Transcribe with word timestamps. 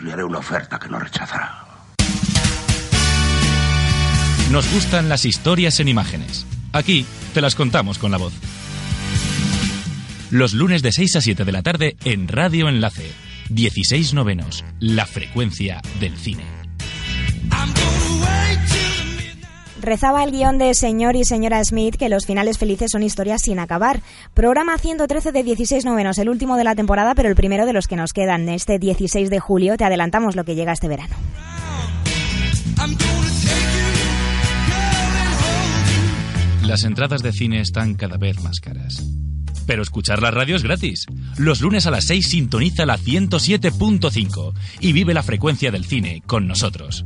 Le 0.00 0.12
haré 0.12 0.24
una 0.24 0.38
oferta 0.38 0.78
que 0.78 0.88
no 0.88 0.98
rechazará. 0.98 1.66
Nos 4.50 4.72
gustan 4.72 5.08
las 5.08 5.24
historias 5.24 5.78
en 5.78 5.88
imágenes. 5.88 6.46
Aquí 6.72 7.06
te 7.34 7.40
las 7.40 7.54
contamos 7.54 7.98
con 7.98 8.10
la 8.10 8.16
voz. 8.16 8.32
Los 10.30 10.54
lunes 10.54 10.82
de 10.82 10.92
6 10.92 11.16
a 11.16 11.20
7 11.20 11.44
de 11.44 11.52
la 11.52 11.62
tarde 11.62 11.96
en 12.04 12.28
Radio 12.28 12.68
Enlace. 12.68 13.12
16 13.50 14.14
novenos. 14.14 14.64
La 14.78 15.06
frecuencia 15.06 15.82
del 16.00 16.16
cine. 16.16 16.44
Rezaba 19.80 20.22
el 20.24 20.30
guion 20.30 20.58
de 20.58 20.74
señor 20.74 21.16
y 21.16 21.24
señora 21.24 21.64
Smith 21.64 21.96
que 21.96 22.10
los 22.10 22.26
finales 22.26 22.58
felices 22.58 22.90
son 22.92 23.02
historias 23.02 23.42
sin 23.42 23.58
acabar. 23.58 24.02
Programa 24.34 24.76
113 24.76 25.32
de 25.32 25.42
16 25.42 25.86
novenos, 25.86 26.18
el 26.18 26.28
último 26.28 26.56
de 26.58 26.64
la 26.64 26.74
temporada, 26.74 27.14
pero 27.14 27.30
el 27.30 27.34
primero 27.34 27.64
de 27.64 27.72
los 27.72 27.86
que 27.86 27.96
nos 27.96 28.12
quedan. 28.12 28.48
Este 28.50 28.78
16 28.78 29.30
de 29.30 29.40
julio 29.40 29.78
te 29.78 29.84
adelantamos 29.84 30.36
lo 30.36 30.44
que 30.44 30.54
llega 30.54 30.72
este 30.72 30.88
verano. 30.88 31.14
Las 36.62 36.84
entradas 36.84 37.22
de 37.22 37.32
cine 37.32 37.60
están 37.60 37.94
cada 37.94 38.18
vez 38.18 38.40
más 38.42 38.60
caras. 38.60 39.02
Pero 39.66 39.82
escuchar 39.82 40.20
la 40.20 40.30
radio 40.30 40.56
es 40.56 40.62
gratis. 40.62 41.06
Los 41.38 41.60
lunes 41.62 41.86
a 41.86 41.90
las 41.90 42.04
6 42.04 42.28
sintoniza 42.28 42.84
la 42.84 42.98
107.5 42.98 44.52
y 44.80 44.92
vive 44.92 45.14
la 45.14 45.22
frecuencia 45.22 45.70
del 45.70 45.84
cine 45.84 46.22
con 46.26 46.46
nosotros. 46.46 47.04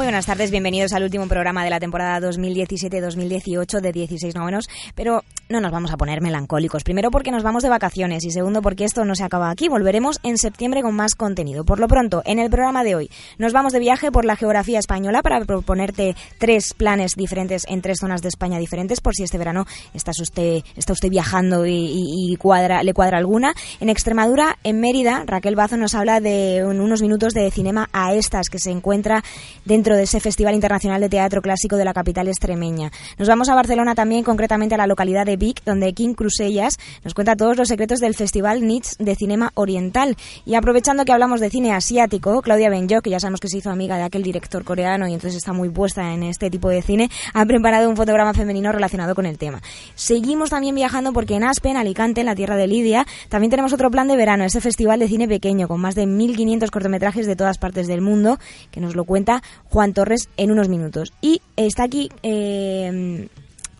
Muy 0.00 0.06
buenas 0.06 0.24
tardes, 0.24 0.50
bienvenidos 0.50 0.94
al 0.94 1.02
último 1.02 1.28
programa 1.28 1.62
de 1.62 1.68
la 1.68 1.78
temporada 1.78 2.26
2017-2018 2.26 3.80
de 3.82 3.92
16 3.92 4.34
novenos, 4.34 4.66
pero 4.94 5.24
no 5.50 5.60
nos 5.60 5.72
vamos 5.72 5.92
a 5.92 5.98
poner 5.98 6.22
melancólicos. 6.22 6.84
Primero 6.84 7.10
porque 7.10 7.30
nos 7.30 7.42
vamos 7.42 7.64
de 7.64 7.68
vacaciones 7.68 8.24
y 8.24 8.30
segundo 8.30 8.62
porque 8.62 8.84
esto 8.84 9.04
no 9.04 9.14
se 9.14 9.24
acaba 9.24 9.50
aquí. 9.50 9.68
Volveremos 9.68 10.18
en 10.22 10.38
septiembre 10.38 10.80
con 10.80 10.94
más 10.94 11.14
contenido. 11.14 11.64
Por 11.64 11.80
lo 11.80 11.88
pronto, 11.88 12.22
en 12.24 12.38
el 12.38 12.48
programa 12.48 12.82
de 12.82 12.94
hoy 12.94 13.10
nos 13.36 13.52
vamos 13.52 13.74
de 13.74 13.80
viaje 13.80 14.10
por 14.10 14.24
la 14.24 14.36
geografía 14.36 14.78
española 14.78 15.20
para 15.22 15.44
proponerte 15.44 16.14
tres 16.38 16.72
planes 16.72 17.12
diferentes 17.14 17.66
en 17.68 17.82
tres 17.82 17.98
zonas 18.00 18.22
de 18.22 18.28
España 18.28 18.58
diferentes 18.58 19.00
por 19.00 19.14
si 19.14 19.24
este 19.24 19.36
verano 19.36 19.66
está 19.92 20.12
usted, 20.12 20.62
está 20.76 20.94
usted 20.94 21.10
viajando 21.10 21.66
y, 21.66 22.36
cuadra, 22.38 22.82
le 22.82 22.94
cuadra 22.94 23.18
alguna. 23.18 23.52
En 23.80 23.90
Extremadura, 23.90 24.56
en 24.62 24.80
Mérida, 24.80 25.24
Raquel 25.26 25.56
Bazo 25.56 25.76
nos 25.76 25.94
habla 25.94 26.20
de 26.20 26.64
unos 26.64 27.02
minutos 27.02 27.34
de 27.34 27.50
Cinema 27.50 27.90
a 27.92 28.14
Estas 28.14 28.48
que 28.48 28.58
se 28.58 28.70
encuentra 28.70 29.22
dentro 29.64 29.89
de 29.96 30.04
ese 30.04 30.20
Festival 30.20 30.54
Internacional 30.54 31.00
de 31.00 31.08
Teatro 31.08 31.42
Clásico 31.42 31.76
de 31.76 31.84
la 31.84 31.92
capital 31.92 32.28
extremeña. 32.28 32.90
Nos 33.18 33.28
vamos 33.28 33.48
a 33.48 33.54
Barcelona 33.54 33.94
también, 33.94 34.24
concretamente 34.24 34.74
a 34.74 34.78
la 34.78 34.86
localidad 34.86 35.26
de 35.26 35.36
Vic, 35.36 35.62
donde 35.64 35.92
King 35.92 36.14
Crusellas 36.14 36.78
nos 37.04 37.14
cuenta 37.14 37.36
todos 37.36 37.56
los 37.56 37.68
secretos 37.68 38.00
del 38.00 38.14
Festival 38.14 38.66
NITS 38.66 38.96
de 38.98 39.14
Cinema 39.14 39.52
Oriental. 39.54 40.16
Y 40.44 40.54
aprovechando 40.54 41.04
que 41.04 41.12
hablamos 41.12 41.40
de 41.40 41.50
cine 41.50 41.72
asiático, 41.72 42.42
Claudia 42.42 42.70
Benjo, 42.70 43.00
que 43.00 43.10
ya 43.10 43.20
sabemos 43.20 43.40
que 43.40 43.48
se 43.48 43.58
hizo 43.58 43.70
amiga 43.70 43.96
de 43.96 44.02
aquel 44.04 44.22
director 44.22 44.64
coreano 44.64 45.08
y 45.08 45.14
entonces 45.14 45.36
está 45.36 45.52
muy 45.52 45.68
puesta 45.68 46.12
en 46.12 46.22
este 46.22 46.50
tipo 46.50 46.68
de 46.68 46.82
cine, 46.82 47.10
ha 47.34 47.44
preparado 47.46 47.88
un 47.88 47.96
fotograma 47.96 48.34
femenino 48.34 48.72
relacionado 48.72 49.14
con 49.14 49.26
el 49.26 49.38
tema. 49.38 49.62
Seguimos 49.94 50.50
también 50.50 50.74
viajando 50.74 51.12
porque 51.12 51.34
en 51.34 51.44
Aspen, 51.44 51.76
Alicante, 51.76 52.20
en 52.20 52.26
la 52.26 52.34
tierra 52.34 52.56
de 52.56 52.66
Lidia, 52.66 53.06
también 53.28 53.50
tenemos 53.50 53.72
otro 53.72 53.90
plan 53.90 54.08
de 54.08 54.16
verano, 54.16 54.44
ese 54.44 54.60
festival 54.60 55.00
de 55.00 55.08
cine 55.08 55.26
pequeño 55.26 55.68
con 55.68 55.80
más 55.80 55.94
de 55.94 56.06
1.500 56.06 56.70
cortometrajes 56.70 57.26
de 57.26 57.36
todas 57.36 57.58
partes 57.58 57.86
del 57.86 58.00
mundo, 58.00 58.38
que 58.70 58.80
nos 58.80 58.94
lo 58.94 59.04
cuenta 59.04 59.42
Juan 59.64 59.79
Torres 59.92 60.28
en 60.36 60.50
unos 60.50 60.68
minutos. 60.68 61.12
Y 61.20 61.42
está 61.56 61.84
aquí 61.84 62.10
eh, 62.22 63.28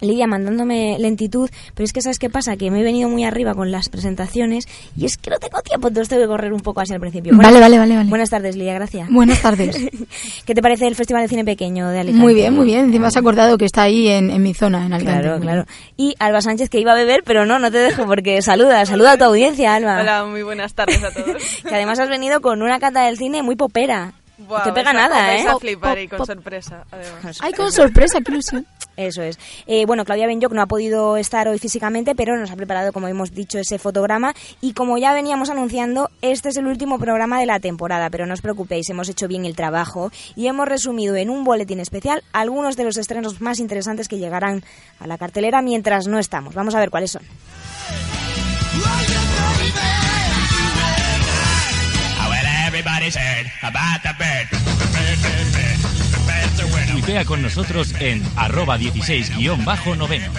Lidia 0.01 0.27
mandándome 0.27 0.97
lentitud, 0.99 1.51
pero 1.75 1.85
es 1.85 1.93
que 1.93 2.01
¿sabes 2.01 2.19
qué 2.19 2.31
pasa? 2.31 2.57
Que 2.57 2.71
me 2.71 2.81
he 2.81 2.83
venido 2.83 3.09
muy 3.09 3.25
arriba 3.25 3.55
con 3.55 3.71
las 3.71 3.89
presentaciones 3.89 4.67
y 4.97 5.05
es 5.05 5.19
que 5.19 5.31
no 5.31 5.39
tengo 5.39 5.61
tiempo, 5.61 5.89
entonces 5.89 6.09
tengo 6.09 6.23
que 6.23 6.29
correr 6.29 6.53
un 6.53 6.61
poco 6.61 6.81
así 6.81 6.95
al 6.95 7.01
principio. 7.01 7.37
Vale, 7.37 7.61
vale, 7.61 7.79
vale, 7.79 7.97
vale. 7.97 8.09
Buenas 8.09 8.31
tardes, 8.31 8.57
Lidia, 8.57 8.75
gracias. 8.75 9.11
Buenas 9.11 9.43
tardes. 9.43 9.77
¿Qué 10.47 10.55
te 10.55 10.63
parece 10.63 10.87
el 10.87 10.95
Festival 10.95 11.23
de 11.23 11.29
Cine 11.29 11.45
Pequeño 11.45 11.89
de 11.91 12.01
Alicante? 12.01 12.23
Muy 12.23 12.35
bien, 12.35 12.55
muy 12.55 12.67
bien. 12.67 12.87
Encima 12.87 13.09
has 13.09 13.17
acordado 13.17 13.59
que 13.59 13.67
está 13.67 13.83
ahí 13.83 14.09
en, 14.09 14.31
en 14.31 14.43
mi 14.43 14.55
zona, 14.55 14.87
en 14.87 14.93
Alicante. 14.95 15.23
Claro, 15.23 15.41
claro. 15.41 15.65
Y 15.97 16.15
Alba 16.19 16.41
Sánchez 16.41 16.71
que 16.71 16.81
iba 16.81 16.93
a 16.93 16.97
beber, 16.97 17.23
pero 17.25 17.45
no, 17.45 17.59
no 17.59 17.71
te 17.71 17.79
dejo 17.79 18.07
porque 18.07 18.41
saluda, 18.41 18.85
saluda 18.87 19.13
a 19.13 19.19
tu 19.19 19.25
audiencia, 19.25 19.75
Alba. 19.75 20.01
Hola, 20.01 20.25
muy 20.25 20.43
buenas 20.43 20.75
tardes 20.75 21.03
a 21.03 21.13
todos. 21.13 21.43
Que 21.71 21.75
además 21.75 21.99
has 21.99 22.09
venido 22.09 22.41
con 22.41 22.63
una 22.63 22.79
cata 22.79 23.05
del 23.05 23.19
cine 23.19 23.43
muy 23.43 23.55
popera. 23.55 24.15
No 24.49 24.63
te 24.63 24.73
pega 24.73 24.93
nada, 24.93 25.27
vais 25.27 25.45
¿eh? 25.45 25.49
a 25.49 25.59
flipar 25.59 25.99
y 25.99 26.09
Pop, 26.09 26.19
con 26.19 26.27
sorpresa, 26.27 26.85
además. 26.91 27.39
Ay, 27.41 27.53
con 27.53 27.71
sorpresa, 27.71 28.21
qué 28.25 28.33
ilusión. 28.33 28.67
Eso 28.97 29.23
es. 29.23 29.39
Eh, 29.67 29.87
bueno, 29.87 30.05
Claudia 30.05 30.27
Benyoc 30.27 30.53
no 30.53 30.61
ha 30.61 30.67
podido 30.67 31.17
estar 31.17 31.49
hoy 31.49 31.59
físicamente, 31.59 32.15
pero 32.15 32.37
nos 32.37 32.51
ha 32.51 32.57
preparado, 32.57 32.93
como 32.93 33.09
hemos 33.09 33.33
dicho, 33.33 33.59
ese 33.59 33.79
fotograma. 33.79 34.35
Y 34.61 34.75
como 34.75 34.99
ya 34.99 35.15
veníamos 35.15 35.49
anunciando, 35.49 36.11
este 36.21 36.51
es 36.51 36.57
el 36.57 36.67
último 36.67 36.99
programa 36.99 37.41
de 37.41 37.47
la 37.47 37.61
temporada. 37.61 38.11
Pero 38.11 38.27
no 38.27 38.35
os 38.35 38.43
preocupéis, 38.43 38.91
hemos 38.91 39.09
hecho 39.09 39.27
bien 39.27 39.45
el 39.47 39.57
trabajo 39.57 40.11
y 40.37 40.49
hemos 40.49 40.69
resumido 40.69 41.17
en 41.17 41.31
un 41.31 41.45
boletín 41.45 41.81
especial 41.81 42.23
algunos 42.33 42.77
de 42.77 42.85
los 42.85 42.97
estrenos 42.97 43.41
más 43.41 43.59
interesantes 43.59 44.09
que 44.09 44.19
llegarán 44.19 44.63
a 44.99 45.07
la 45.07 45.17
cartelera 45.17 45.63
mientras 45.63 46.07
no 46.07 46.19
estamos. 46.19 46.55
Vamos 46.55 46.75
a 46.75 46.81
ver 46.81 46.91
cuáles 46.91 47.13
son. 47.13 47.23
Tuitea 56.91 57.25
con 57.25 57.43
nosotros 57.43 57.95
en 58.01 58.23
arroba 58.37 58.79
16-novenos. 58.79 60.33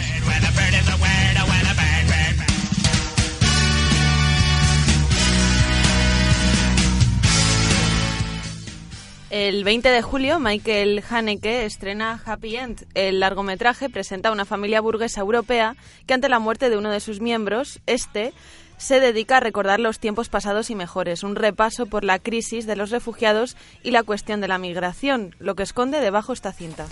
El 9.31 9.63
20 9.63 9.90
de 9.90 10.01
julio, 10.01 10.40
Michael 10.40 11.01
Haneke 11.09 11.66
estrena 11.66 12.22
Happy 12.25 12.57
End. 12.57 12.85
El 12.96 13.22
largometraje 13.22 13.90
presenta 13.90 14.28
a 14.28 14.31
una 14.34 14.44
familia 14.44 14.81
burguesa 14.81 15.22
europea 15.22 15.78
que 16.06 16.13
ante 16.13 16.28
la 16.28 16.40
muerte 16.40 16.69
de 16.69 16.78
uno 16.78 16.91
de 16.91 17.00
sus 17.00 17.22
miembros, 17.22 17.80
este, 17.85 18.34
se 18.81 19.00
dedica 19.00 19.38
a 19.38 19.40
recordar 19.40 19.80
los 19.80 20.00
tiempos 20.00 20.28
pasados 20.28 20.72
y 20.72 20.75
mejores, 20.75 21.24
un 21.24 21.36
repaso 21.36 21.86
por 21.86 22.03
la 22.03 22.18
crisis 22.18 22.66
de 22.66 22.75
los 22.75 22.90
refugiados 22.90 23.56
y 23.84 23.92
la 23.92 24.02
cuestión 24.02 24.42
de 24.42 24.47
la 24.47 24.58
migración, 24.58 25.36
lo 25.40 25.53
que 25.53 25.62
esconde 25.62 26.00
debajo 26.00 26.34
esta 26.34 26.52
cinta. 26.52 26.88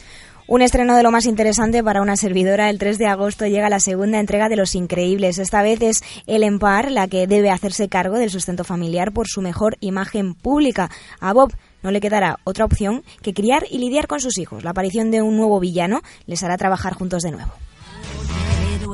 Un 0.46 0.62
estreno 0.62 0.96
de 0.96 1.02
lo 1.02 1.10
más 1.10 1.26
interesante 1.26 1.84
para 1.84 2.04
una 2.04 2.16
servidora. 2.16 2.70
El 2.70 2.78
3 2.78 3.00
de 3.00 3.08
agosto 3.08 3.48
llega 3.48 3.70
la 3.70 3.80
segunda 3.80 4.20
entrega 4.20 4.50
de 4.50 4.56
Los 4.56 4.76
Increíbles. 4.76 5.40
Esta 5.40 5.64
vez 5.64 5.82
es 5.82 6.04
Ellen 6.28 6.60
Parr 6.60 6.92
la 6.92 7.08
que 7.08 7.26
debe 7.26 7.50
hacerse 7.50 7.90
cargo 7.90 8.18
del 8.18 8.30
sustento 8.30 8.64
familiar 8.64 9.12
por 9.12 9.28
su 9.28 9.42
mejor 9.42 9.76
imagen 9.80 10.36
pública. 10.36 10.92
A 11.20 11.34
Bob 11.34 11.54
no 11.82 11.90
le 11.90 12.02
quedará 12.02 12.38
otra 12.44 12.66
opción 12.66 13.04
que 13.24 13.34
criar 13.34 13.66
y 13.70 13.80
lidiar 13.80 14.06
con 14.06 14.20
sus 14.20 14.38
hijos. 14.38 14.64
La 14.64 14.72
aparición 14.72 15.10
de 15.10 15.24
un 15.24 15.38
nuevo 15.38 15.60
villano 15.60 16.02
les 16.28 16.44
hará 16.44 16.56
trabajar 16.58 16.94
juntos 16.94 17.24
de 17.24 17.32
nuevo. 17.32 17.52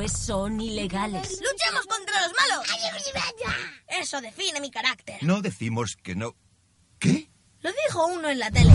Héroes 0.05 0.11
son 0.11 0.61
ilegales. 0.61 1.39
¡Luchemos 1.41 1.85
contra 1.87 2.21
los 2.21 2.31
malos! 2.39 2.65
Eso 3.99 4.21
define 4.21 4.59
mi 4.61 4.71
carácter. 4.71 5.17
No 5.21 5.41
decimos 5.41 5.97
que 6.01 6.15
no. 6.15 6.35
¿Qué? 6.99 7.29
Lo 7.61 7.71
dijo 7.85 8.05
uno 8.07 8.29
en 8.29 8.39
la 8.39 8.51
tele. 8.51 8.71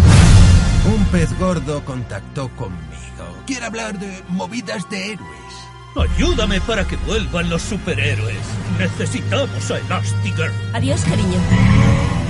Un 0.86 1.04
pez 1.06 1.36
gordo 1.38 1.84
contactó 1.84 2.48
conmigo. 2.56 3.44
Quiere 3.46 3.66
hablar 3.66 3.98
de 3.98 4.22
movidas 4.28 4.88
de 4.90 5.12
héroes. 5.12 5.54
Ayúdame 5.96 6.60
para 6.60 6.86
que 6.86 6.96
vuelvan 6.96 7.50
los 7.50 7.62
superhéroes. 7.62 8.38
Necesitamos 8.78 9.70
a 9.70 9.78
Elastigirl. 9.78 10.52
Adiós, 10.74 11.00
cariño. 11.02 11.40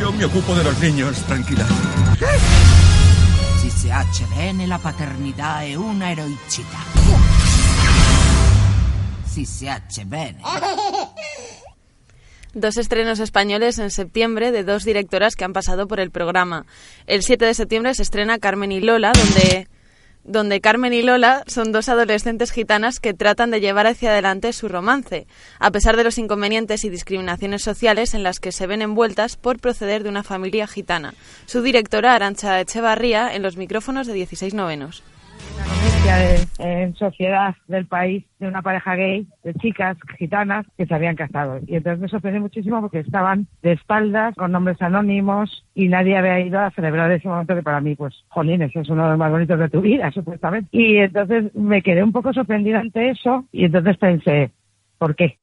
Yo 0.01 0.13
me 0.13 0.25
ocupo 0.25 0.55
de 0.55 0.65
los 0.65 0.79
niños, 0.81 1.17
tranquila. 1.27 1.67
Si 3.61 3.71
se 3.71 3.93
hace 3.93 4.25
bene 4.27 4.67
la 4.67 4.79
paternità 4.79 5.63
è 5.63 5.75
una 5.75 6.11
eroicità. 6.11 7.50
Bene. 10.07 10.39
Dos 12.53 12.77
estrenos 12.79 13.21
españoles 13.21 13.79
en 13.79 13.91
septiembre 13.91 14.51
de 14.51 14.65
dos 14.65 14.85
directoras 14.85 15.37
que 15.37 15.45
han 15.45 15.53
pasado 15.53 15.87
por 15.87 16.01
el 16.01 16.11
programa. 16.11 16.67
El 17.07 17.23
7 17.23 17.45
de 17.45 17.55
septiembre 17.55 17.95
se 17.95 18.03
estrena 18.03 18.39
Carmen 18.39 18.73
y 18.73 18.81
Lola, 18.81 19.13
donde 19.13 19.69
donde 20.25 20.61
Carmen 20.61 20.93
y 20.93 21.03
Lola 21.03 21.45
son 21.47 21.73
dos 21.73 21.89
adolescentes 21.89 22.51
gitanas 22.51 23.01
que 23.01 23.15
tratan 23.15 23.51
de 23.51 23.61
llevar 23.61 23.87
hacia 23.87 24.11
adelante 24.11 24.53
su 24.53 24.69
romance, 24.69 25.27
a 25.59 25.71
pesar 25.71 25.97
de 25.97 26.05
los 26.05 26.19
inconvenientes 26.19 26.85
y 26.85 26.91
discriminaciones 26.91 27.63
sociales 27.63 28.15
en 28.15 28.23
las 28.23 28.41
que 28.41 28.53
se 28.53 28.67
ven 28.67 28.83
envueltas 28.83 29.37
por 29.37 29.61
proceder 29.61 30.03
de 30.03 30.11
una 30.11 30.23
familia 30.23 30.67
gitana. 30.67 31.15
Su 31.47 31.63
directora, 31.63 32.15
Arancha 32.15 32.61
Echevarría, 32.61 33.35
en 33.35 33.43
los 33.43 33.57
micrófonos 33.57 34.07
de 34.07 34.13
16 34.13 34.55
novenos 34.55 35.03
en 36.05 36.95
sociedad 36.95 37.55
del 37.69 37.87
país 37.87 38.25
de 38.39 38.49
una 38.49 38.63
pareja 38.63 38.95
gay, 38.97 39.27
de 39.45 39.55
chicas 39.55 39.97
gitanas 40.19 40.67
que 40.77 40.87
se 40.87 40.95
habían 40.95 41.17
casado. 41.17 41.61
Y 41.67 41.77
entonces 41.77 42.01
me 42.01 42.09
sorprendió 42.09 42.41
muchísimo 42.41 42.81
porque 42.81 43.01
estaban 43.01 43.47
de 43.63 43.73
espaldas, 43.73 44.35
con 44.35 44.53
nombres 44.53 44.81
anónimos, 44.81 45.65
y 45.75 45.89
nadie 45.89 46.17
había 46.17 46.41
ido 46.41 46.61
a 46.61 46.71
celebrar 46.71 47.11
ese 47.13 47.29
momento 47.29 47.55
que 47.55 47.63
para 47.63 47.81
mí, 47.81 47.95
pues, 47.95 48.15
jolines, 48.29 48.75
es 48.75 48.89
uno 48.89 49.05
de 49.05 49.11
los 49.11 49.19
más 49.19 49.31
bonitos 49.31 49.59
de 49.59 49.69
tu 49.69 49.81
vida, 49.81 50.11
supuestamente. 50.15 50.69
Y 50.73 50.97
entonces 50.97 51.55
me 51.55 51.83
quedé 51.83 52.03
un 52.03 52.13
poco 52.13 52.33
sorprendida 52.33 52.81
ante 52.81 53.11
eso, 53.11 53.45
y 53.53 53.65
entonces 53.67 53.97
pensé, 53.99 54.51
¿por 54.99 55.15
qué? 55.15 55.39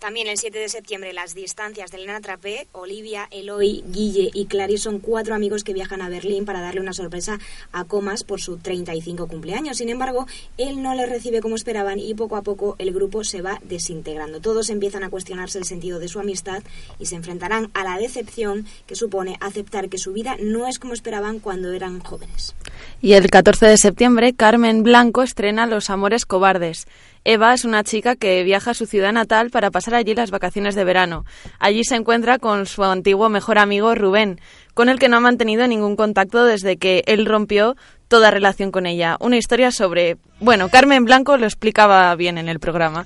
También 0.00 0.28
el 0.28 0.38
7 0.38 0.58
de 0.58 0.70
septiembre, 0.70 1.12
las 1.12 1.34
distancias 1.34 1.90
de 1.90 1.98
Elena 1.98 2.22
Trapé, 2.22 2.68
Olivia, 2.72 3.28
Eloy, 3.30 3.84
Guille 3.86 4.30
y 4.32 4.46
Clarice 4.46 4.84
son 4.84 4.98
cuatro 4.98 5.34
amigos 5.34 5.62
que 5.62 5.74
viajan 5.74 6.00
a 6.00 6.08
Berlín 6.08 6.46
para 6.46 6.62
darle 6.62 6.80
una 6.80 6.94
sorpresa 6.94 7.38
a 7.70 7.84
Comas 7.84 8.24
por 8.24 8.40
su 8.40 8.56
35 8.56 9.28
cumpleaños. 9.28 9.76
Sin 9.76 9.90
embargo, 9.90 10.26
él 10.56 10.82
no 10.82 10.94
les 10.94 11.06
recibe 11.06 11.42
como 11.42 11.54
esperaban 11.54 11.98
y 11.98 12.14
poco 12.14 12.36
a 12.36 12.42
poco 12.42 12.76
el 12.78 12.94
grupo 12.94 13.24
se 13.24 13.42
va 13.42 13.60
desintegrando. 13.62 14.40
Todos 14.40 14.70
empiezan 14.70 15.04
a 15.04 15.10
cuestionarse 15.10 15.58
el 15.58 15.66
sentido 15.66 15.98
de 15.98 16.08
su 16.08 16.18
amistad 16.18 16.62
y 16.98 17.04
se 17.04 17.16
enfrentarán 17.16 17.70
a 17.74 17.84
la 17.84 17.98
decepción 17.98 18.64
que 18.86 18.96
supone 18.96 19.36
aceptar 19.40 19.90
que 19.90 19.98
su 19.98 20.14
vida 20.14 20.38
no 20.40 20.66
es 20.66 20.78
como 20.78 20.94
esperaban 20.94 21.40
cuando 21.40 21.72
eran 21.72 22.00
jóvenes. 22.00 22.54
Y 23.02 23.12
el 23.12 23.28
14 23.28 23.66
de 23.66 23.76
septiembre, 23.76 24.32
Carmen 24.32 24.82
Blanco 24.82 25.22
estrena 25.22 25.66
Los 25.66 25.90
Amores 25.90 26.24
Cobardes. 26.24 26.86
Eva 27.24 27.52
es 27.52 27.64
una 27.64 27.84
chica 27.84 28.16
que 28.16 28.42
viaja 28.44 28.70
a 28.70 28.74
su 28.74 28.86
ciudad 28.86 29.12
natal 29.12 29.50
para 29.50 29.70
pasar 29.70 29.94
allí 29.94 30.14
las 30.14 30.30
vacaciones 30.30 30.74
de 30.74 30.84
verano. 30.84 31.24
Allí 31.58 31.84
se 31.84 31.96
encuentra 31.96 32.38
con 32.38 32.64
su 32.66 32.82
antiguo 32.82 33.28
mejor 33.28 33.58
amigo 33.58 33.94
Rubén, 33.94 34.40
con 34.72 34.88
el 34.88 34.98
que 34.98 35.08
no 35.08 35.18
ha 35.18 35.20
mantenido 35.20 35.66
ningún 35.66 35.96
contacto 35.96 36.44
desde 36.44 36.78
que 36.78 37.02
él 37.06 37.26
rompió 37.26 37.76
toda 38.08 38.30
relación 38.30 38.70
con 38.70 38.86
ella. 38.86 39.16
Una 39.20 39.36
historia 39.36 39.70
sobre... 39.70 40.16
Bueno, 40.40 40.70
Carmen 40.70 41.04
Blanco 41.04 41.36
lo 41.36 41.44
explicaba 41.44 42.14
bien 42.16 42.38
en 42.38 42.48
el 42.48 42.58
programa. 42.58 43.04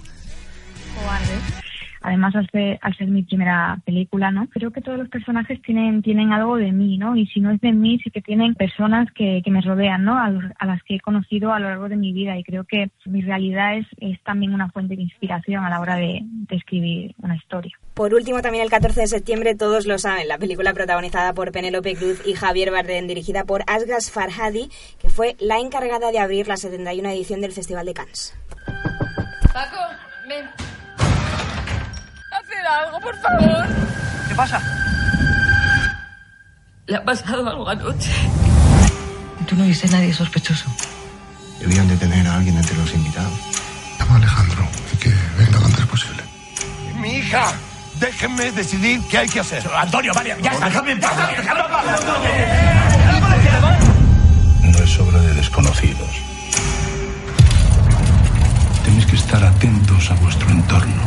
Además, 2.05 2.37
al 2.37 2.47
ser, 2.51 2.79
al 2.83 2.95
ser 2.95 3.09
mi 3.09 3.23
primera 3.23 3.81
película, 3.87 4.31
¿no? 4.31 4.47
Creo 4.49 4.71
que 4.71 4.83
todos 4.83 4.99
los 4.99 5.09
personajes 5.09 5.63
tienen, 5.63 6.03
tienen 6.03 6.35
algo 6.35 6.57
de 6.57 6.71
mí, 6.71 6.99
¿no? 6.99 7.17
Y 7.17 7.27
si 7.29 7.41
no 7.41 7.51
es 7.51 7.59
de 7.63 7.73
mí, 7.73 7.99
sí 8.05 8.11
que 8.11 8.21
tienen 8.21 8.55
personas 8.55 9.11
que, 9.15 9.41
que 9.43 9.51
me 9.51 9.63
rodean, 9.63 10.05
¿no? 10.05 10.19
A, 10.19 10.31
a, 10.59 10.67
las 10.67 10.83
que 10.83 10.97
he 10.97 11.01
conocido 11.01 11.55
a 11.55 11.59
lo 11.59 11.71
largo 11.71 11.89
de 11.89 11.97
mi 11.97 12.13
vida. 12.13 12.37
Y 12.37 12.45
creo 12.45 12.65
que 12.65 12.91
mi 13.07 13.23
realidad 13.23 13.79
es, 13.79 13.87
es 13.97 14.23
también 14.23 14.53
una 14.53 14.69
fuente 14.69 14.97
de 14.97 15.03
inspiración 15.03 15.65
a 15.65 15.71
la 15.71 15.81
hora 15.81 15.97
de, 15.97 16.21
de 16.25 16.57
escribir 16.57 17.15
una 17.23 17.37
historia. 17.37 17.75
Por 17.95 18.13
último, 18.13 18.43
también 18.43 18.65
el 18.65 18.71
14 18.71 19.01
de 19.01 19.07
septiembre, 19.07 19.55
todos 19.55 19.87
lo 19.87 19.97
saben, 19.97 20.29
la 20.29 20.37
película 20.37 20.75
protagonizada 20.75 21.33
por 21.33 21.53
Penélope 21.53 21.95
Cruz 21.95 22.21
y 22.27 22.35
Javier 22.35 22.71
Bardem, 22.71 23.07
dirigida 23.07 23.45
por 23.45 23.63
Asghar 23.67 24.03
Farhadi, 24.03 24.69
que 25.01 25.09
fue 25.09 25.37
la 25.41 25.59
encargada 25.59 26.13
de 26.13 26.19
abrir 26.19 26.49
la 26.49 26.59
71 26.59 27.09
edición 27.09 27.41
del 27.41 27.53
Festival 27.53 27.87
de 27.87 27.95
Cannes. 27.95 28.37
Paco, 29.55 29.81
ven 30.29 30.74
algo, 32.67 33.01
por 33.01 33.17
favor. 33.21 33.67
¿Qué 34.29 34.35
pasa? 34.35 34.61
Le 36.87 36.97
ha 36.97 37.05
pasado 37.05 37.49
algo 37.49 37.69
anoche. 37.69 38.11
¿Tú 39.47 39.57
no 39.57 39.65
viste 39.65 39.87
a 39.89 39.91
nadie 39.91 40.13
sospechoso? 40.13 40.67
Debían 41.61 41.89
de 41.89 41.97
tener 41.97 42.27
a 42.27 42.37
alguien 42.37 42.57
entre 42.57 42.77
los 42.77 42.93
invitados. 42.95 43.39
Llama 43.99 44.15
a 44.15 44.17
Alejandro 44.17 44.69
y 44.93 44.97
que 44.97 45.11
venga 45.39 45.61
lo 45.61 45.67
antes 45.67 45.87
posible. 45.87 46.23
¡Mi 47.01 47.17
hija! 47.19 47.53
Déjenme 48.01 48.51
decidir 48.53 49.01
qué 49.09 49.19
hay 49.19 49.29
que 49.29 49.41
hacer. 49.41 49.63
Antonio, 49.75 50.13
vale, 50.15 50.37
ya 50.43 50.51
está, 50.51 50.67
déjame 50.67 50.93
en 50.93 51.01
paz. 51.01 51.13
No 54.63 54.79
es 54.79 54.99
obra 54.99 55.21
de 55.21 55.35
desconocidos. 55.35 56.11
Tenéis 58.85 59.07
que 59.07 59.17
estar 59.17 59.45
atentos 59.45 60.11
a 60.11 60.15
vuestro 60.15 60.51
entorno. 60.51 61.03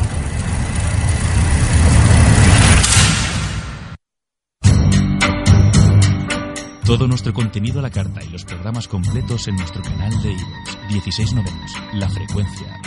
Todo 6.88 7.06
nuestro 7.06 7.34
contenido 7.34 7.80
a 7.80 7.82
la 7.82 7.90
carta 7.90 8.24
y 8.24 8.30
los 8.30 8.46
programas 8.46 8.88
completos 8.88 9.50
en 9.50 9.58
nuestro 9.58 9.82
canal 9.82 10.10
de 10.24 10.32
iVoox. 10.32 10.88
16 10.90 11.34
novenos, 11.34 11.74
la 11.92 12.10
frecuencia 12.10 12.80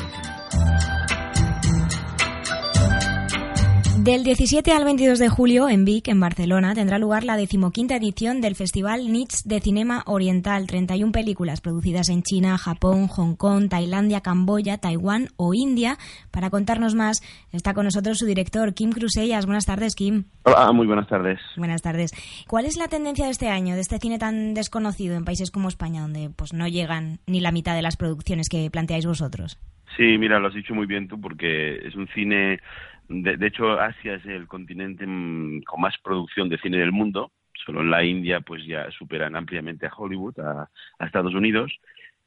Del 4.02 4.24
17 4.24 4.72
al 4.72 4.86
22 4.86 5.18
de 5.18 5.28
julio, 5.28 5.68
en 5.68 5.84
Vic, 5.84 6.08
en 6.08 6.20
Barcelona, 6.20 6.72
tendrá 6.72 6.98
lugar 6.98 7.22
la 7.22 7.36
decimoquinta 7.36 7.96
edición 7.96 8.40
del 8.40 8.54
Festival 8.54 9.12
NITS 9.12 9.46
de 9.46 9.60
Cinema 9.60 10.04
Oriental. 10.06 10.66
31 10.66 11.12
películas 11.12 11.60
producidas 11.60 12.08
en 12.08 12.22
China, 12.22 12.56
Japón, 12.56 13.08
Hong 13.08 13.34
Kong, 13.34 13.68
Tailandia, 13.68 14.22
Camboya, 14.22 14.78
Taiwán 14.78 15.28
o 15.36 15.52
India. 15.52 15.98
Para 16.30 16.48
contarnos 16.48 16.94
más, 16.94 17.20
está 17.52 17.74
con 17.74 17.84
nosotros 17.84 18.16
su 18.16 18.24
director, 18.24 18.72
Kim 18.72 18.90
Crusellas. 18.90 19.44
Buenas 19.44 19.66
tardes, 19.66 19.94
Kim. 19.94 20.24
Hola, 20.44 20.72
muy 20.72 20.86
buenas 20.86 21.06
tardes. 21.06 21.38
Buenas 21.58 21.82
tardes. 21.82 22.12
¿Cuál 22.48 22.64
es 22.64 22.78
la 22.78 22.88
tendencia 22.88 23.26
de 23.26 23.32
este 23.32 23.48
año, 23.48 23.74
de 23.74 23.82
este 23.82 23.98
cine 23.98 24.18
tan 24.18 24.54
desconocido 24.54 25.14
en 25.14 25.26
países 25.26 25.50
como 25.50 25.68
España, 25.68 26.00
donde 26.00 26.30
pues 26.34 26.54
no 26.54 26.66
llegan 26.66 27.18
ni 27.26 27.40
la 27.40 27.52
mitad 27.52 27.74
de 27.74 27.82
las 27.82 27.98
producciones 27.98 28.48
que 28.48 28.70
planteáis 28.70 29.04
vosotros? 29.04 29.58
Sí, 29.96 30.16
mira, 30.18 30.38
lo 30.38 30.48
has 30.48 30.54
dicho 30.54 30.74
muy 30.74 30.86
bien 30.86 31.08
tú, 31.08 31.20
porque 31.20 31.86
es 31.86 31.94
un 31.94 32.08
cine 32.14 32.60
de, 33.10 33.36
de, 33.36 33.46
hecho, 33.48 33.72
Asia 33.72 34.14
es 34.14 34.24
el 34.26 34.46
continente 34.46 35.04
mm, 35.04 35.62
con 35.62 35.80
más 35.80 35.98
producción 35.98 36.48
de 36.48 36.58
cine 36.58 36.78
del 36.78 36.92
mundo. 36.92 37.32
Solo 37.66 37.80
en 37.80 37.90
la 37.90 38.04
India, 38.04 38.40
pues 38.40 38.64
ya 38.64 38.88
superan 38.92 39.34
ampliamente 39.34 39.86
a 39.86 39.92
Hollywood, 39.94 40.38
a, 40.38 40.70
Estados 41.04 41.34
Unidos. 41.34 41.76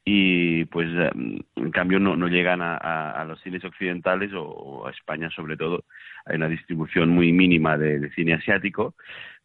Y 0.04 0.66
pues, 0.66 0.88
mm, 0.88 1.38
en 1.56 1.70
cambio, 1.70 1.98
no, 1.98 2.16
no 2.16 2.28
llegan 2.28 2.60
a, 2.60 3.24
los 3.26 3.40
cines 3.40 3.64
occidentales 3.64 4.32
o, 4.34 4.86
a 4.86 4.90
España, 4.90 5.30
sobre 5.30 5.56
todo. 5.56 5.84
Hay 6.26 6.36
una 6.36 6.48
distribución 6.48 7.08
muy 7.08 7.32
mínima 7.32 7.78
de 7.78 8.10
cine 8.10 8.34
asiático. 8.34 8.94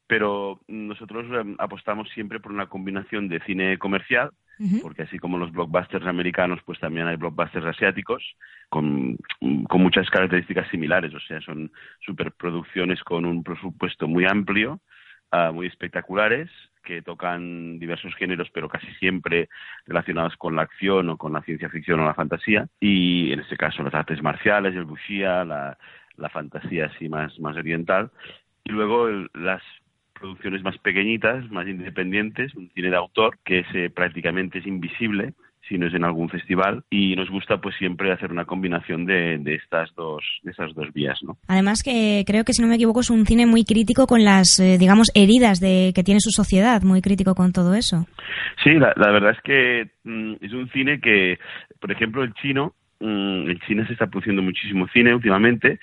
Pero 0.09 0.59
nosotros 0.67 1.27
um, 1.29 1.55
apostamos 1.59 2.09
siempre 2.09 2.39
por 2.39 2.51
una 2.51 2.65
combinación 2.65 3.29
de 3.29 3.39
cine 3.41 3.77
comercial, 3.77 4.31
porque 4.81 5.03
así 5.03 5.19
como 5.19 5.37
los 5.37 5.51
blockbusters 5.51 6.05
americanos, 6.05 6.59
pues 6.65 6.79
también 6.79 7.07
hay 7.07 7.15
blockbusters 7.15 7.65
asiáticos 7.65 8.21
con, 8.67 9.17
con 9.69 9.81
muchas 9.81 10.09
características 10.09 10.67
similares, 10.69 11.13
o 11.13 11.19
sea, 11.21 11.39
son 11.41 11.71
superproducciones 12.05 13.01
con 13.03 13.23
un 13.23 13.41
presupuesto 13.43 14.07
muy 14.07 14.25
amplio, 14.25 14.81
uh, 15.31 15.53
muy 15.53 15.67
espectaculares, 15.67 16.49
que 16.83 17.01
tocan 17.03 17.77
diversos 17.79 18.13
géneros, 18.15 18.49
pero 18.51 18.67
casi 18.67 18.87
siempre 18.95 19.47
relacionados 19.85 20.35
con 20.37 20.55
la 20.55 20.63
acción 20.63 21.07
o 21.09 21.17
con 21.17 21.33
la 21.33 21.43
ciencia 21.43 21.69
ficción 21.69 21.99
o 21.99 22.05
la 22.05 22.15
fantasía, 22.15 22.67
y 22.81 23.31
en 23.31 23.41
este 23.41 23.55
caso 23.55 23.83
las 23.83 23.93
artes 23.93 24.21
marciales, 24.21 24.75
el 24.75 24.85
wuxia, 24.85 25.45
la, 25.45 25.77
la 26.17 26.29
fantasía 26.29 26.87
así 26.87 27.07
más, 27.07 27.39
más 27.39 27.55
oriental, 27.55 28.11
y 28.65 28.71
luego 28.71 29.07
el, 29.07 29.29
las 29.33 29.63
producciones 30.19 30.61
más 30.63 30.77
pequeñitas, 30.79 31.49
más 31.51 31.67
independientes, 31.67 32.53
un 32.55 32.69
cine 32.75 32.89
de 32.89 32.95
autor 32.95 33.37
que 33.43 33.59
es, 33.59 33.67
eh, 33.73 33.89
prácticamente 33.89 34.59
es 34.59 34.67
invisible 34.67 35.33
si 35.69 35.77
no 35.77 35.87
es 35.87 35.93
en 35.93 36.03
algún 36.03 36.29
festival 36.29 36.83
y 36.89 37.15
nos 37.15 37.29
gusta 37.29 37.61
pues 37.61 37.75
siempre 37.77 38.11
hacer 38.11 38.31
una 38.31 38.45
combinación 38.45 39.05
de, 39.05 39.37
de 39.37 39.55
estas 39.55 39.93
dos 39.95 40.23
de 40.41 40.51
esas 40.51 40.73
dos 40.73 40.91
vías 40.93 41.19
¿no? 41.21 41.37
además 41.47 41.83
que 41.83 42.23
creo 42.25 42.43
que 42.43 42.53
si 42.53 42.61
no 42.61 42.67
me 42.67 42.75
equivoco 42.75 43.01
es 43.01 43.11
un 43.11 43.25
cine 43.25 43.45
muy 43.45 43.63
crítico 43.63 44.07
con 44.07 44.23
las 44.23 44.59
eh, 44.59 44.77
digamos 44.79 45.11
heridas 45.13 45.59
de 45.59 45.91
que 45.93 46.03
tiene 46.03 46.19
su 46.19 46.31
sociedad 46.31 46.81
muy 46.81 47.01
crítico 47.01 47.35
con 47.35 47.53
todo 47.53 47.75
eso 47.75 48.07
sí 48.63 48.71
la, 48.73 48.93
la 48.95 49.11
verdad 49.11 49.31
es 49.31 49.41
que 49.43 49.91
mm, 50.03 50.33
es 50.41 50.53
un 50.53 50.69
cine 50.71 50.99
que 50.99 51.37
por 51.79 51.91
ejemplo 51.91 52.23
el 52.23 52.33
chino 52.33 52.73
mm, 52.99 53.49
en 53.49 53.59
China 53.67 53.85
se 53.85 53.93
está 53.93 54.07
produciendo 54.07 54.41
muchísimo 54.41 54.87
cine 54.87 55.13
últimamente 55.13 55.79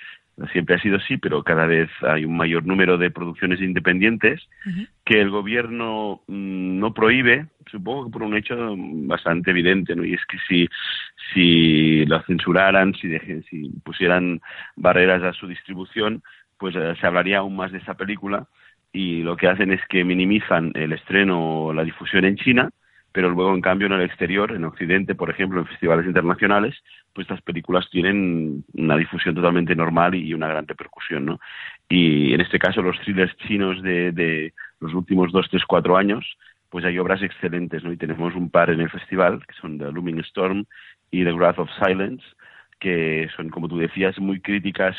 siempre 0.52 0.76
ha 0.76 0.80
sido 0.80 0.96
así, 0.96 1.16
pero 1.16 1.42
cada 1.42 1.66
vez 1.66 1.88
hay 2.02 2.24
un 2.24 2.36
mayor 2.36 2.66
número 2.66 2.98
de 2.98 3.10
producciones 3.10 3.60
independientes 3.60 4.46
uh 4.66 4.70
-huh. 4.70 4.88
que 5.04 5.20
el 5.20 5.30
gobierno 5.30 6.20
mmm, 6.26 6.78
no 6.78 6.92
prohíbe, 6.92 7.46
supongo 7.70 8.06
que 8.06 8.12
por 8.12 8.22
un 8.22 8.36
hecho 8.36 8.74
bastante 8.76 9.50
evidente, 9.50 9.96
¿no? 9.96 10.04
Y 10.04 10.14
es 10.14 10.24
que 10.26 10.38
si, 10.46 10.68
si 11.32 12.04
lo 12.06 12.20
censuraran, 12.22 12.94
si, 12.94 13.08
dejen, 13.08 13.42
si 13.44 13.70
pusieran 13.82 14.40
barreras 14.76 15.22
a 15.22 15.32
su 15.32 15.46
distribución, 15.46 16.22
pues 16.58 16.74
eh, 16.76 16.94
se 17.00 17.06
hablaría 17.06 17.38
aún 17.38 17.56
más 17.56 17.72
de 17.72 17.78
esa 17.78 17.94
película 17.94 18.46
y 18.92 19.22
lo 19.22 19.36
que 19.36 19.48
hacen 19.48 19.72
es 19.72 19.80
que 19.88 20.04
minimizan 20.04 20.72
el 20.74 20.92
estreno 20.92 21.66
o 21.66 21.72
la 21.72 21.84
difusión 21.84 22.24
en 22.24 22.36
China, 22.36 22.70
pero 23.16 23.30
luego 23.30 23.54
en 23.54 23.62
cambio 23.62 23.86
en 23.86 23.94
el 23.94 24.02
exterior, 24.02 24.52
en 24.52 24.66
Occidente, 24.66 25.14
por 25.14 25.30
ejemplo, 25.30 25.58
en 25.58 25.66
festivales 25.66 26.04
internacionales, 26.04 26.74
pues 27.14 27.24
estas 27.24 27.40
películas 27.40 27.88
tienen 27.90 28.62
una 28.74 28.94
difusión 28.98 29.34
totalmente 29.34 29.74
normal 29.74 30.14
y 30.14 30.34
una 30.34 30.48
gran 30.48 30.68
repercusión, 30.68 31.24
¿no? 31.24 31.40
Y 31.88 32.34
en 32.34 32.42
este 32.42 32.58
caso 32.58 32.82
los 32.82 33.00
thrillers 33.00 33.34
chinos 33.38 33.82
de, 33.82 34.52
los 34.80 34.92
últimos 34.92 35.32
dos, 35.32 35.48
tres, 35.50 35.64
cuatro 35.66 35.96
años, 35.96 36.36
pues 36.68 36.84
hay 36.84 36.98
obras 36.98 37.22
excelentes, 37.22 37.82
¿no? 37.82 37.90
Y 37.90 37.96
tenemos 37.96 38.34
un 38.34 38.50
par 38.50 38.68
en 38.68 38.82
el 38.82 38.90
festival, 38.90 39.42
que 39.46 39.54
son 39.54 39.78
The 39.78 39.92
Looming 39.92 40.20
Storm 40.20 40.66
y 41.10 41.24
The 41.24 41.32
Wrath 41.32 41.58
of 41.58 41.70
Silence, 41.82 42.22
que 42.78 43.30
son, 43.34 43.48
como 43.48 43.66
tú 43.66 43.78
decías, 43.78 44.18
muy 44.18 44.42
críticas, 44.42 44.94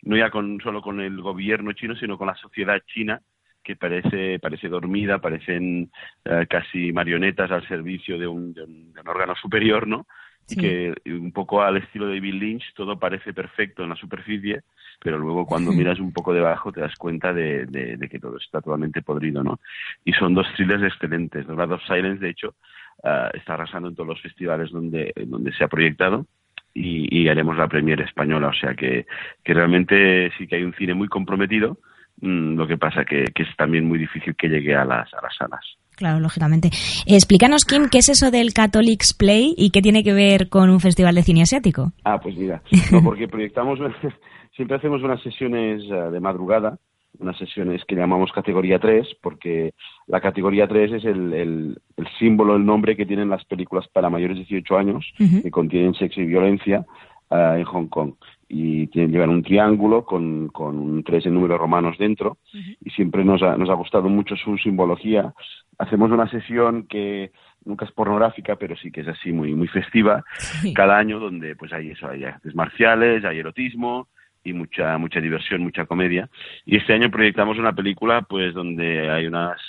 no 0.00 0.16
ya 0.16 0.30
con, 0.30 0.58
solo 0.62 0.80
con 0.80 1.02
el 1.02 1.20
gobierno 1.20 1.74
chino, 1.74 1.94
sino 1.96 2.16
con 2.16 2.28
la 2.28 2.34
sociedad 2.36 2.80
china, 2.86 3.20
que 3.62 3.76
parece, 3.76 4.38
parece 4.38 4.68
dormida, 4.68 5.18
parecen 5.18 5.90
eh, 6.24 6.46
casi 6.48 6.92
marionetas 6.92 7.50
al 7.50 7.66
servicio 7.68 8.18
de 8.18 8.26
un, 8.26 8.52
de 8.52 8.64
un, 8.64 8.92
de 8.92 9.00
un 9.00 9.08
órgano 9.08 9.34
superior, 9.36 9.86
¿no? 9.86 10.06
Y 10.48 10.56
que 10.56 10.94
un 11.06 11.30
poco 11.30 11.62
al 11.62 11.76
estilo 11.76 12.08
de 12.08 12.18
Bill 12.18 12.40
Lynch 12.40 12.74
todo 12.74 12.98
parece 12.98 13.32
perfecto 13.32 13.84
en 13.84 13.90
la 13.90 13.94
superficie, 13.94 14.62
pero 14.98 15.16
luego 15.16 15.46
cuando 15.46 15.70
miras 15.70 16.00
un 16.00 16.12
poco 16.12 16.32
debajo 16.32 16.72
te 16.72 16.80
das 16.80 16.96
cuenta 16.96 17.32
de, 17.32 17.66
de, 17.66 17.96
de, 17.96 18.08
que 18.08 18.18
todo 18.18 18.36
está 18.36 18.60
totalmente 18.60 19.00
podrido, 19.00 19.44
¿no? 19.44 19.60
Y 20.04 20.12
son 20.12 20.34
dos 20.34 20.52
thrillers 20.56 20.82
excelentes. 20.82 21.46
The 21.46 21.52
Blood 21.52 21.72
of 21.72 21.82
Silence, 21.86 22.18
de 22.18 22.30
hecho, 22.30 22.56
uh, 23.04 23.30
está 23.32 23.54
arrasando 23.54 23.88
en 23.88 23.94
todos 23.94 24.08
los 24.08 24.20
festivales 24.20 24.72
donde, 24.72 25.12
donde 25.26 25.52
se 25.52 25.62
ha 25.62 25.68
proyectado 25.68 26.26
y, 26.74 27.16
y 27.16 27.28
haremos 27.28 27.56
la 27.56 27.68
premiere 27.68 28.04
española, 28.04 28.48
o 28.48 28.54
sea 28.54 28.74
que, 28.74 29.06
que 29.44 29.54
realmente 29.54 30.32
sí 30.36 30.48
que 30.48 30.56
hay 30.56 30.64
un 30.64 30.74
cine 30.74 30.94
muy 30.94 31.06
comprometido, 31.06 31.78
lo 32.22 32.66
que 32.66 32.76
pasa 32.76 33.04
que, 33.04 33.24
que 33.34 33.42
es 33.42 33.56
también 33.56 33.86
muy 33.86 33.98
difícil 33.98 34.34
que 34.36 34.48
llegue 34.48 34.74
a 34.74 34.84
las, 34.84 35.12
a 35.14 35.22
las 35.22 35.36
salas. 35.36 35.64
Claro, 36.00 36.18
lógicamente. 36.18 36.68
Eh, 37.06 37.14
explícanos, 37.14 37.66
Kim, 37.66 37.88
¿qué 37.90 37.98
es 37.98 38.08
eso 38.08 38.30
del 38.30 38.54
Catholics 38.54 39.12
Play 39.12 39.54
y 39.56 39.70
qué 39.70 39.82
tiene 39.82 40.02
que 40.02 40.14
ver 40.14 40.48
con 40.48 40.70
un 40.70 40.80
festival 40.80 41.14
de 41.14 41.22
cine 41.22 41.42
asiático? 41.42 41.92
Ah, 42.04 42.18
pues 42.18 42.36
mira, 42.38 42.62
no, 42.90 43.02
porque 43.02 43.28
proyectamos, 43.28 43.78
siempre 44.56 44.78
hacemos 44.78 45.02
unas 45.02 45.22
sesiones 45.22 45.82
uh, 45.90 46.10
de 46.10 46.20
madrugada, 46.20 46.78
unas 47.18 47.36
sesiones 47.36 47.82
que 47.86 47.96
llamamos 47.96 48.32
categoría 48.32 48.78
3, 48.78 49.08
porque 49.20 49.74
la 50.06 50.22
categoría 50.22 50.66
3 50.66 50.92
es 50.92 51.04
el, 51.04 51.34
el, 51.34 51.78
el, 51.98 52.08
símbolo, 52.18 52.56
el 52.56 52.64
nombre 52.64 52.96
que 52.96 53.04
tienen 53.04 53.28
las 53.28 53.44
películas 53.44 53.86
para 53.92 54.08
mayores 54.08 54.38
de 54.38 54.44
18 54.44 54.78
años 54.78 55.04
uh 55.18 55.24
-huh. 55.24 55.42
que 55.42 55.50
contienen 55.50 55.92
sexo 55.92 56.22
y 56.22 56.26
violencia 56.26 56.86
uh, 57.30 57.56
en 57.58 57.64
Hong 57.64 57.88
Kong. 57.88 58.14
Y 58.52 58.88
tienen, 58.88 59.12
llevan 59.12 59.30
un 59.30 59.44
triángulo 59.44 60.04
con, 60.04 60.48
con 60.48 61.04
3 61.04 61.26
en 61.26 61.34
números 61.34 61.60
romanos 61.60 61.96
dentro, 61.98 62.38
uh 62.52 62.56
-huh. 62.56 62.76
y 62.84 62.90
siempre 62.90 63.24
nos 63.24 63.40
ha, 63.42 63.56
nos 63.56 63.70
ha 63.70 63.74
gustado 63.74 64.08
mucho 64.08 64.34
su 64.34 64.58
simbología. 64.58 65.32
Hacemos 65.78 66.10
una 66.10 66.28
sesión 66.28 66.88
que 66.88 67.30
nunca 67.64 67.84
es 67.84 67.92
pornográfica, 67.92 68.56
pero 68.56 68.74
sí 68.76 68.90
que 68.90 69.02
es 69.02 69.08
así 69.08 69.32
muy, 69.32 69.54
muy 69.54 69.68
festiva, 69.68 70.24
sí. 70.38 70.74
cada 70.74 70.98
año 70.98 71.20
donde 71.20 71.54
pues 71.54 71.72
hay 71.72 71.90
eso, 71.90 72.08
hay 72.08 72.24
artes 72.24 72.52
marciales, 72.56 73.24
hay 73.24 73.38
erotismo, 73.38 74.08
y 74.42 74.52
mucha 74.52 74.96
mucha 74.98 75.20
diversión, 75.20 75.62
mucha 75.62 75.86
comedia. 75.86 76.28
Y 76.64 76.76
este 76.76 76.94
año 76.94 77.10
proyectamos 77.10 77.58
una 77.58 77.72
película 77.72 78.22
pues 78.22 78.54
donde 78.54 79.10
hay 79.10 79.26
unas 79.26 79.60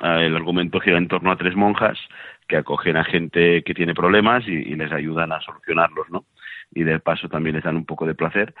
el 0.00 0.34
argumento 0.34 0.80
gira 0.80 0.98
en 0.98 1.08
torno 1.08 1.30
a 1.30 1.36
tres 1.36 1.54
monjas 1.54 1.98
que 2.48 2.56
acogen 2.56 2.96
a 2.96 3.04
gente 3.04 3.62
que 3.62 3.74
tiene 3.74 3.94
problemas 3.94 4.46
y, 4.46 4.52
y 4.52 4.74
les 4.74 4.92
ayudan 4.92 5.32
a 5.32 5.40
solucionarlos, 5.40 6.10
¿no? 6.10 6.24
Y 6.74 6.84
de 6.84 6.98
paso 6.98 7.28
también 7.28 7.56
les 7.56 7.64
dan 7.64 7.76
un 7.76 7.84
poco 7.84 8.06
de 8.06 8.14
placer. 8.14 8.54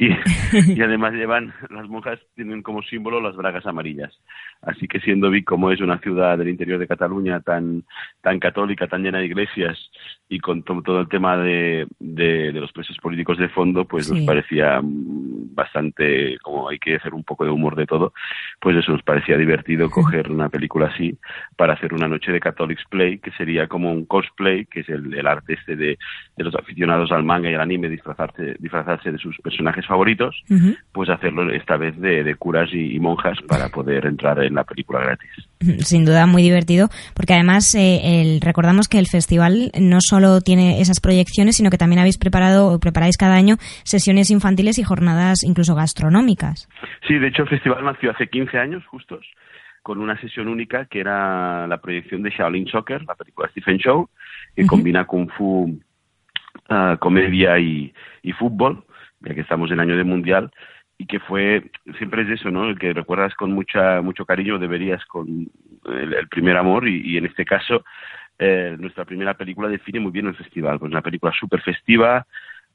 Y, 0.00 0.10
y, 0.76 0.80
además 0.80 1.12
llevan, 1.12 1.52
las 1.70 1.88
monjas 1.88 2.20
tienen 2.36 2.62
como 2.62 2.82
símbolo 2.82 3.20
las 3.20 3.34
bragas 3.34 3.66
amarillas. 3.66 4.16
Así 4.62 4.86
que 4.86 5.00
siendo 5.00 5.28
Vic 5.28 5.44
como 5.44 5.72
es 5.72 5.80
una 5.80 5.98
ciudad 5.98 6.38
del 6.38 6.48
interior 6.48 6.78
de 6.78 6.86
Cataluña 6.86 7.40
tan, 7.40 7.84
tan 8.22 8.38
católica, 8.38 8.86
tan 8.86 9.02
llena 9.02 9.18
de 9.18 9.26
iglesias 9.26 9.90
y 10.28 10.38
con 10.38 10.62
to 10.62 10.82
todo 10.82 11.00
el 11.00 11.08
tema 11.08 11.36
de, 11.36 11.86
de, 11.98 12.52
de, 12.52 12.60
los 12.60 12.72
presos 12.72 12.96
políticos 12.98 13.38
de 13.38 13.48
fondo, 13.48 13.86
pues 13.86 14.06
sí. 14.06 14.14
nos 14.14 14.24
parecía 14.24 14.80
bastante, 14.82 16.38
como 16.42 16.68
hay 16.68 16.78
que 16.78 16.96
hacer 16.96 17.14
un 17.14 17.24
poco 17.24 17.44
de 17.44 17.50
humor 17.50 17.74
de 17.74 17.86
todo, 17.86 18.12
pues 18.60 18.76
eso 18.76 18.92
nos 18.92 19.02
parecía 19.02 19.36
divertido 19.36 19.90
coger 19.90 20.30
una 20.30 20.48
película 20.48 20.86
así 20.86 21.18
para 21.56 21.72
hacer 21.72 21.94
una 21.94 22.06
noche 22.06 22.30
de 22.30 22.40
Catholics 22.40 22.84
Play, 22.88 23.18
que 23.18 23.32
sería 23.32 23.66
como 23.66 23.90
un 23.90 24.06
cosplay, 24.06 24.66
que 24.66 24.80
es 24.80 24.88
el, 24.88 25.12
el 25.14 25.26
arte 25.26 25.54
este 25.54 25.74
de, 25.74 25.98
de 26.36 26.44
los 26.44 26.54
aficionados 26.54 27.10
al 27.10 27.24
manga 27.24 27.50
y 27.50 27.54
al 27.54 27.60
anime 27.62 27.88
disfrazarse, 27.88 28.54
disfrazarse 28.58 29.10
de 29.10 29.18
sus 29.18 29.36
personajes 29.38 29.87
favoritos, 29.88 30.36
uh 30.48 30.54
-huh. 30.54 30.78
pues 30.92 31.08
hacerlo 31.08 31.50
esta 31.50 31.76
vez 31.76 31.98
de, 31.98 32.22
de 32.22 32.34
curas 32.36 32.68
y, 32.72 32.94
y, 32.94 33.00
monjas 33.00 33.38
para 33.48 33.68
poder 33.68 34.06
entrar 34.06 34.42
en 34.44 34.54
la 34.54 34.64
película 34.64 35.00
gratis. 35.00 35.30
Sin 35.80 36.04
duda 36.04 36.26
muy 36.26 36.42
divertido, 36.42 36.88
porque 37.14 37.34
además 37.34 37.74
eh, 37.74 38.20
el, 38.20 38.40
recordamos 38.40 38.88
que 38.88 38.98
el 38.98 39.06
festival 39.06 39.72
no 39.80 39.98
solo 40.00 40.40
tiene 40.40 40.80
esas 40.80 41.00
proyecciones, 41.00 41.56
sino 41.56 41.70
que 41.70 41.78
también 41.78 41.98
habéis 41.98 42.18
preparado 42.18 42.68
o 42.68 42.78
preparáis 42.78 43.16
cada 43.16 43.34
año 43.34 43.56
sesiones 43.82 44.30
infantiles 44.30 44.78
y 44.78 44.84
jornadas 44.84 45.42
incluso 45.42 45.74
gastronómicas. 45.74 46.68
Sí, 47.06 47.18
de 47.18 47.28
hecho 47.28 47.42
el 47.42 47.48
festival 47.48 47.84
nació 47.84 48.10
hace 48.10 48.28
15 48.28 48.58
años 48.58 48.84
justos 48.86 49.26
con 49.82 50.00
una 50.00 50.20
sesión 50.20 50.48
única 50.48 50.84
que 50.84 51.00
era 51.00 51.66
la 51.66 51.78
proyección 51.78 52.22
de 52.22 52.30
Shaolin 52.30 52.66
Soccer, 52.66 53.02
la 53.04 53.14
película 53.14 53.48
Stephen 53.48 53.78
Show, 53.78 54.10
que 54.54 54.62
uh 54.62 54.64
-huh. 54.66 54.68
combina 54.68 55.06
kung 55.06 55.30
fu 55.30 55.80
uh, 56.68 56.98
comedia 56.98 57.58
y, 57.58 57.92
y, 58.22 58.32
fútbol, 58.32 58.84
ya 59.20 59.34
que 59.34 59.40
estamos 59.40 59.70
en 59.70 59.80
año 59.80 59.96
de 59.96 60.04
mundial, 60.04 60.50
y 60.98 61.06
que 61.06 61.20
fue, 61.20 61.70
siempre 61.96 62.22
es 62.22 62.40
eso, 62.40 62.50
¿no? 62.50 62.68
El 62.68 62.78
que 62.78 62.92
recuerdas 62.92 63.34
con 63.34 63.52
mucha, 63.52 64.02
mucho 64.02 64.26
cariño, 64.26 64.58
deberías 64.58 65.04
con 65.06 65.48
el, 65.86 66.28
primer 66.28 66.56
amor, 66.56 66.88
y, 66.88 67.12
y, 67.12 67.16
en 67.16 67.26
este 67.26 67.44
caso, 67.44 67.84
eh, 68.38 68.76
nuestra 68.78 69.04
primera 69.04 69.34
película 69.34 69.68
define 69.68 70.00
muy 70.00 70.10
bien 70.10 70.26
el 70.26 70.34
festival, 70.34 70.78
pues 70.78 70.90
una 70.90 71.02
película 71.02 71.32
súper 71.38 71.60
festiva, 71.60 72.26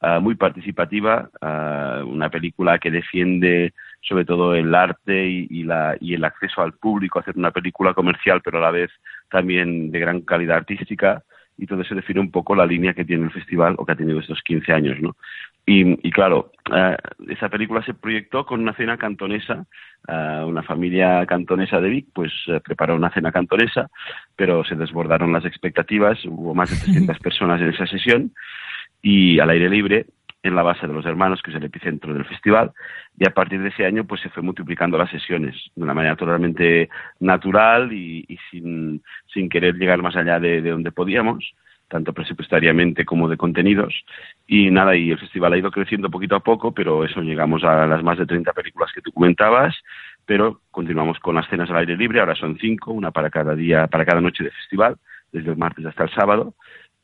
uh, 0.02 0.22
muy 0.22 0.36
participativa, 0.36 1.30
uh, 1.42 2.06
una 2.06 2.30
película 2.30 2.80
que 2.80 2.92
defiende 2.92 3.74
sobre 4.02 4.26
todo 4.26 4.56
el 4.56 4.74
arte 4.76 5.28
y, 5.28 5.48
y, 5.50 5.64
la, 5.64 5.96
y 6.00 6.14
el 6.14 6.24
acceso 6.26 6.62
al 6.62 6.74
público, 6.74 7.20
hacer 7.20 7.38
una 7.38 7.52
película 7.52 7.94
comercial, 7.94 8.42
pero 8.44 8.58
a 8.58 8.62
la 8.62 8.72
vez 8.72 8.92
también 9.30 9.92
de 9.92 10.00
gran 10.00 10.22
calidad 10.22 10.58
artística, 10.58 11.24
y 11.58 11.68
todo 11.68 11.82
eso 11.82 11.96
define 11.96 12.20
un 12.20 12.32
poco 12.32 12.56
la 12.56 12.66
línea 12.66 12.94
que 12.94 13.06
tiene 13.06 13.26
el 13.26 13.32
festival 13.32 13.76
o 13.78 13.86
que 13.86 13.92
ha 13.94 13.96
tenido 13.96 14.20
estos 14.20 14.42
15 14.44 14.74
años, 14.74 15.00
¿no? 15.00 15.16
Y, 15.66 16.08
y 16.08 16.12
claro, 16.12 16.52
uh, 16.70 17.32
esa 17.32 17.48
película 17.48 17.82
se 17.84 17.94
proyectó 17.94 18.46
con 18.46 18.62
una 18.62 18.74
cena 18.74 18.98
cantonesa, 18.98 19.66
uh, 20.10 20.46
una 20.46 20.62
familia 20.62 21.26
cantonesa 21.26 21.80
de 21.80 21.90
Vic, 21.90 22.08
pues 22.14 22.32
uh, 22.48 22.60
preparó 22.60 22.96
una 22.96 23.14
cena 23.14 23.32
cantonesa, 23.32 23.90
pero 24.36 24.66
se 24.66 24.76
desbordaron 24.76 25.32
las 25.32 25.46
expectativas, 25.46 26.20
hubo 26.26 26.54
más 26.54 26.70
de 26.70 26.78
300 26.78 27.18
personas 27.24 27.62
en 27.62 27.70
esa 27.70 27.88
sesión 27.88 28.34
y 29.02 29.40
al 29.40 29.52
aire 29.52 29.70
libre 29.70 30.06
en 30.44 30.56
la 30.56 30.64
base 30.64 30.86
de 30.86 30.94
los 30.94 31.06
hermanos, 31.06 31.42
que 31.42 31.52
es 31.52 31.58
el 31.58 31.64
epicentro 31.64 32.14
del 32.14 32.26
festival, 32.26 32.74
y 33.18 33.26
a 33.26 33.34
partir 33.34 33.62
de 33.62 33.70
ese 33.70 33.86
año 33.86 34.04
pues 34.04 34.20
se 34.20 34.30
fue 34.30 34.44
multiplicando 34.44 34.98
las 34.98 35.10
sesiones 35.10 35.56
de 35.74 35.84
una 35.84 35.94
manera 35.94 36.18
totalmente 36.18 36.90
natural 37.22 37.94
y, 37.94 38.26
y 38.28 38.38
sin, 38.52 39.02
sin 39.34 39.48
querer 39.48 39.76
llegar 39.76 40.02
más 40.02 40.18
allá 40.18 40.42
de, 40.42 40.62
de 40.62 40.70
donde 40.72 40.92
podíamos, 40.92 41.54
tanto 41.94 42.12
presupuestariamente 42.12 43.06
como 43.06 43.30
de 43.30 43.38
contenidos. 43.38 43.94
Y 44.48 44.72
nada, 44.72 44.96
y 44.96 45.12
el 45.12 45.20
festival 45.20 45.54
ha 45.54 45.58
ido 45.58 45.70
creciendo 45.70 46.10
poquito 46.10 46.36
a 46.36 46.40
poco, 46.40 46.74
pero 46.74 47.06
eso 47.06 47.22
llegamos 47.22 47.64
a 47.64 47.86
las 47.86 48.02
más 48.02 48.18
de 48.18 48.26
30 48.26 48.52
películas 48.52 48.92
que 48.92 49.02
tú 49.02 49.12
comentabas, 49.12 49.76
pero 50.26 50.62
continuamos 50.72 51.20
con 51.20 51.36
las 51.36 51.48
cenas 51.50 51.70
al 51.70 51.78
aire 51.78 51.96
libre, 51.96 52.20
ahora 52.20 52.34
son 52.34 52.58
cinco, 52.58 52.92
una 52.92 53.12
para 53.12 53.30
cada 53.30 53.54
día, 53.54 53.86
para 53.86 54.06
cada 54.06 54.22
noche 54.22 54.44
de 54.44 54.50
festival, 54.50 54.96
desde 55.32 55.52
el 55.52 55.58
martes 55.58 55.86
hasta 55.86 56.06
el 56.06 56.10
sábado, 56.10 56.56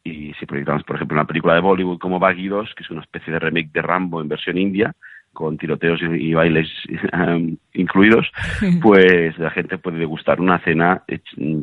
y 0.03 0.33
si 0.39 0.47
proyectamos, 0.47 0.83
por 0.83 0.95
ejemplo, 0.95 1.15
una 1.15 1.27
película 1.27 1.53
de 1.53 1.61
Bollywood 1.61 1.99
como 1.99 2.17
Baggy 2.17 2.47
2, 2.47 2.73
que 2.73 2.83
es 2.83 2.89
una 2.89 3.01
especie 3.01 3.31
de 3.31 3.37
remake 3.37 3.71
de 3.71 3.83
Rambo 3.83 4.21
en 4.21 4.27
versión 4.27 4.57
india, 4.57 4.95
con 5.33 5.57
tiroteos 5.57 6.01
y, 6.01 6.33
bailes 6.33 6.67
um, 7.13 7.55
incluidos, 7.73 8.29
pues 8.81 9.37
la 9.37 9.49
gente 9.51 9.77
puede 9.77 9.97
degustar 9.97 10.41
una 10.41 10.59
cena 10.59 11.03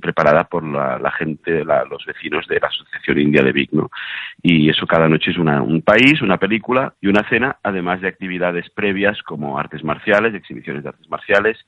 preparada 0.00 0.44
por 0.44 0.64
la, 0.64 0.99
la 0.99 1.11
gente, 1.12 1.64
la, 1.64 1.85
los 1.85 2.04
vecinos 2.06 2.46
de 2.49 2.61
la 2.61 2.68
Asociación 2.68 3.18
India 3.18 3.42
de 3.42 3.52
Vic, 3.52 3.73
¿no? 3.73 3.90
Y 4.42 4.68
eso 4.70 4.87
cada 4.87 5.08
noche 5.08 5.30
es 5.30 5.38
una, 5.38 5.62
un 5.62 5.82
país, 5.82 6.23
una 6.23 6.38
película 6.38 6.94
y 7.00 7.08
una 7.08 7.28
cena, 7.28 7.56
además 7.62 8.00
de 8.00 8.08
actividades 8.08 8.70
previas 8.70 9.23
como 9.23 9.58
artes 9.58 9.85
marciales, 9.85 10.35
exhibiciones 10.35 10.82
de 10.82 10.88
artes 10.90 11.08
marciales, 11.08 11.58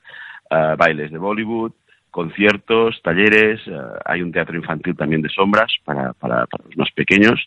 uh, 0.51 0.75
bailes 0.77 1.11
de 1.11 1.17
Bollywood, 1.17 1.73
conciertos, 2.11 3.01
talleres, 3.03 3.65
uh, 3.67 3.99
hay 4.05 4.21
un 4.21 4.31
teatro 4.31 4.55
infantil 4.55 4.95
también 4.95 5.21
de 5.21 5.29
sombras 5.29 5.71
para, 5.83 6.13
para, 6.13 6.45
para, 6.47 6.63
los 6.65 6.77
más 6.77 6.91
pequeños 6.91 7.45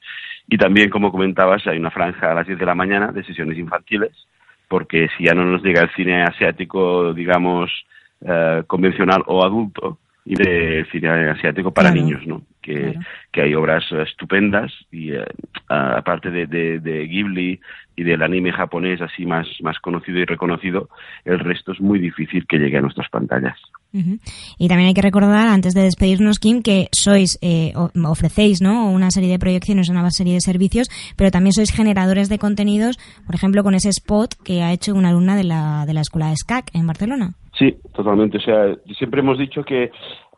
y 0.48 0.56
también, 0.56 0.90
como 0.90 1.10
comentabas, 1.10 1.66
hay 1.66 1.78
una 1.78 1.90
franja 1.90 2.30
a 2.30 2.34
las 2.34 2.46
10 2.46 2.58
de 2.58 2.66
la 2.66 2.74
mañana 2.74 3.12
de 3.12 3.24
sesiones 3.24 3.58
infantiles, 3.58 4.12
porque 4.72 5.10
si 5.18 5.24
ya 5.24 5.34
no 5.34 5.44
nos 5.44 5.62
llega 5.62 5.82
el 5.82 5.90
cine 5.90 6.22
asiático, 6.22 7.12
digamos, 7.12 7.70
uh, 8.20 8.64
convencional 8.66 9.22
o 9.26 9.44
adulto, 9.44 9.98
y 10.24 10.34
de 10.34 10.86
cine 10.90 11.10
asiático 11.28 11.74
para 11.74 11.90
claro. 11.90 12.02
niños, 12.02 12.26
¿no? 12.26 12.40
que, 12.62 12.94
que 13.30 13.42
hay 13.42 13.54
obras 13.54 13.84
estupendas 13.92 14.72
y 14.90 15.12
eh, 15.12 15.26
aparte 15.68 16.30
de, 16.30 16.46
de, 16.46 16.78
de, 16.80 17.06
Ghibli 17.06 17.60
y 17.96 18.02
del 18.02 18.22
anime 18.22 18.50
japonés 18.50 19.02
así 19.02 19.26
más, 19.26 19.46
más 19.60 19.78
conocido 19.80 20.20
y 20.20 20.24
reconocido, 20.24 20.88
el 21.26 21.38
resto 21.40 21.72
es 21.72 21.80
muy 21.80 21.98
difícil 21.98 22.46
que 22.46 22.58
llegue 22.58 22.78
a 22.78 22.80
nuestras 22.80 23.10
pantallas. 23.10 23.58
Y 23.92 24.68
también 24.68 24.88
hay 24.88 24.94
que 24.94 25.02
recordar, 25.02 25.48
antes 25.48 25.74
de 25.74 25.82
despedirnos, 25.82 26.38
Kim, 26.38 26.62
que 26.62 26.88
sois, 26.92 27.38
eh, 27.42 27.72
ofrecéis 27.76 28.62
¿no? 28.62 28.90
una 28.90 29.10
serie 29.10 29.30
de 29.30 29.38
proyecciones, 29.38 29.88
una 29.88 30.10
serie 30.10 30.34
de 30.34 30.40
servicios, 30.40 30.88
pero 31.16 31.30
también 31.30 31.52
sois 31.52 31.70
generadores 31.70 32.28
de 32.28 32.38
contenidos, 32.38 32.98
por 33.26 33.34
ejemplo, 33.34 33.62
con 33.62 33.74
ese 33.74 33.90
spot 33.90 34.34
que 34.42 34.62
ha 34.62 34.72
hecho 34.72 34.94
una 34.94 35.10
alumna 35.10 35.36
de 35.36 35.44
la, 35.44 35.84
de 35.86 35.94
la 35.94 36.00
escuela 36.00 36.30
de 36.30 36.36
SCAC 36.36 36.70
en 36.74 36.86
Barcelona. 36.86 37.34
Sí, 37.58 37.76
totalmente. 37.94 38.38
O 38.38 38.40
sea, 38.40 38.76
siempre 38.98 39.20
hemos 39.20 39.38
dicho 39.38 39.62
que 39.62 39.90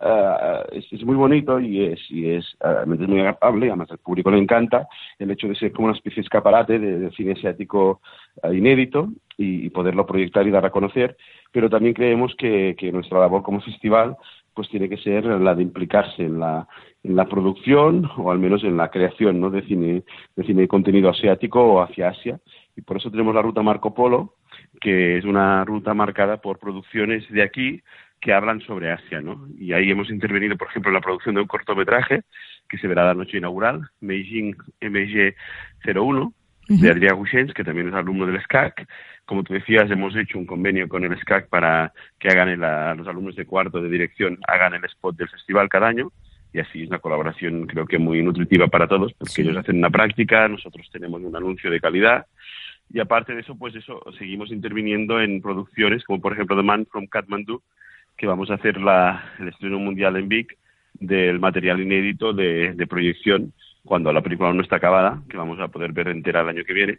uh, 0.04 0.64
es, 0.73 0.84
es, 0.92 1.04
muy 1.04 1.16
bonito 1.16 1.58
y 1.58 1.84
es, 1.84 2.00
y 2.11 2.30
es, 2.30 2.44
uh, 2.62 2.87
muy 2.87 3.20
agradable, 3.20 3.68
además 3.68 3.90
al 3.90 3.99
público 3.99 4.30
le 4.30 4.38
encanta 4.38 4.87
el 5.18 5.30
hecho 5.30 5.49
de 5.49 5.54
ser 5.54 5.73
como 5.73 5.87
una 5.87 5.96
especie 5.96 6.23
de 6.23 6.26
escaparate 6.26 6.78
de, 6.78 6.99
de 6.99 7.11
cine 7.12 7.32
asiático 7.32 8.00
uh, 8.42 8.52
inédito 8.52 9.08
y, 9.37 9.66
y, 9.66 9.70
poderlo 9.70 10.06
proyectar 10.06 10.46
y 10.46 10.50
dar 10.50 10.66
a 10.66 10.70
conocer, 10.70 11.16
pero 11.50 11.68
también 11.70 11.94
creemos 11.94 12.34
que, 12.37 12.76
que 12.78 12.92
nuestra 12.92 13.18
labor 13.18 13.42
como 13.42 13.61
festival 13.61 14.16
pues 14.54 14.68
tiene 14.68 14.88
que 14.88 14.96
ser 14.99 15.25
la 15.25 15.54
de 15.54 15.62
implicarse 15.62 16.23
en 16.23 16.38
la, 16.38 16.66
en 17.02 17.16
la 17.16 17.26
producción 17.26 18.08
o 18.16 18.30
al 18.30 18.38
menos 18.38 18.62
en 18.62 18.76
la 18.76 18.88
creación 18.88 19.40
¿no? 19.40 19.50
de 19.50 19.62
cine 19.62 20.04
de 20.37 20.44
cine 20.44 20.62
de 20.62 20.68
contenido 20.68 21.11
asiático 21.11 21.61
o 21.61 21.82
hacia 21.82 22.08
Asia 22.08 22.38
y 22.76 22.82
por 22.82 22.96
eso 22.96 23.11
tenemos 23.11 23.34
la 23.34 23.42
ruta 23.42 23.62
Marco 23.62 23.94
Polo 23.94 24.34
que 24.80 25.18
es 25.18 25.25
una 25.25 25.64
ruta 25.64 25.92
marcada 25.92 26.38
por 26.38 26.58
producciones 26.58 27.28
de 27.30 27.42
aquí 27.42 27.82
que 28.21 28.33
hablan 28.33 28.61
sobre 28.62 28.90
Asia, 28.90 29.21
¿no? 29.21 29.47
Y 29.59 29.73
ahí 29.73 29.90
hemos 29.90 30.11
intervenido, 30.11 30.56
por 30.56 30.68
ejemplo, 30.68 30.90
en 30.90 30.94
la 30.94 31.00
producción 31.00 31.35
de 31.35 31.42
un 31.42 31.47
cortometraje 31.47 32.23
que 32.68 32.78
se 32.78 32.88
verá 32.88 33.04
la 33.04 33.14
noche 33.14 33.38
inaugural, 33.38 33.88
Beijing 34.00 34.56
MG01, 34.80 36.33
de 36.68 36.90
Adrià 36.90 37.14
Guixens, 37.14 37.52
que 37.52 37.64
también 37.64 37.88
es 37.88 37.94
alumno 37.94 38.26
del 38.26 38.40
SCAC. 38.42 38.88
Como 39.26 39.42
tú 39.42 39.52
decías, 39.52 39.90
hemos 39.90 40.16
hecho 40.16 40.38
un 40.38 40.47
convenio 40.47 40.88
con 40.88 41.04
el 41.04 41.18
SCAC 41.18 41.49
para 41.49 41.92
que 42.18 42.28
hagan 42.28 42.49
el, 42.49 42.64
a 42.64 42.94
los 42.94 43.06
alumnos 43.06 43.37
de 43.37 43.44
cuarto 43.44 43.80
de 43.80 43.90
dirección 43.90 44.38
hagan 44.49 44.75
el 44.75 44.85
spot 44.87 45.16
del 45.16 45.28
festival 45.28 45.68
cada 45.68 45.88
año 45.88 46.11
y 46.52 46.61
así 46.61 46.85
es 46.85 46.88
una 46.88 47.00
colaboración 47.00 47.66
creo 47.66 47.85
que 47.85 47.99
muy 47.99 48.23
nutritiva 48.23 48.68
para 48.68 48.87
todos 48.87 49.12
porque 49.14 49.33
sí. 49.33 49.42
ellos 49.42 49.56
hacen 49.56 49.76
una 49.76 49.90
práctica, 49.90 50.49
nosotros 50.49 50.88
tenemos 50.90 51.21
un 51.21 51.35
anuncio 51.35 51.71
de 51.71 51.80
calidad 51.80 52.26
y 52.90 53.00
aparte 53.00 53.35
de 53.35 53.40
eso, 53.40 53.56
pues 53.56 53.75
eso, 53.75 54.00
seguimos 54.18 54.52
interviniendo 54.52 55.21
en 55.21 55.42
producciones 55.42 56.04
como 56.04 56.21
por 56.21 56.33
ejemplo 56.33 56.56
The 56.56 56.62
Man 56.62 56.87
from 56.87 57.06
Kathmandu, 57.06 57.62
que 58.16 58.26
vamos 58.26 58.50
a 58.50 58.54
hacer 58.54 58.80
la, 58.80 59.33
el 59.38 59.49
estreno 59.49 59.78
mundial 59.78 60.16
en 60.16 60.28
Vic 60.28 60.56
del 60.94 61.40
material 61.40 61.80
inédito 61.80 62.33
de, 62.33 62.73
de 62.75 62.87
proyección 62.87 63.52
cuando 63.85 64.12
la 64.12 64.23
película 64.23 64.52
no 64.52 64.62
está 64.62 64.76
acabada, 64.76 65.23
que 65.28 65.37
vamos 65.37 65.61
a 65.61 65.68
poder 65.68 65.92
ver 65.92 66.09
entera 66.09 66.40
el 66.40 66.49
año 66.49 66.64
que 66.64 66.73
viene, 66.73 66.99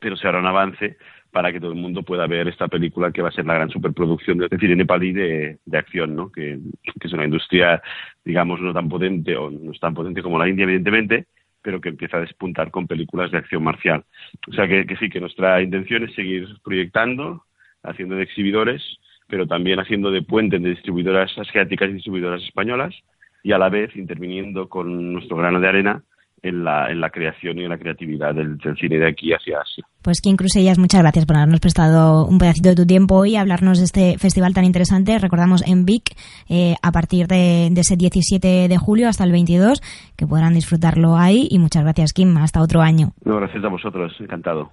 pero 0.00 0.16
se 0.16 0.26
hará 0.26 0.38
un 0.38 0.46
avance 0.46 0.96
para 1.30 1.52
que 1.52 1.60
todo 1.60 1.72
el 1.72 1.78
mundo 1.78 2.02
pueda 2.02 2.26
ver 2.26 2.48
esta 2.48 2.68
película 2.68 3.12
que 3.12 3.22
va 3.22 3.28
a 3.28 3.32
ser 3.32 3.44
la 3.44 3.54
gran 3.54 3.70
superproducción 3.70 4.38
de 4.38 4.48
cine 4.58 4.76
nepalí 4.76 5.12
de, 5.12 5.58
de 5.64 5.78
acción, 5.78 6.16
¿no? 6.16 6.32
Que, 6.32 6.58
que, 6.82 7.06
es 7.06 7.12
una 7.12 7.24
industria, 7.24 7.82
digamos, 8.24 8.60
no 8.60 8.72
tan 8.72 8.88
potente 8.88 9.36
o 9.36 9.50
no 9.50 9.72
es 9.72 9.80
tan 9.80 9.94
potente 9.94 10.22
como 10.22 10.38
la 10.38 10.48
India, 10.48 10.64
evidentemente, 10.64 11.26
pero 11.60 11.80
que 11.80 11.90
empieza 11.90 12.16
a 12.16 12.20
despuntar 12.20 12.70
con 12.70 12.86
películas 12.86 13.30
de 13.30 13.38
acción 13.38 13.62
marcial. 13.62 14.04
O 14.48 14.52
sea 14.52 14.66
que, 14.66 14.86
que 14.86 14.96
sí, 14.96 15.10
que 15.10 15.20
nuestra 15.20 15.60
intención 15.60 16.04
es 16.04 16.14
seguir 16.14 16.48
proyectando, 16.64 17.44
haciendo 17.82 18.16
de 18.16 18.22
exhibidores, 18.22 18.82
pero 19.28 19.46
también 19.46 19.78
haciendo 19.78 20.10
de 20.10 20.22
puente 20.22 20.58
de 20.58 20.70
distribuidoras 20.70 21.30
asiáticas 21.38 21.90
y 21.90 21.94
distribuidoras 21.94 22.42
españolas 22.42 22.94
y 23.42 23.52
a 23.52 23.58
la 23.58 23.68
vez 23.68 23.94
interviniendo 23.96 24.68
con 24.68 25.12
nuestro 25.12 25.36
grano 25.36 25.60
de 25.60 25.68
arena 25.68 26.02
en 26.42 26.64
la, 26.64 26.90
en 26.90 27.00
la 27.00 27.10
creación 27.10 27.58
y 27.58 27.64
en 27.64 27.70
la 27.70 27.78
creatividad 27.78 28.34
del, 28.34 28.58
del 28.58 28.76
cine 28.76 28.98
de 28.98 29.08
aquí 29.08 29.32
hacia 29.32 29.60
Asia. 29.60 29.84
Pues 30.02 30.20
Kim 30.20 30.36
Crusellas, 30.36 30.78
muchas 30.78 31.02
gracias 31.02 31.26
por 31.26 31.36
habernos 31.36 31.60
prestado 31.60 32.26
un 32.26 32.38
pedacito 32.38 32.68
de 32.70 32.76
tu 32.76 32.86
tiempo 32.86 33.24
y 33.24 33.36
hablarnos 33.36 33.78
de 33.78 33.84
este 33.84 34.18
festival 34.18 34.54
tan 34.54 34.64
interesante. 34.64 35.18
Recordamos 35.18 35.66
en 35.66 35.84
Vic 35.84 36.14
eh, 36.48 36.76
a 36.82 36.92
partir 36.92 37.26
de, 37.26 37.68
de, 37.70 37.80
ese 37.80 37.96
17 37.96 38.68
de 38.68 38.78
julio 38.78 39.08
hasta 39.08 39.24
el 39.24 39.32
22, 39.32 39.80
que 40.16 40.26
podrán 40.26 40.54
disfrutarlo 40.54 41.16
ahí. 41.16 41.48
Y 41.50 41.58
muchas 41.58 41.82
gracias, 41.82 42.12
Kim. 42.12 42.36
Hasta 42.36 42.62
otro 42.62 42.80
año. 42.80 43.12
No, 43.24 43.36
gracias 43.36 43.64
a 43.64 43.68
vosotros. 43.68 44.14
Encantado. 44.20 44.70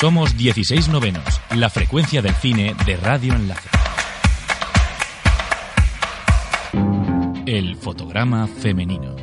Somos 0.00 0.36
16 0.36 0.90
novenos, 0.90 1.24
la 1.56 1.68
frecuencia 1.68 2.22
del 2.22 2.32
cine 2.34 2.72
de 2.86 2.96
Radio 2.98 3.34
Enlace. 3.34 3.68
El 7.46 7.74
fotograma 7.74 8.46
femenino. 8.46 9.16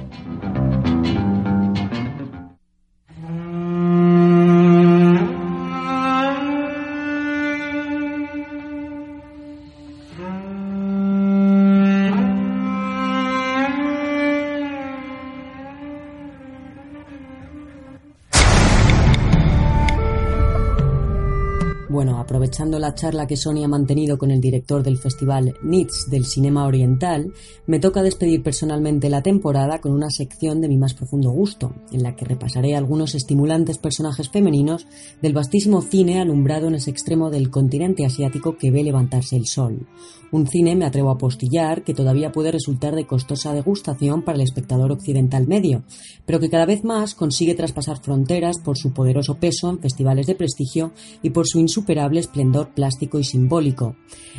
Aprovechando 22.25 22.79
la 22.79 22.95
charla 22.95 23.27
que 23.27 23.37
Sony 23.37 23.63
ha 23.63 23.67
mantenido 23.67 24.17
con 24.17 24.31
el 24.31 24.41
director 24.41 24.81
del 24.81 24.97
festival 24.97 25.53
NITS 25.61 26.09
del 26.09 26.25
Cinema 26.25 26.65
Oriental, 26.65 27.31
me 27.67 27.79
toca 27.79 28.01
despedir 28.01 28.41
personalmente 28.41 29.11
la 29.11 29.21
temporada 29.21 29.79
con 29.79 29.91
una 29.91 30.09
sección 30.09 30.59
de 30.59 30.67
mi 30.67 30.77
más 30.77 30.95
profundo 30.95 31.29
gusto, 31.29 31.73
en 31.91 32.01
la 32.01 32.15
que 32.15 32.25
repasaré 32.25 32.75
algunos 32.75 33.13
estimulantes 33.13 33.77
personajes 33.77 34.29
femeninos 34.29 34.87
del 35.21 35.33
vastísimo 35.33 35.83
cine 35.83 36.19
alumbrado 36.19 36.67
en 36.67 36.75
ese 36.75 36.89
extremo 36.89 37.29
del 37.29 37.51
continente 37.51 38.05
asiático 38.05 38.57
que 38.57 38.71
ve 38.71 38.83
levantarse 38.83 39.35
el 39.35 39.45
sol. 39.45 39.87
Un 40.31 40.47
cine, 40.47 40.75
me 40.75 40.85
atrevo 40.85 41.11
a 41.11 41.17
postillar, 41.17 41.83
que 41.83 41.93
todavía 41.93 42.31
puede 42.31 42.51
resultar 42.51 42.95
de 42.95 43.05
costosa 43.05 43.53
degustación 43.53 44.23
para 44.23 44.37
el 44.37 44.41
espectador 44.41 44.91
occidental 44.91 45.47
medio, 45.47 45.83
pero 46.25 46.39
que 46.39 46.49
cada 46.49 46.65
vez 46.65 46.83
más 46.83 47.13
consigue 47.13 47.53
traspasar 47.53 48.01
fronteras 48.01 48.57
por 48.59 48.77
su 48.77 48.91
poderoso 48.91 49.35
peso 49.35 49.69
en 49.69 49.79
festivales 49.79 50.25
de 50.25 50.35
prestigio 50.35 50.91
y 51.21 51.29
por 51.29 51.47
su 51.47 51.59
insuperable 51.59 52.14
esplendor 52.17 52.69
plástico 52.69 53.19
y 53.19 53.23
simbólico. 53.23 53.95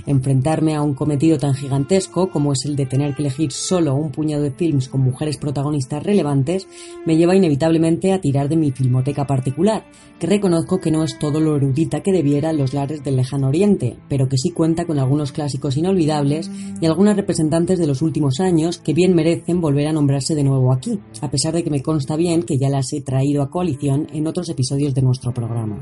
Enfrentarme 0.07 0.75
a 0.75 0.83
un 0.83 0.95
cometido 0.95 1.39
tan 1.39 1.55
gigantesco 1.55 2.31
como 2.31 2.53
es 2.53 2.65
el 2.65 2.77
de 2.77 2.87
tener 2.87 3.15
que 3.15 3.23
elegir 3.23 3.53
solo 3.53 3.95
un 3.95 4.11
puñado 4.11 4.43
de 4.43 4.51
films 4.51 4.89
con 4.89 5.01
mujeres 5.01 5.37
protagonistas 5.37 6.03
relevantes 6.03 6.69
me 7.05 7.17
lleva 7.17 7.37
inevitablemente 7.37 8.12
a 8.12 8.21
tirar 8.21 8.49
de 8.49 8.57
mi 8.57 8.71
filmoteca 8.71 9.27
particular, 9.27 9.85
que 10.19 10.27
reconozco 10.27 10.81
que 10.81 10.91
no 10.91 11.05
es 11.05 11.19
todo 11.19 11.41
lo 11.41 11.57
erudita 11.57 12.03
que 12.03 12.12
debiera 12.12 12.51
en 12.51 12.59
los 12.59 12.75
lares 12.75 13.03
del 13.03 13.17
lejano 13.17 13.49
oriente, 13.49 13.97
pero 14.09 14.29
que 14.29 14.39
sí 14.39 14.51
cuenta 14.51 14.85
con 14.85 14.99
algunos 14.99 15.33
clásicos 15.33 15.77
inolvidables 15.77 16.51
y 16.81 16.87
algunas 16.87 17.17
representantes 17.17 17.79
de 17.79 17.87
los 17.87 18.03
últimos 18.03 18.41
años 18.41 18.79
que 18.79 18.95
bien 18.95 19.15
merecen 19.15 19.61
volver 19.61 19.89
a 19.89 19.93
nombrarse 19.93 20.35
de 20.35 20.45
nuevo 20.45 20.73
aquí, 20.73 20.99
a 21.21 21.31
pesar 21.31 21.55
de 21.55 21.65
que 21.65 21.71
me 21.71 21.83
consta 21.83 22.17
bien 22.17 22.43
que 22.43 22.59
ya 22.59 22.69
las 22.69 22.93
he 22.93 23.01
traído 23.01 23.43
a 23.43 23.51
coalición 23.51 24.07
en 24.12 24.27
otros 24.27 24.49
episodios 24.49 24.95
de 24.95 25.03
nuestro 25.03 25.33
programa. 25.33 25.79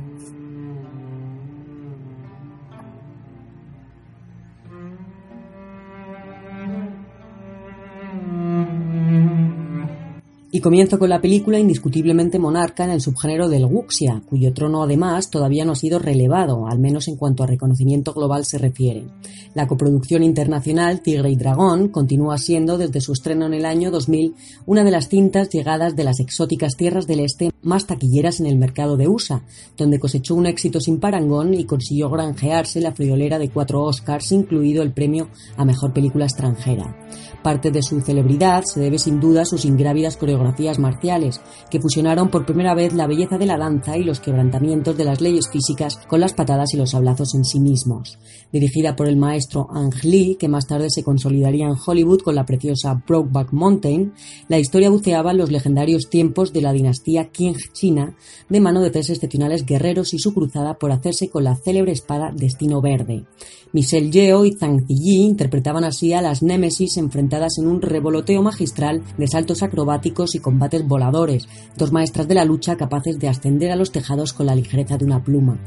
Y 10.55 10.61
comienzo 10.61 11.01
con 11.01 11.09
la 11.09 11.21
película 11.21 11.59
indiscutiblemente 11.59 12.39
monarca 12.39 12.85
en 12.85 12.93
el 12.93 13.01
subgénero 13.01 13.49
del 13.49 13.65
wuxia, 13.65 14.23
cuyo 14.25 14.55
trono 14.55 14.85
además 14.85 15.29
todavía 15.29 15.65
no 15.65 15.73
ha 15.73 15.75
sido 15.75 15.99
relevado, 15.99 16.69
al 16.69 16.79
menos 16.79 17.09
en 17.09 17.17
cuanto 17.17 17.43
a 17.43 17.49
reconocimiento 17.49 18.13
global 18.15 18.45
se 18.45 18.59
refiere. 18.59 19.09
La 19.55 19.67
coproducción 19.67 20.23
internacional 20.23 21.01
Tigre 21.01 21.31
y 21.31 21.35
Dragón 21.35 21.89
continúa 21.89 22.39
siendo 22.39 22.79
desde 22.79 23.01
su 23.01 23.15
estreno 23.15 23.47
en 23.47 23.55
el 23.55 23.67
año 23.67 23.91
2000 23.91 24.37
una 24.65 24.85
de 24.85 24.93
las 24.93 25.09
cintas 25.09 25.49
llegadas 25.49 25.97
de 25.97 26.05
las 26.05 26.21
exóticas 26.21 26.77
tierras 26.77 27.09
del 27.09 27.19
este 27.19 27.51
más 27.65 27.87
taquilleras 27.87 28.41
en 28.41 28.47
el 28.47 28.57
mercado 28.57 28.97
de 28.97 29.09
USA, 29.09 29.43
donde 29.77 29.99
cosechó 29.99 30.35
un 30.35 30.47
éxito 30.47 30.81
sin 30.81 31.01
parangón 31.01 31.55
y 31.55 31.65
consiguió 31.65 32.11
granjearse 32.11 32.81
la 32.81 32.93
friolera 32.93 33.39
de 33.39 33.49
cuatro 33.49 33.83
Oscars, 33.83 34.33
incluido 34.33 34.83
el 34.83 34.93
premio 34.93 35.29
a 35.57 35.65
Mejor 35.65 35.93
Película 35.93 36.25
Extranjera. 36.25 36.97
Parte 37.43 37.71
de 37.71 37.83
su 37.83 38.01
celebridad 38.01 38.65
se 38.65 38.81
debe 38.81 38.99
sin 38.99 39.21
duda 39.21 39.43
a 39.43 39.45
sus 39.45 39.67
ingrávidas 39.67 40.17
coreografías 40.17 40.79
marciales, 40.79 41.43
que 41.71 41.79
fusionaron 41.81 42.31
por 42.31 42.47
primera 42.47 42.75
vez 42.75 42.95
la 42.95 43.07
belleza 43.07 43.37
de 43.37 43.45
la 43.45 43.59
danza 43.59 43.99
y 43.99 44.05
los 44.05 44.21
quebrantamientos 44.21 44.97
de 44.97 45.05
las 45.05 45.21
leyes 45.21 45.51
físicas 45.51 45.99
con 46.09 46.21
las 46.21 46.33
patadas 46.33 46.73
y 46.73 46.79
los 46.79 46.93
sablazos 46.93 47.35
en 47.35 47.45
sí 47.45 47.61
mismos. 47.61 48.19
Dirigida 48.51 48.97
por 48.97 49.09
el 49.09 49.19
maestro 49.19 49.67
Ang 49.71 49.93
Lee, 50.05 50.37
que 50.39 50.49
más 50.49 50.67
tarde 50.67 50.89
se 50.89 51.03
consolidaría 51.03 51.67
en 51.67 51.77
Hollywood 51.85 52.23
con 52.23 52.35
la 52.35 52.47
preciosa 52.47 53.03
Brokeback 53.07 53.53
Mountain, 53.53 54.15
la 54.49 54.59
historia 54.59 54.89
buceaba 54.89 55.33
en 55.33 55.39
los 55.39 55.51
legendarios 55.51 56.09
tiempos 56.09 56.53
de 56.53 56.63
la 56.63 56.73
dinastía 56.73 57.31
Qing 57.31 57.54
China, 57.73 58.17
de 58.49 58.61
mano 58.61 58.81
de 58.81 58.91
tres 58.91 59.11
excepcionales 59.11 59.65
guerreros 59.65 60.15
y 60.15 60.19
su 60.19 60.33
cruzada 60.35 60.75
por 60.75 60.93
hacerse 60.93 61.29
con 61.29 61.45
la 61.45 61.57
célebre 61.57 61.93
espada 61.93 62.33
Destino 62.35 62.81
Verde. 62.81 63.25
Michelle 63.73 64.11
Yeoh 64.11 64.45
y 64.45 64.53
Zhang 64.53 64.87
Ziyi 64.87 65.25
interpretaban 65.25 65.85
así 65.85 66.13
a 66.13 66.23
las 66.23 66.43
Némesis 66.43 66.97
enfrentadas 66.97 67.59
en 67.59 67.67
un 67.67 67.83
revoloteo 67.83 68.43
magistral 68.43 69.03
de 69.19 69.27
saltos 69.27 69.63
acrobáticos 69.63 70.35
y 70.35 70.39
combates 70.39 70.87
voladores, 70.87 71.49
dos 71.77 71.91
maestras 71.91 72.29
de 72.29 72.35
la 72.35 72.45
lucha 72.45 72.77
capaces 72.77 73.19
de 73.19 73.29
ascender 73.29 73.73
a 73.73 73.77
los 73.77 73.91
tejados 73.91 74.33
con 74.33 74.47
la 74.47 74.55
ligereza 74.55 74.97
de 74.97 75.05
una 75.05 75.25
pluma. 75.25 75.59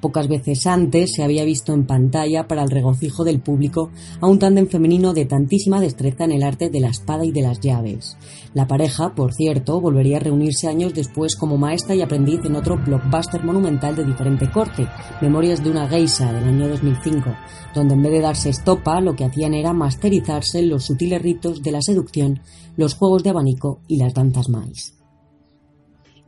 Pocas 0.00 0.28
veces 0.28 0.66
antes 0.66 1.12
se 1.14 1.22
había 1.22 1.44
visto 1.44 1.74
en 1.74 1.86
pantalla 1.86 2.48
para 2.48 2.62
el 2.62 2.70
regocijo 2.70 3.22
del 3.22 3.40
público 3.40 3.90
a 4.20 4.26
un 4.26 4.38
tándem 4.38 4.66
femenino 4.66 5.12
de 5.12 5.26
tantísima 5.26 5.80
destreza 5.80 6.24
en 6.24 6.32
el 6.32 6.42
arte 6.42 6.70
de 6.70 6.80
la 6.80 6.88
espada 6.88 7.24
y 7.24 7.32
de 7.32 7.42
las 7.42 7.60
llaves. 7.60 8.16
La 8.54 8.66
pareja, 8.66 9.14
por 9.14 9.34
cierto, 9.34 9.80
volvería 9.80 10.16
a 10.16 10.20
reunirse 10.20 10.68
años 10.68 10.94
después 10.94 11.36
como 11.36 11.58
maestra 11.58 11.94
y 11.94 12.00
aprendiz 12.00 12.40
en 12.44 12.56
otro 12.56 12.78
blockbuster 12.78 13.44
monumental 13.44 13.94
de 13.94 14.04
diferente 14.04 14.50
corte, 14.50 14.88
Memorias 15.20 15.62
de 15.62 15.70
una 15.70 15.86
geisha 15.86 16.32
del 16.32 16.44
año 16.44 16.68
2005, 16.68 17.30
donde 17.74 17.94
en 17.94 18.02
vez 18.02 18.12
de 18.12 18.20
darse 18.20 18.48
estopa 18.48 19.00
lo 19.00 19.14
que 19.14 19.24
hacían 19.24 19.54
era 19.54 19.72
masterizarse 19.72 20.62
los 20.62 20.84
sutiles 20.84 21.20
ritos 21.20 21.62
de 21.62 21.72
la 21.72 21.82
seducción, 21.82 22.40
los 22.76 22.94
juegos 22.94 23.22
de 23.22 23.30
abanico 23.30 23.80
y 23.86 23.96
las 23.98 24.14
danzas 24.14 24.48
mais. 24.48 24.99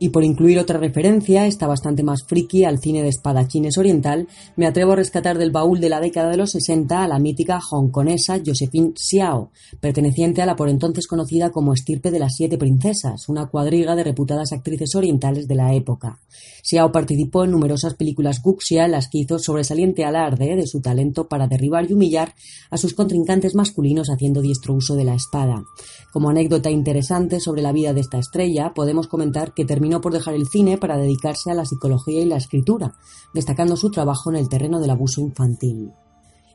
Y 0.03 0.09
por 0.09 0.25
incluir 0.25 0.59
otra 0.59 0.77
referencia, 0.77 1.47
está 1.47 1.65
bastante 1.65 2.03
más 2.03 2.25
friki 2.27 2.65
al 2.65 2.79
cine 2.79 3.03
de 3.03 3.07
espadachines 3.07 3.77
oriental, 3.77 4.27
me 4.57 4.67
atrevo 4.67 4.91
a 4.91 4.95
rescatar 4.97 5.37
del 5.37 5.51
baúl 5.51 5.79
de 5.79 5.87
la 5.87 6.01
década 6.01 6.29
de 6.29 6.35
los 6.35 6.51
60 6.51 7.05
a 7.05 7.07
la 7.07 7.19
mítica 7.19 7.61
hongkonesa 7.71 8.41
Josephine 8.45 8.91
Xiao, 8.97 9.51
perteneciente 9.79 10.41
a 10.41 10.45
la 10.45 10.57
por 10.57 10.67
entonces 10.67 11.07
conocida 11.07 11.51
como 11.51 11.73
estirpe 11.73 12.11
de 12.11 12.19
las 12.19 12.33
siete 12.35 12.57
princesas, 12.57 13.29
una 13.29 13.45
cuadriga 13.45 13.95
de 13.95 14.03
reputadas 14.03 14.51
actrices 14.51 14.93
orientales 14.93 15.47
de 15.47 15.55
la 15.55 15.73
época. 15.73 16.19
Xiao 16.63 16.91
participó 16.91 17.45
en 17.45 17.51
numerosas 17.51 17.93
películas 17.93 18.41
guxia 18.41 18.83
en 18.83 18.91
las 18.91 19.07
que 19.07 19.19
hizo 19.19 19.39
sobresaliente 19.39 20.03
alarde 20.03 20.57
de 20.57 20.67
su 20.67 20.81
talento 20.81 21.29
para 21.29 21.47
derribar 21.47 21.89
y 21.89 21.93
humillar 21.93 22.35
a 22.69 22.77
sus 22.77 22.93
contrincantes 22.93 23.55
masculinos 23.55 24.09
haciendo 24.09 24.41
diestro 24.41 24.73
uso 24.73 24.95
de 24.95 25.05
la 25.05 25.15
espada. 25.15 25.63
Como 26.11 26.29
anécdota 26.29 26.69
interesante 26.69 27.39
sobre 27.39 27.61
la 27.61 27.71
vida 27.71 27.93
de 27.93 28.01
esta 28.01 28.17
estrella, 28.17 28.73
podemos 28.75 29.07
comentar 29.07 29.53
que 29.53 29.63
terminó 29.63 29.92
por 30.01 30.13
dejar 30.13 30.33
el 30.33 30.47
cine 30.47 30.77
para 30.77 30.97
dedicarse 30.97 31.51
a 31.51 31.55
la 31.55 31.65
psicología 31.65 32.21
y 32.21 32.25
la 32.25 32.37
escritura, 32.37 32.93
destacando 33.33 33.75
su 33.75 33.91
trabajo 33.91 34.29
en 34.29 34.37
el 34.37 34.49
terreno 34.49 34.79
del 34.79 34.91
abuso 34.91 35.21
infantil. 35.21 35.91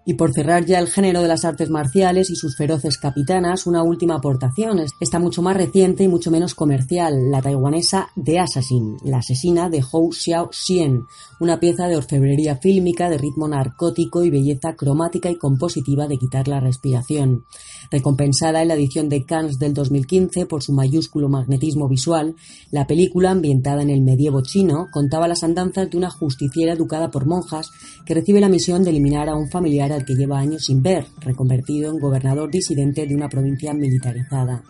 Y 0.09 0.15
por 0.15 0.33
cerrar 0.33 0.65
ya 0.65 0.79
el 0.79 0.89
género 0.89 1.21
de 1.21 1.29
las 1.29 1.45
artes 1.45 1.69
marciales 1.69 2.31
y 2.31 2.35
sus 2.35 2.57
feroces 2.57 2.97
capitanas, 2.97 3.67
una 3.67 3.83
última 3.83 4.15
aportación, 4.15 4.81
esta 5.01 5.19
mucho 5.19 5.43
más 5.43 5.55
reciente 5.55 6.03
y 6.03 6.09
mucho 6.09 6.31
menos 6.31 6.55
comercial, 6.55 7.31
la 7.31 7.43
taiwanesa 7.43 8.09
The 8.25 8.39
Assassin, 8.39 8.97
la 9.05 9.19
asesina 9.19 9.69
de 9.69 9.85
Hou 9.93 10.11
Xiao 10.11 10.49
Xian, 10.51 11.03
una 11.41 11.61
pieza 11.61 11.89
de 11.89 11.99
orfebrería 11.99 12.57
fílmica 12.57 13.11
de 13.11 13.19
ritmo 13.19 13.49
narcótico 13.49 14.25
y 14.25 14.31
belleza 14.31 14.77
cromática 14.77 15.29
y 15.29 15.37
compositiva 15.37 16.09
de 16.09 16.17
quitar 16.17 16.49
la 16.49 16.61
respiración. 16.61 17.45
Recompensada 17.91 18.61
en 18.61 18.69
la 18.69 18.75
edición 18.75 19.09
de 19.09 19.25
Cannes 19.25 19.59
del 19.59 19.73
2015 19.73 20.45
por 20.47 20.63
su 20.63 20.73
mayúsculo 20.73 21.29
magnetismo 21.29 21.89
visual, 21.89 22.35
la 22.71 22.87
película, 22.87 23.31
ambientada 23.31 23.83
en 23.83 23.91
el 23.91 24.03
medievo 24.03 24.43
chino, 24.43 24.89
contaba 24.91 25.27
las 25.27 25.43
andanzas 25.43 25.91
de 25.91 25.97
una 25.97 26.11
justiciera 26.11 26.75
educada 26.75 27.11
por 27.11 27.27
monjas 27.27 27.71
que 28.05 28.15
recibe 28.15 28.41
la 28.41 28.51
misión 28.51 28.85
de 28.85 28.91
eliminar 28.91 29.29
a 29.29 29.37
un 29.37 29.49
familiar 29.49 29.91
al 29.93 30.05
que 30.05 30.15
lleva 30.15 30.39
años 30.39 30.67
sin 30.67 30.83
ver, 30.83 31.07
reconvertido 31.21 31.91
en 31.91 31.99
gobernador 31.99 32.51
disidente 32.51 33.07
de 33.07 33.15
una 33.15 33.29
provincia 33.29 33.73
militarizada. 33.73 34.63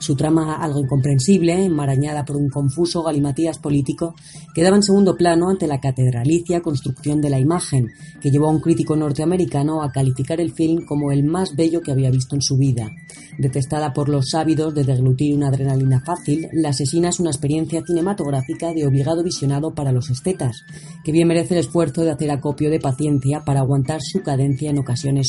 Su 0.00 0.16
trama, 0.16 0.54
algo 0.54 0.80
incomprensible, 0.80 1.66
enmarañada 1.66 2.24
por 2.24 2.38
un 2.38 2.48
confuso 2.48 3.02
galimatías 3.02 3.58
político, 3.58 4.14
quedaba 4.54 4.76
en 4.76 4.82
segundo 4.82 5.14
plano 5.14 5.50
ante 5.50 5.66
la 5.66 5.78
catedralicia 5.78 6.62
construcción 6.62 7.20
de 7.20 7.28
la 7.28 7.38
imagen, 7.38 7.88
que 8.18 8.30
llevó 8.30 8.46
a 8.46 8.50
un 8.50 8.62
crítico 8.62 8.96
norteamericano 8.96 9.82
a 9.82 9.92
calificar 9.92 10.40
el 10.40 10.52
film 10.52 10.86
como 10.86 11.12
el 11.12 11.22
más 11.22 11.54
bello 11.54 11.82
que 11.82 11.92
había 11.92 12.10
visto 12.10 12.34
en 12.34 12.40
su 12.40 12.56
vida. 12.56 12.90
Detestada 13.36 13.92
por 13.92 14.08
los 14.08 14.34
ávidos 14.34 14.74
de 14.74 14.84
deglutir 14.84 15.36
una 15.36 15.48
adrenalina 15.48 16.00
fácil, 16.00 16.48
La 16.52 16.70
asesina 16.70 17.10
es 17.10 17.20
una 17.20 17.30
experiencia 17.30 17.82
cinematográfica 17.86 18.72
de 18.72 18.86
obligado 18.86 19.22
visionado 19.22 19.74
para 19.74 19.92
los 19.92 20.08
estetas, 20.08 20.64
que 21.04 21.12
bien 21.12 21.28
merece 21.28 21.52
el 21.52 21.60
esfuerzo 21.60 22.04
de 22.04 22.12
hacer 22.12 22.30
acopio 22.30 22.70
de 22.70 22.80
paciencia 22.80 23.44
para 23.44 23.60
aguantar 23.60 24.00
su 24.00 24.22
cadencia 24.22 24.70
en 24.70 24.78
ocasiones 24.78 25.28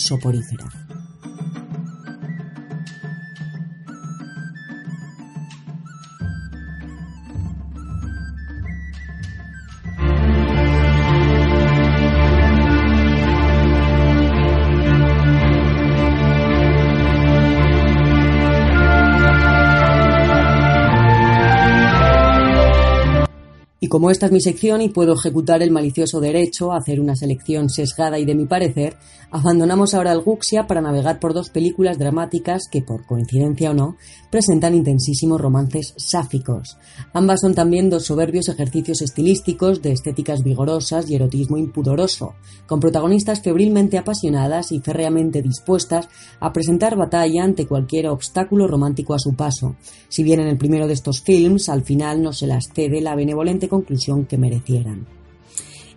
soporífera. 23.81 23.89
como 23.89 24.11
esta 24.11 24.27
es 24.27 24.31
mi 24.31 24.41
sección 24.41 24.81
y 24.81 24.89
puedo 24.89 25.13
ejecutar 25.13 25.61
el 25.61 25.71
malicioso 25.71 26.19
derecho 26.19 26.71
a 26.71 26.77
hacer 26.77 26.99
una 26.99 27.15
selección 27.15 27.69
sesgada 27.69 28.19
y 28.19 28.25
de 28.25 28.35
mi 28.35 28.45
parecer, 28.45 28.95
abandonamos 29.31 29.93
ahora 29.93 30.11
el 30.11 30.21
Guxia 30.21 30.67
para 30.67 30.81
navegar 30.81 31.19
por 31.19 31.33
dos 31.33 31.49
películas 31.49 31.97
dramáticas 31.97 32.63
que, 32.71 32.81
por 32.81 33.05
coincidencia 33.05 33.71
o 33.71 33.73
no, 33.73 33.95
presentan 34.29 34.75
intensísimos 34.75 35.41
romances 35.41 35.93
sáficos. 35.97 36.77
Ambas 37.13 37.41
son 37.41 37.55
también 37.55 37.89
dos 37.89 38.05
soberbios 38.05 38.49
ejercicios 38.49 39.01
estilísticos 39.01 39.81
de 39.81 39.93
estéticas 39.93 40.43
vigorosas 40.43 41.09
y 41.09 41.15
erotismo 41.15 41.57
impudoroso, 41.57 42.35
con 42.67 42.79
protagonistas 42.79 43.41
febrilmente 43.41 43.97
apasionadas 43.97 44.71
y 44.71 44.79
férreamente 44.79 45.41
dispuestas 45.41 46.07
a 46.39 46.53
presentar 46.53 46.95
batalla 46.95 47.43
ante 47.43 47.67
cualquier 47.67 48.07
obstáculo 48.07 48.67
romántico 48.67 49.13
a 49.13 49.19
su 49.19 49.33
paso. 49.33 49.75
Si 50.09 50.23
bien 50.23 50.39
en 50.39 50.47
el 50.47 50.57
primero 50.57 50.87
de 50.87 50.93
estos 50.93 51.21
films 51.21 51.69
al 51.69 51.83
final 51.83 52.21
no 52.21 52.33
se 52.33 52.47
las 52.47 52.69
cede 52.73 53.01
la 53.01 53.15
benevolente 53.15 53.67
conclusión 53.71 54.25
que 54.25 54.37
merecieran. 54.37 55.07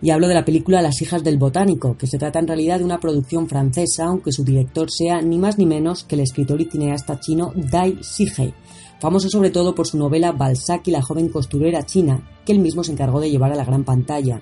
Y 0.01 0.09
hablo 0.09 0.27
de 0.27 0.33
la 0.33 0.45
película 0.45 0.81
Las 0.81 1.01
hijas 1.01 1.23
del 1.23 1.37
botánico, 1.37 1.97
que 1.97 2.07
se 2.07 2.17
trata 2.17 2.39
en 2.39 2.47
realidad 2.47 2.79
de 2.79 2.85
una 2.85 2.99
producción 2.99 3.47
francesa, 3.47 4.05
aunque 4.05 4.31
su 4.31 4.43
director 4.43 4.89
sea 4.89 5.21
ni 5.21 5.37
más 5.37 5.57
ni 5.57 5.65
menos 5.65 6.03
que 6.03 6.15
el 6.15 6.21
escritor 6.21 6.61
y 6.61 6.65
cineasta 6.65 7.19
chino 7.19 7.51
Dai 7.55 7.99
Shihei, 8.01 8.53
famoso 8.99 9.29
sobre 9.29 9.51
todo 9.51 9.75
por 9.75 9.87
su 9.87 9.97
novela 9.97 10.31
Balzac 10.31 10.87
y 10.87 10.91
la 10.91 11.01
joven 11.01 11.29
costurera 11.29 11.85
china, 11.85 12.27
que 12.45 12.53
él 12.53 12.59
mismo 12.59 12.83
se 12.83 12.93
encargó 12.93 13.19
de 13.19 13.29
llevar 13.29 13.51
a 13.51 13.55
la 13.55 13.65
gran 13.65 13.83
pantalla. 13.83 14.41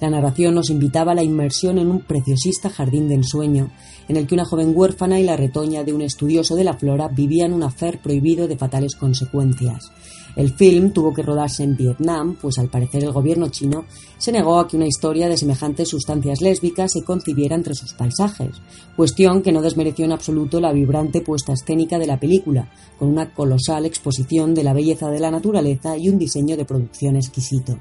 La 0.00 0.10
narración 0.10 0.54
nos 0.54 0.68
invitaba 0.68 1.12
a 1.12 1.14
la 1.14 1.22
inmersión 1.22 1.78
en 1.78 1.88
un 1.88 2.00
preciosista 2.00 2.68
jardín 2.68 3.08
de 3.08 3.14
ensueño, 3.14 3.70
en 4.08 4.16
el 4.16 4.26
que 4.26 4.34
una 4.34 4.44
joven 4.44 4.72
huérfana 4.74 5.18
y 5.18 5.24
la 5.24 5.36
retoña 5.36 5.84
de 5.84 5.94
un 5.94 6.02
estudioso 6.02 6.54
de 6.54 6.64
la 6.64 6.74
flora 6.74 7.08
vivían 7.08 7.54
un 7.54 7.62
afer 7.62 8.00
prohibido 8.00 8.46
de 8.46 8.58
fatales 8.58 8.94
consecuencias. 8.94 9.90
El 10.36 10.52
film 10.52 10.92
tuvo 10.92 11.14
que 11.14 11.22
rodarse 11.22 11.64
en 11.64 11.76
Vietnam, 11.76 12.36
pues 12.40 12.58
al 12.58 12.68
parecer 12.68 13.02
el 13.02 13.12
gobierno 13.12 13.48
chino 13.48 13.86
se 14.18 14.32
negó 14.32 14.58
a 14.58 14.68
que 14.68 14.76
una 14.76 14.86
historia 14.86 15.28
de 15.28 15.36
semejantes 15.38 15.88
sustancias 15.88 16.42
lésbicas 16.42 16.92
se 16.92 17.02
concibiera 17.02 17.56
entre 17.56 17.74
sus 17.74 17.94
paisajes, 17.94 18.50
cuestión 18.94 19.40
que 19.40 19.52
no 19.52 19.62
desmereció 19.62 20.04
en 20.04 20.12
absoluto 20.12 20.60
la 20.60 20.72
vibrante 20.72 21.22
puesta 21.22 21.54
escénica 21.54 21.98
de 21.98 22.06
la 22.06 22.20
película, 22.20 22.70
con 22.98 23.08
una 23.08 23.32
colosal 23.32 23.86
exposición 23.86 24.54
de 24.54 24.64
la 24.64 24.74
belleza 24.74 25.08
de 25.10 25.20
la 25.20 25.30
naturaleza 25.30 25.96
y 25.96 26.10
un 26.10 26.18
diseño 26.18 26.56
de 26.56 26.66
producción 26.66 27.16
exquisito. 27.16 27.78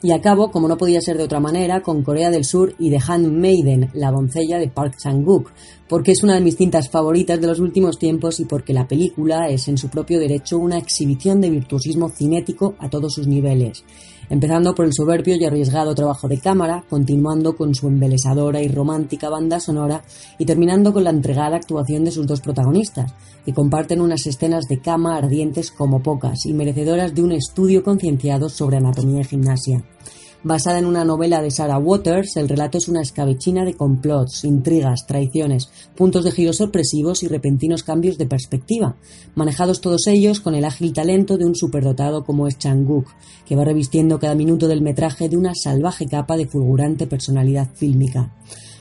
Y 0.00 0.12
acabo, 0.12 0.50
como 0.50 0.68
no 0.68 0.76
podía 0.76 1.00
ser 1.00 1.16
de 1.18 1.24
otra 1.24 1.40
manera, 1.40 1.82
con 1.82 2.04
Corea 2.04 2.30
del 2.30 2.44
Sur 2.44 2.74
y 2.78 2.90
The 2.90 3.00
Handmaiden, 3.04 3.90
la 3.94 4.12
doncella 4.12 4.58
de 4.58 4.68
Park 4.68 4.94
Chan-wook, 4.96 5.50
porque 5.88 6.12
es 6.12 6.22
una 6.22 6.34
de 6.34 6.40
mis 6.40 6.56
cintas 6.56 6.88
favoritas 6.88 7.40
de 7.40 7.48
los 7.48 7.58
últimos 7.58 7.98
tiempos 7.98 8.38
y 8.38 8.44
porque 8.44 8.72
la 8.72 8.86
película 8.86 9.48
es 9.48 9.66
en 9.66 9.76
su 9.76 9.88
propio 9.88 10.20
derecho 10.20 10.58
una 10.58 10.78
exhibición 10.78 11.40
de 11.40 11.50
virtuosismo 11.50 12.10
cinético 12.10 12.76
a 12.78 12.88
todos 12.88 13.12
sus 13.12 13.26
niveles 13.26 13.84
empezando 14.30 14.74
por 14.74 14.86
el 14.86 14.92
soberbio 14.92 15.36
y 15.36 15.44
arriesgado 15.44 15.94
trabajo 15.94 16.28
de 16.28 16.38
cámara, 16.38 16.84
continuando 16.88 17.56
con 17.56 17.74
su 17.74 17.88
embelesadora 17.88 18.62
y 18.62 18.68
romántica 18.68 19.28
banda 19.28 19.60
sonora 19.60 20.02
y 20.38 20.44
terminando 20.44 20.92
con 20.92 21.04
la 21.04 21.10
entregada 21.10 21.56
actuación 21.56 22.04
de 22.04 22.10
sus 22.10 22.26
dos 22.26 22.40
protagonistas, 22.40 23.14
que 23.44 23.54
comparten 23.54 24.00
unas 24.00 24.26
escenas 24.26 24.66
de 24.68 24.80
cama 24.80 25.16
ardientes 25.16 25.70
como 25.70 26.02
pocas 26.02 26.46
y 26.46 26.52
merecedoras 26.52 27.14
de 27.14 27.22
un 27.22 27.32
estudio 27.32 27.82
concienciado 27.82 28.48
sobre 28.48 28.76
anatomía 28.76 29.20
y 29.20 29.24
gimnasia. 29.24 29.82
Basada 30.48 30.78
en 30.78 30.86
una 30.86 31.04
novela 31.04 31.42
de 31.42 31.50
Sarah 31.50 31.76
Waters, 31.76 32.38
el 32.38 32.48
relato 32.48 32.78
es 32.78 32.88
una 32.88 33.02
escabechina 33.02 33.66
de 33.66 33.74
complots, 33.74 34.44
intrigas, 34.44 35.06
traiciones, 35.06 35.68
puntos 35.94 36.24
de 36.24 36.32
giro 36.32 36.54
sorpresivos 36.54 37.22
y 37.22 37.28
repentinos 37.28 37.82
cambios 37.82 38.16
de 38.16 38.24
perspectiva, 38.24 38.96
manejados 39.34 39.82
todos 39.82 40.06
ellos 40.06 40.40
con 40.40 40.54
el 40.54 40.64
ágil 40.64 40.94
talento 40.94 41.36
de 41.36 41.44
un 41.44 41.54
superdotado 41.54 42.24
como 42.24 42.48
es 42.48 42.56
Chang-wook, 42.58 43.04
que 43.44 43.56
va 43.56 43.64
revistiendo 43.66 44.18
cada 44.18 44.34
minuto 44.34 44.68
del 44.68 44.80
metraje 44.80 45.28
de 45.28 45.36
una 45.36 45.52
salvaje 45.54 46.06
capa 46.06 46.38
de 46.38 46.46
fulgurante 46.46 47.06
personalidad 47.06 47.68
fílmica. 47.74 48.32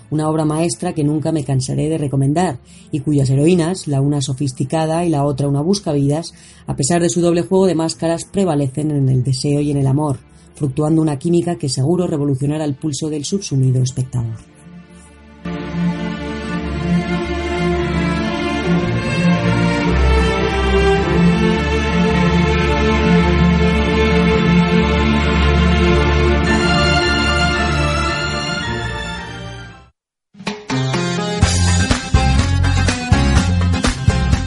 una 0.10 0.30
obra 0.30 0.46
maestra 0.46 0.94
que 0.94 1.04
nunca 1.04 1.34
me 1.34 1.44
cansaré 1.44 1.90
de 1.90 1.98
recomendar 1.98 2.60
y 2.94 3.02
cuyas 3.02 3.30
heroínas, 3.30 3.90
la 3.90 4.00
una 4.00 4.22
sofisticada 4.22 5.04
y 5.04 5.10
la 5.10 5.26
otra 5.26 5.50
una 5.50 5.60
buscavidas, 5.60 6.34
a 6.66 6.78
pesar 6.78 7.02
de 7.02 7.10
su 7.10 7.20
doble 7.20 7.42
juego 7.42 7.66
de 7.66 7.76
máscaras, 7.76 8.24
prevalecen 8.24 8.92
en 8.92 9.10
el 9.10 9.22
deseo 9.22 9.60
y 9.60 9.72
en 9.72 9.78
el 9.80 9.88
amor, 9.88 10.18
fluctuando 10.58 11.02
una 11.02 11.20
química 11.20 11.56
que 11.56 11.70
seguro 11.70 12.08
revolucionará 12.08 12.66
el 12.66 12.76
pulso 12.76 13.10
del 13.10 13.24
subsumido 13.24 13.82
espectador. 13.82 14.38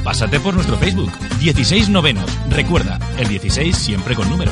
Pásate 0.05 0.41
por 0.41 0.53
nuestro 0.55 0.77
Facebook, 0.77 1.11
16 1.39 1.89
novenos. 1.89 2.31
Recuerda, 2.51 2.99
el 3.17 3.29
16 3.29 3.75
siempre 3.75 4.15
con 4.15 4.29
número. 4.29 4.51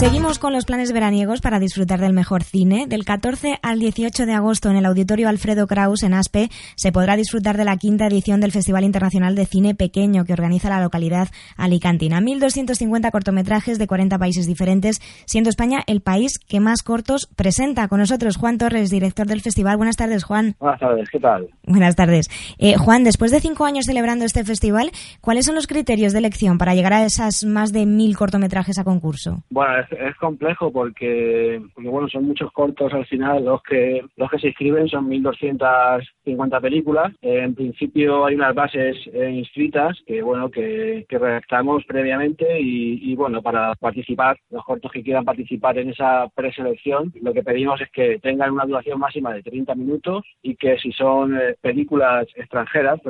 Seguimos 0.00 0.38
con 0.38 0.54
los 0.54 0.64
planes 0.64 0.92
veraniegos 0.92 1.42
para 1.42 1.58
disfrutar 1.58 2.00
del 2.00 2.14
mejor 2.14 2.42
cine. 2.42 2.86
Del 2.88 3.04
14 3.04 3.58
al 3.62 3.78
18 3.78 4.24
de 4.24 4.32
agosto 4.32 4.70
en 4.70 4.76
el 4.76 4.86
Auditorio 4.86 5.28
Alfredo 5.28 5.66
Kraus 5.66 6.02
en 6.04 6.14
Aspe 6.14 6.48
se 6.74 6.90
podrá 6.90 7.16
disfrutar 7.16 7.58
de 7.58 7.66
la 7.66 7.76
quinta 7.76 8.06
edición 8.06 8.40
del 8.40 8.50
Festival 8.50 8.84
Internacional 8.84 9.34
de 9.34 9.44
Cine 9.44 9.74
Pequeño 9.74 10.24
que 10.24 10.32
organiza 10.32 10.70
la 10.70 10.80
localidad 10.80 11.28
alicantina. 11.58 12.18
1.250 12.22 13.10
cortometrajes 13.10 13.78
de 13.78 13.86
40 13.86 14.16
países 14.18 14.46
diferentes, 14.46 15.00
siendo 15.26 15.50
España 15.50 15.80
el 15.86 16.00
país 16.00 16.38
que 16.38 16.60
más 16.60 16.82
cortos 16.82 17.28
presenta. 17.36 17.86
Con 17.88 17.98
nosotros 17.98 18.38
Juan 18.38 18.56
Torres, 18.56 18.88
director 18.88 19.26
del 19.26 19.42
festival. 19.42 19.76
Buenas 19.76 19.96
tardes, 19.96 20.24
Juan. 20.24 20.54
Buenas 20.58 20.80
tardes, 20.80 21.10
¿qué 21.10 21.20
tal? 21.20 21.48
Buenas 21.64 21.94
tardes. 21.94 22.30
Eh, 22.58 22.76
Juan, 22.78 23.04
después 23.04 23.32
de 23.32 23.40
cinco 23.40 23.66
años 23.66 23.84
celebrando 23.84 24.24
este 24.24 24.44
festival, 24.44 24.92
¿cuáles 25.20 25.44
son 25.44 25.56
los 25.56 25.66
criterios 25.66 26.14
de 26.14 26.20
elección 26.20 26.56
para 26.56 26.74
llegar 26.74 26.94
a 26.94 27.04
esas 27.04 27.44
más 27.44 27.74
de 27.74 27.84
mil 27.84 28.16
cortometrajes 28.16 28.78
a 28.78 28.84
concurso? 28.84 29.42
Bueno, 29.50 29.74
es, 29.90 30.16
complejo 30.16 30.72
porque, 30.72 31.60
porque, 31.74 31.88
bueno, 31.88 32.08
son 32.08 32.24
muchos 32.24 32.52
cortos 32.52 32.92
al 32.92 33.06
final 33.06 33.44
los 33.44 33.62
que 33.62 34.02
los 34.16 34.30
que 34.30 34.38
se 34.38 34.48
inscriben, 34.48 34.88
son 34.88 35.08
1.250 35.08 36.60
películas. 36.60 37.12
Eh, 37.22 37.40
en 37.42 37.54
principio 37.54 38.26
hay 38.26 38.34
unas 38.34 38.54
bases 38.54 38.96
eh, 39.12 39.30
inscritas 39.30 39.98
que, 40.06 40.22
bueno, 40.22 40.50
que, 40.50 41.06
que 41.08 41.18
redactamos 41.18 41.84
previamente 41.84 42.60
y, 42.60 43.10
y, 43.10 43.16
bueno, 43.16 43.42
para 43.42 43.74
participar, 43.74 44.38
los 44.50 44.64
cortos 44.64 44.90
que 44.92 45.02
quieran 45.02 45.24
participar 45.24 45.78
en 45.78 45.90
esa 45.90 46.28
preselección, 46.34 47.12
lo 47.20 47.32
que 47.32 47.42
pedimos 47.42 47.80
es 47.80 47.90
que 47.90 48.18
tengan 48.18 48.52
una 48.52 48.64
duración 48.64 48.98
máxima 48.98 49.32
de 49.34 49.42
30 49.42 49.74
minutos 49.74 50.24
y 50.42 50.56
que 50.56 50.78
si 50.78 50.92
son 50.92 51.36
eh, 51.36 51.56
películas 51.60 52.26
extranjeras, 52.36 53.00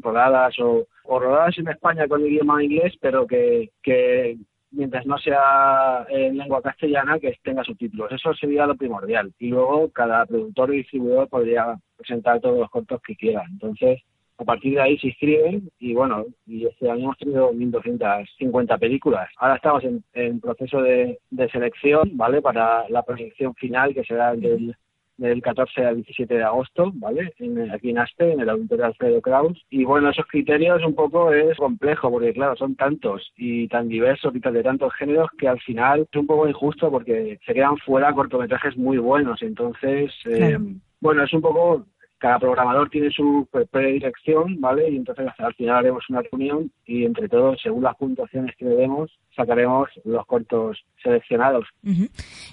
rodadas 0.00 0.58
o, 0.58 0.86
o 1.04 1.18
rodadas 1.18 1.58
en 1.58 1.68
España 1.68 2.08
con 2.08 2.24
idioma 2.24 2.62
inglés, 2.62 2.94
pero 3.00 3.26
que, 3.26 3.70
que 3.82 4.36
mientras 4.74 5.06
no 5.06 5.18
sea 5.18 6.06
en 6.08 6.36
lengua 6.36 6.62
castellana, 6.62 7.18
que 7.18 7.36
tenga 7.42 7.64
subtítulos. 7.64 8.12
Eso 8.12 8.34
sería 8.34 8.66
lo 8.66 8.76
primordial. 8.76 9.32
Y 9.38 9.48
luego 9.48 9.90
cada 9.90 10.26
productor 10.26 10.74
y 10.74 10.78
distribuidor 10.78 11.28
podría 11.28 11.76
presentar 11.96 12.40
todos 12.40 12.58
los 12.58 12.70
cortos 12.70 13.00
que 13.02 13.16
quiera. 13.16 13.44
Entonces, 13.48 14.00
a 14.38 14.44
partir 14.44 14.74
de 14.74 14.80
ahí 14.80 14.98
se 14.98 15.08
inscriben 15.08 15.70
y 15.78 15.94
bueno, 15.94 16.24
y 16.46 16.66
este 16.66 16.90
año 16.90 17.04
hemos 17.04 17.18
tenido 17.18 17.52
1.250 17.52 18.78
películas. 18.78 19.30
Ahora 19.38 19.56
estamos 19.56 19.84
en, 20.12 20.40
proceso 20.40 20.82
de, 20.82 21.18
selección, 21.52 22.16
¿vale? 22.16 22.42
Para 22.42 22.88
la 22.88 23.02
proyección 23.02 23.54
final 23.54 23.94
que 23.94 24.04
será 24.04 24.34
del 24.34 24.76
del 25.16 25.42
14 25.42 25.84
al 25.84 25.96
17 25.96 26.34
de 26.34 26.42
agosto, 26.42 26.90
¿vale? 26.94 27.32
En, 27.38 27.70
aquí 27.70 27.90
en 27.90 27.98
Aspe, 27.98 28.32
en 28.32 28.40
el 28.40 28.48
auditorio 28.48 28.86
Alfredo 28.86 29.20
Kraus. 29.20 29.64
Y 29.70 29.84
bueno, 29.84 30.10
esos 30.10 30.26
criterios 30.26 30.82
un 30.84 30.94
poco 30.94 31.32
es 31.32 31.56
complejo, 31.56 32.10
porque 32.10 32.32
claro, 32.32 32.56
son 32.56 32.74
tantos 32.74 33.32
y 33.36 33.68
tan 33.68 33.88
diversos 33.88 34.34
y 34.34 34.40
de 34.40 34.62
tantos 34.62 34.92
géneros 34.94 35.30
que 35.38 35.48
al 35.48 35.60
final 35.60 36.06
es 36.10 36.18
un 36.18 36.26
poco 36.26 36.48
injusto 36.48 36.90
porque 36.90 37.38
se 37.46 37.54
quedan 37.54 37.76
fuera 37.78 38.12
cortometrajes 38.12 38.76
muy 38.76 38.98
buenos. 38.98 39.42
Entonces, 39.42 40.12
eh, 40.26 40.58
bueno, 41.00 41.22
es 41.22 41.32
un 41.32 41.42
poco 41.42 41.86
cada 42.24 42.38
programador 42.38 42.88
tiene 42.88 43.10
su 43.10 43.46
predilección, 43.70 44.58
¿vale? 44.58 44.90
Y 44.90 44.96
entonces 44.96 45.26
al 45.36 45.52
final 45.56 45.76
haremos 45.76 46.04
una 46.08 46.22
reunión 46.22 46.70
y 46.86 47.04
entre 47.04 47.28
todos, 47.28 47.60
según 47.62 47.82
las 47.82 47.94
puntuaciones 47.96 48.56
que 48.56 48.64
le 48.64 48.76
demos, 48.76 49.10
sacaremos 49.36 49.90
los 50.06 50.24
cortos 50.24 50.82
seleccionados. 51.02 51.66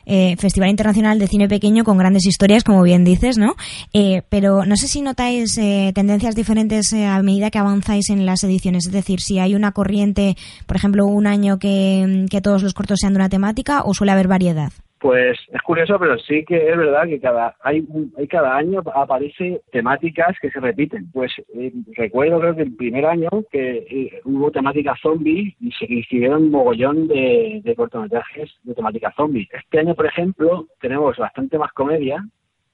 Eh, 0.06 0.36
Festival 0.36 0.72
Internacional 0.72 1.20
de 1.20 1.28
Cine 1.28 1.48
Pequeño 1.48 1.86
con 1.86 1.98
grandes 1.98 2.26
historias, 2.28 2.66
como 2.66 2.84
bien 2.84 3.06
dices, 3.06 3.38
¿no? 3.38 3.54
Eh, 3.94 4.24
pero 4.28 4.66
no 4.66 4.76
sé 4.76 4.90
si 4.90 5.02
notáis 5.02 5.58
eh, 5.58 5.94
tendencias 5.96 6.36
diferentes 6.36 6.92
eh, 6.92 7.06
a 7.06 7.22
medida 7.24 7.50
que 7.50 7.60
avanzáis 7.60 8.10
en 8.10 8.26
las 8.26 8.44
ediciones. 8.44 8.88
Es 8.88 8.92
decir, 8.92 9.22
si 9.22 9.40
hay 9.40 9.56
una 9.56 9.72
corriente, 9.72 10.36
por 10.68 10.76
ejemplo, 10.76 11.06
un 11.06 11.28
año 11.28 11.60
que 11.60 12.42
todos 12.44 12.62
los 12.62 12.74
cortos 12.74 13.00
sean 13.00 13.14
de 13.14 13.20
una 13.20 13.30
temática 13.30 13.84
o 13.86 13.94
suele 13.94 14.12
haber 14.12 14.28
variedad. 14.28 14.74
Pues 15.02 15.36
es 15.52 15.62
curioso, 15.64 15.98
pero 15.98 16.16
sí 16.20 16.46
que 16.46 16.70
es 16.70 16.78
verdad 16.78 17.08
que 17.08 17.20
cada 17.20 17.56
hay, 17.62 17.84
hay 18.20 18.28
cada 18.28 18.56
año 18.56 18.84
aparece 18.94 19.60
temáticas 19.72 20.38
que 20.40 20.52
se 20.52 20.60
repiten. 20.60 21.10
Pues 21.12 21.32
eh, 21.56 21.74
recuerdo 21.98 22.40
creo 22.40 22.56
que 22.56 22.62
el 22.62 22.76
primer 22.76 23.08
año 23.08 23.30
que 23.52 23.78
eh, 23.78 24.22
hubo 24.26 24.52
temática 24.52 24.96
zombie 25.02 25.56
y 25.60 25.72
se 25.72 25.92
hicieron 25.92 26.44
un 26.44 26.52
mogollón 26.52 27.08
de, 27.08 27.62
de 27.64 27.76
cortometrajes 27.76 28.52
de 28.62 28.76
temática 28.76 29.12
zombie. 29.18 29.50
Este 29.52 29.80
año, 29.80 29.96
por 29.96 30.06
ejemplo, 30.06 30.68
tenemos 30.80 31.18
bastante 31.18 31.58
más 31.58 31.74
comedia. 31.74 32.24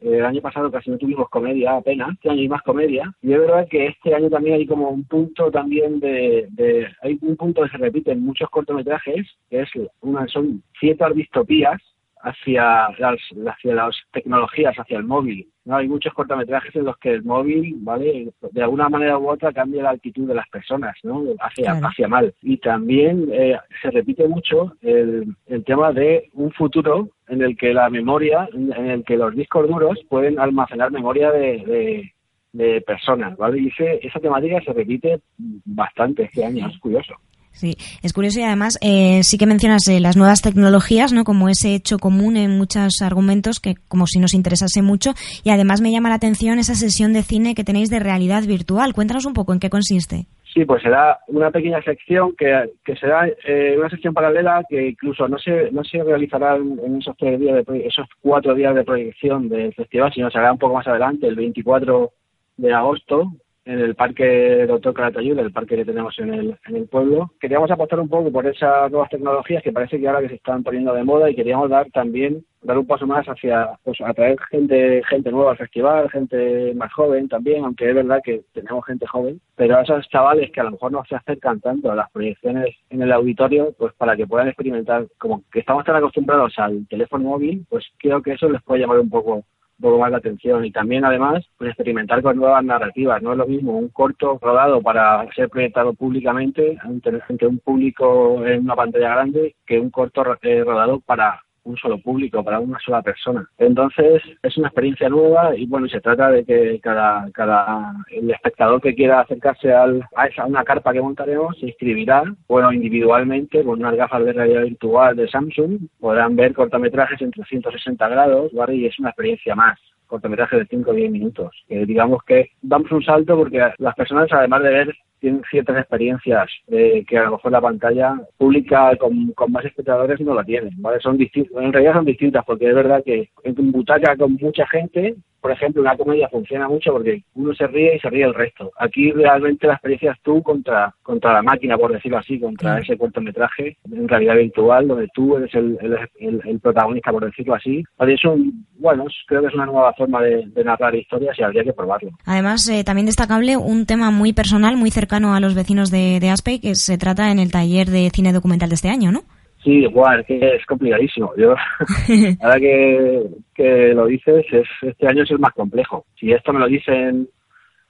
El 0.02 0.26
año 0.26 0.42
pasado 0.42 0.70
casi 0.70 0.92
no 0.92 0.98
tuvimos 0.98 1.30
comedia 1.30 1.78
apenas, 1.78 2.10
este 2.12 2.30
año 2.30 2.42
hay 2.42 2.50
más 2.50 2.62
comedia. 2.64 3.10
Y 3.22 3.32
es 3.32 3.40
verdad 3.40 3.70
que 3.70 3.88
este 3.88 4.14
año 4.14 4.30
también 4.30 4.58
hay 4.58 4.68
como 4.68 4.90
un 4.90 5.06
punto 5.06 5.50
también 5.50 6.02
de, 6.02 6.48
de 6.52 6.88
hay 7.04 7.18
un 7.22 7.38
punto 7.38 7.64
que 7.64 7.70
se 7.70 7.78
repite 7.78 8.12
en 8.12 8.20
muchos 8.20 8.50
cortometrajes, 8.50 9.26
que 9.50 9.62
es 9.62 9.70
una, 10.02 10.28
son 10.28 10.62
ciertas 10.78 11.16
distopías 11.16 11.82
hacia 12.22 12.90
las, 12.98 13.20
hacia 13.48 13.76
las 13.76 13.96
tecnologías, 14.12 14.76
hacia 14.78 14.98
el 14.98 15.04
móvil. 15.04 15.48
¿no? 15.66 15.78
Hay 15.78 15.88
muchos 15.88 16.14
cortometrajes 16.14 16.76
en 16.76 16.86
los 16.86 16.98
que 16.98 17.14
el 17.14 17.24
móvil, 17.24 17.76
¿vale? 17.80 18.30
De 18.52 18.64
alguna 18.64 18.90
manera 18.90 19.18
u 19.18 19.30
otra 19.30 19.52
cambia 19.52 19.84
la 19.84 19.92
actitud 19.92 20.28
de 20.28 20.36
las 20.36 20.48
personas, 20.50 20.96
¿no? 21.04 21.24
Hacia, 21.40 21.72
claro. 21.72 21.88
hacia 21.88 22.08
mal. 22.08 22.34
Y 22.42 22.58
también 22.58 23.30
eh, 23.32 23.58
se 23.82 23.92
repite 23.92 24.28
mucho 24.28 24.76
el, 24.82 25.36
el 25.48 25.64
tema 25.64 25.92
de 25.92 26.30
un 26.34 26.52
futuro 26.52 27.10
en 27.28 27.42
el 27.42 27.58
que 27.58 27.74
la 27.74 27.90
memoria, 27.90 28.48
en 28.54 28.90
el 28.90 29.04
que 29.04 29.18
los 29.18 29.36
discos 29.36 29.68
duros 29.68 30.00
pueden 30.10 30.40
almacenar 30.40 30.92
memoria 30.92 31.32
de, 31.32 31.58
de 31.66 32.14
de 32.54 32.82
personas, 32.82 33.38
¿vale? 33.38 33.60
Y 33.60 33.68
ese, 33.68 34.00
esa 34.02 34.20
temática 34.20 34.60
se 34.62 34.74
repite 34.74 35.20
bastante 35.38 36.24
este 36.24 36.44
año, 36.44 36.68
es 36.68 36.80
curioso. 36.80 37.14
Sí, 37.58 37.76
es 38.04 38.14
curioso 38.14 38.40
y 38.40 38.44
además 38.44 38.78
eh, 38.84 39.24
sí 39.24 39.40
que 39.40 39.48
mencionas 39.48 39.88
eh, 39.88 40.00
las 40.00 40.16
nuevas 40.16 40.44
tecnologías, 40.44 41.12
¿no? 41.12 41.24
Como 41.24 41.50
ese 41.50 41.74
hecho 41.74 41.98
común 41.98 42.38
en 42.38 42.56
muchos 42.56 43.02
argumentos 43.02 43.60
que 43.60 43.74
como 43.88 44.06
si 44.06 44.20
nos 44.20 44.36
interesase 44.36 44.84
mucho 44.84 45.14
y 45.44 45.50
además 45.50 45.82
me 45.82 45.92
llama 45.92 46.10
la 46.10 46.16
atención 46.16 46.60
esa 46.60 46.76
sesión 46.76 47.14
de 47.14 47.24
cine 47.24 47.56
que 47.56 47.64
tenéis 47.64 47.90
de 47.90 47.98
realidad 47.98 48.44
virtual. 48.44 48.94
Cuéntanos 48.94 49.26
un 49.26 49.34
poco 49.34 49.54
en 49.54 49.60
qué 49.60 49.72
consiste. 49.72 50.28
Sí, 50.54 50.66
pues 50.66 50.84
será 50.84 51.18
una 51.30 51.50
pequeña 51.50 51.82
sección 51.82 52.36
que, 52.38 52.70
que 52.86 52.96
será 52.96 53.28
eh, 53.28 53.76
una 53.76 53.90
sección 53.90 54.14
paralela 54.14 54.64
que 54.70 54.90
incluso 54.90 55.28
no 55.28 55.40
se 55.40 55.72
no 55.72 55.84
se 55.84 56.04
realizará 56.04 56.58
en, 56.58 56.98
esos 57.00 57.18
tres 57.18 57.40
días 57.40 57.66
de 57.66 57.88
esos 57.88 58.06
cuatro 58.22 58.54
días 58.54 58.76
de 58.76 58.84
proyección 58.84 59.50
del 59.50 59.74
festival, 59.74 60.14
sino 60.14 60.30
se 60.30 60.38
hará 60.38 60.52
un 60.52 60.60
poco 60.60 60.76
más 60.76 60.88
adelante, 60.88 61.28
el 61.28 61.36
24 61.36 62.12
de 62.58 62.72
agosto, 62.72 63.32
en 63.68 63.80
el 63.80 63.96
parque 63.96 64.66
Doctor 64.66 64.94
Calatayud, 64.94 65.38
el 65.38 65.52
parque 65.52 65.76
que 65.76 65.86
tenemos 65.86 66.18
en 66.20 66.34
el, 66.34 66.58
en 66.68 66.76
el 66.78 66.88
pueblo. 66.88 67.32
Queríamos 67.40 67.70
apostar 67.70 68.00
un 68.00 68.08
poco 68.08 68.32
por 68.32 68.48
esas 68.48 68.90
nuevas 68.90 69.10
tecnologías 69.10 69.62
que 69.62 69.74
parece 69.74 70.00
que 70.00 70.08
ahora 70.08 70.22
que 70.22 70.30
se 70.30 70.36
están 70.36 70.64
poniendo 70.64 70.94
de 70.94 71.04
moda 71.04 71.30
y 71.30 71.36
queríamos 71.36 71.70
dar 71.70 71.86
también, 71.92 72.46
dar 72.62 72.78
un 72.78 72.88
paso 72.88 73.06
más 73.06 73.26
hacia, 73.28 73.72
pues 73.84 74.00
atraer 74.00 74.40
gente, 74.50 75.04
gente 75.10 75.32
nueva 75.32 75.52
al 75.52 75.58
festival, 75.58 76.10
gente 76.10 76.74
más 76.76 76.94
joven 76.94 77.28
también, 77.28 77.66
aunque 77.66 77.90
es 77.90 77.96
verdad 77.96 78.22
que 78.24 78.42
tenemos 78.54 78.86
gente 78.86 79.06
joven, 79.06 79.42
pero 79.56 79.78
a 79.78 79.82
esos 79.82 80.08
chavales 80.08 80.50
que 80.52 80.62
a 80.62 80.64
lo 80.64 80.72
mejor 80.72 80.94
no 80.94 81.04
se 81.04 81.16
acercan 81.16 81.60
tanto 81.60 81.92
a 81.92 81.96
las 81.96 82.10
proyecciones 82.12 82.74
en 82.90 83.02
el 83.02 83.12
auditorio, 83.12 83.74
pues 83.78 83.94
para 83.96 84.16
que 84.16 84.28
puedan 84.28 84.48
experimentar, 84.48 85.08
como 85.18 85.44
que 85.52 85.60
estamos 85.60 85.84
tan 85.84 85.98
acostumbrados 85.98 86.54
al 86.58 86.88
teléfono 86.88 87.32
móvil, 87.32 87.66
pues 87.70 87.86
creo 87.98 88.22
que 88.22 88.32
eso 88.32 88.50
les 88.50 88.64
puede 88.64 88.80
llamar 88.80 89.00
un 89.00 89.10
poco 89.10 89.44
un 89.80 89.82
poco 89.82 90.00
más 90.00 90.12
la 90.12 90.18
atención. 90.18 90.66
Y 90.66 90.72
también 90.72 91.06
además 91.06 91.46
pues 91.58 91.70
experimentar 91.70 92.22
con 92.22 92.38
nuevas 92.38 92.64
narrativas 92.64 93.22
no 93.22 93.32
es 93.32 93.38
lo 93.38 93.48
mismo 93.48 93.78
un 93.78 93.90
corto 93.90 94.40
rodado 94.42 94.82
para 94.82 95.28
ser 95.34 95.50
proyectado 95.50 95.94
públicamente 95.94 96.78
ante, 96.82 97.22
ante 97.28 97.48
un 97.48 97.60
público 97.60 98.46
en 98.46 98.62
una 98.62 98.76
pantalla 98.76 99.10
grande 99.10 99.56
que 99.66 99.80
un 99.80 99.90
corto 99.90 100.24
eh, 100.42 100.64
rodado 100.64 101.00
para 101.02 101.42
un 101.68 101.78
solo 101.78 101.98
público, 102.00 102.44
para 102.44 102.60
una 102.60 102.80
sola 102.80 103.02
persona. 103.02 103.48
Entonces 103.58 104.22
es 104.42 104.58
una 104.58 104.68
experiencia 104.68 105.10
nueva 105.10 105.56
y 105.56 105.66
bueno, 105.66 105.88
se 105.88 106.02
trata 106.02 106.30
de 106.32 106.46
que 106.46 106.80
cada, 106.82 107.30
cada 107.34 107.94
el 108.12 108.32
espectador 108.32 108.82
que 108.82 108.96
quiera 108.96 109.22
acercarse 109.22 109.74
al, 109.74 110.04
a 110.16 110.28
esa 110.28 110.46
una 110.46 110.64
carpa 110.64 110.94
que 110.94 111.02
montaremos 111.02 111.58
se 111.60 111.68
inscribirá, 111.68 112.24
bueno, 112.48 112.72
individualmente 112.72 113.64
con 113.64 113.80
unas 113.80 113.96
gafas 113.96 114.24
de 114.24 114.34
realidad 114.34 114.64
virtual 114.64 115.16
de 115.16 115.28
Samsung, 115.28 115.80
podrán 116.00 116.36
ver 116.36 116.54
cortometrajes 116.54 117.22
en 117.22 117.32
360 117.32 118.08
grados. 118.08 118.52
Y 118.70 118.86
es 118.86 119.00
una 119.00 119.10
experiencia 119.10 119.56
más 119.56 119.80
cortometraje 120.08 120.58
de 120.58 120.66
5 120.66 120.90
o 120.90 120.94
10 120.94 121.12
minutos. 121.12 121.52
Eh, 121.70 121.86
digamos 121.86 122.24
que 122.24 122.52
damos 122.62 122.92
un 122.92 123.04
salto 123.04 123.36
porque 123.38 123.72
las 123.78 123.96
personas, 123.96 124.32
además 124.32 124.64
de 124.64 124.70
ver 124.70 124.96
tienen 125.20 125.42
ciertas 125.50 125.78
experiencias 125.78 126.48
eh, 126.68 127.04
que 127.08 127.18
a 127.18 127.24
lo 127.24 127.32
mejor 127.32 127.52
la 127.52 127.62
pantalla 127.62 128.16
pública 128.38 128.96
con, 128.98 129.32
con 129.34 129.52
más 129.52 129.66
espectadores 129.66 130.20
no 130.22 130.34
la 130.34 130.44
tienen, 130.44 130.74
¿vale? 130.78 131.00
Son 131.00 131.18
en 131.20 131.74
realidad 131.74 131.94
son 131.94 132.06
distintas 132.06 132.46
porque 132.46 132.70
es 132.70 132.76
verdad 132.76 133.04
que 133.04 133.30
en 133.44 133.72
butaca 133.72 134.16
con 134.16 134.34
mucha 134.34 134.68
gente, 134.68 135.16
por 135.42 135.52
ejemplo, 135.52 135.82
una 135.82 135.98
comedia 135.98 136.30
funciona 136.30 136.68
mucho 136.68 136.92
porque 136.92 137.24
uno 137.36 137.54
se 137.54 137.68
ríe 137.68 137.96
y 137.96 138.00
se 138.00 138.10
ríe 138.10 138.26
el 138.26 138.34
resto. 138.34 138.72
Aquí 138.78 139.12
realmente 139.12 139.68
la 139.68 139.74
experiencia 139.74 140.12
es 140.12 140.22
tú 140.22 140.44
contra, 140.44 140.94
contra 141.02 141.34
la 141.34 141.42
máquina, 141.42 141.78
por 141.78 141.92
decirlo 141.92 142.18
así, 142.18 142.40
contra 142.40 142.80
ese 142.80 142.98
cortometraje 142.98 143.78
en 143.92 144.08
realidad 144.08 144.36
virtual 144.36 144.88
donde 144.88 145.08
tú 145.14 145.38
eres 145.38 145.54
el, 145.56 145.78
el, 146.20 146.42
el, 146.44 146.60
protagonista, 146.60 147.12
por 147.12 147.26
decirlo 147.26 147.56
así. 147.56 147.84
Es 148.00 148.26
un, 148.26 148.66
bueno, 148.80 149.06
creo 149.28 149.42
que 149.42 149.48
es 149.48 149.54
una 149.54 149.66
nueva 149.66 149.94
forma 149.94 150.22
de, 150.22 150.48
de 150.48 150.64
narrar 150.64 150.94
historias 150.96 151.38
y 151.40 151.44
habría 151.44 151.64
que 151.64 151.74
probarlo. 151.74 152.12
Además, 152.26 152.68
eh, 152.70 152.84
también 152.84 153.06
destacable 153.06 153.58
un 153.58 153.86
tema 153.86 154.12
muy 154.12 154.34
personal, 154.34 154.76
muy 154.76 154.92
cercano 154.92 155.07
a 155.12 155.40
los 155.40 155.56
vecinos 155.56 155.92
de, 155.92 156.20
de 156.20 156.30
Aspe, 156.30 156.60
que 156.60 156.76
se 156.76 156.98
trata 156.98 157.32
en 157.32 157.40
el 157.40 157.52
taller 157.52 157.88
de 157.88 158.10
cine 158.14 158.34
documental 158.34 158.70
de 158.70 158.76
este 158.76 158.90
año, 158.90 159.12
¿no? 159.12 159.22
Sí, 159.64 159.72
igual, 159.72 160.26
que 160.26 160.38
es 160.38 160.66
complicadísimo. 160.66 161.34
Yo, 161.36 161.56
ahora 162.42 162.60
que, 162.60 163.24
que 163.56 163.94
lo 163.94 164.06
dices, 164.06 164.46
es, 164.52 164.68
este 164.82 165.08
año 165.08 165.24
es 165.24 165.32
el 165.32 165.40
más 165.40 165.54
complejo. 165.54 166.06
Si 166.20 166.32
esto 166.32 166.54
me 166.54 166.60
lo 166.60 166.68
dicen 166.68 167.28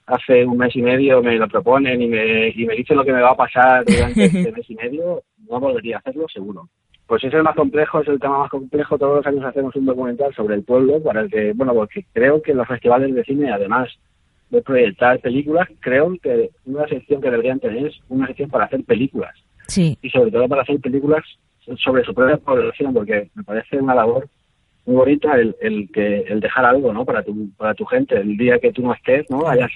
hace 0.06 0.46
un 0.46 0.58
mes 0.58 0.76
y 0.76 0.82
medio, 0.82 1.22
me 1.22 1.36
lo 1.36 1.48
proponen 1.48 2.02
y 2.02 2.08
me, 2.08 2.50
y 2.50 2.66
me 2.66 2.76
dicen 2.76 2.98
lo 2.98 3.04
que 3.04 3.12
me 3.12 3.22
va 3.22 3.32
a 3.32 3.36
pasar 3.36 3.84
durante 3.86 4.26
este 4.26 4.52
mes 4.52 4.70
y 4.70 4.76
medio, 4.76 5.22
no 5.50 5.60
podría 5.60 5.98
hacerlo 5.98 6.26
seguro. 6.34 6.70
Pues 7.06 7.24
es 7.24 7.34
el 7.34 7.44
más 7.44 7.56
complejo, 7.56 8.02
es 8.02 8.08
el 8.08 8.20
tema 8.20 8.40
más 8.40 8.50
complejo. 8.50 8.98
Todos 8.98 9.18
los 9.18 9.28
años 9.28 9.46
hacemos 9.46 9.76
un 9.76 9.86
documental 9.86 10.34
sobre 10.34 10.56
el 10.56 10.64
pueblo, 10.64 11.02
para 11.02 11.22
el 11.22 11.30
que, 11.30 11.54
bueno, 11.54 11.74
porque 11.74 12.06
creo 12.12 12.42
que 12.42 12.54
los 12.54 12.68
festivales 12.68 13.14
de 13.14 13.24
cine, 13.24 13.52
además 13.52 13.90
de 14.50 14.62
proyectar 14.62 15.20
películas, 15.20 15.68
creo 15.80 16.16
que 16.22 16.52
una 16.66 16.88
sección 16.88 17.22
que 17.22 17.30
deberían 17.30 17.60
tener 17.60 17.88
es 17.88 18.00
una 18.10 18.28
sección 18.28 18.50
para 18.50 18.66
hacer 18.66 18.84
películas. 18.84 19.36
Sí. 19.68 19.98
Y 20.02 20.10
sobre 20.10 20.32
todo 20.32 20.48
para 20.48 20.62
hacer 20.62 20.80
películas 20.80 21.24
sobre 21.84 22.04
su 22.06 22.14
propia 22.14 22.38
población, 22.38 22.94
porque 22.94 23.30
me 23.36 23.44
parece 23.44 23.78
una 23.78 23.94
labor 23.94 24.30
muy 24.88 24.96
bonita 24.96 25.36
el, 25.36 25.56
el 25.60 25.90
que 25.92 26.20
el 26.20 26.40
dejar 26.40 26.66
algo 26.66 26.94
no 26.94 27.04
para 27.04 27.22
tu 27.22 27.50
para 27.58 27.74
tu 27.74 27.86
gente 27.86 28.16
el 28.16 28.38
día 28.38 28.58
que 28.58 28.72
tú 28.72 28.82
no 28.82 28.94
estés 28.94 29.30
no 29.30 29.46
hayas 29.48 29.70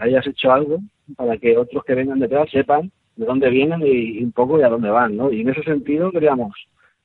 hayas 0.00 0.26
hecho 0.26 0.52
algo 0.52 0.80
para 1.16 1.36
que 1.38 1.56
otros 1.56 1.84
que 1.84 1.94
vengan 1.94 2.18
detrás 2.18 2.50
sepan 2.50 2.90
de 3.14 3.26
dónde 3.26 3.48
vienen 3.48 3.80
y, 3.86 4.22
un 4.24 4.32
poco 4.32 4.58
y 4.58 4.64
a 4.64 4.68
dónde 4.68 4.90
van 4.90 5.16
no 5.16 5.30
y 5.30 5.42
en 5.42 5.50
ese 5.50 5.62
sentido 5.62 6.10
queríamos 6.10 6.52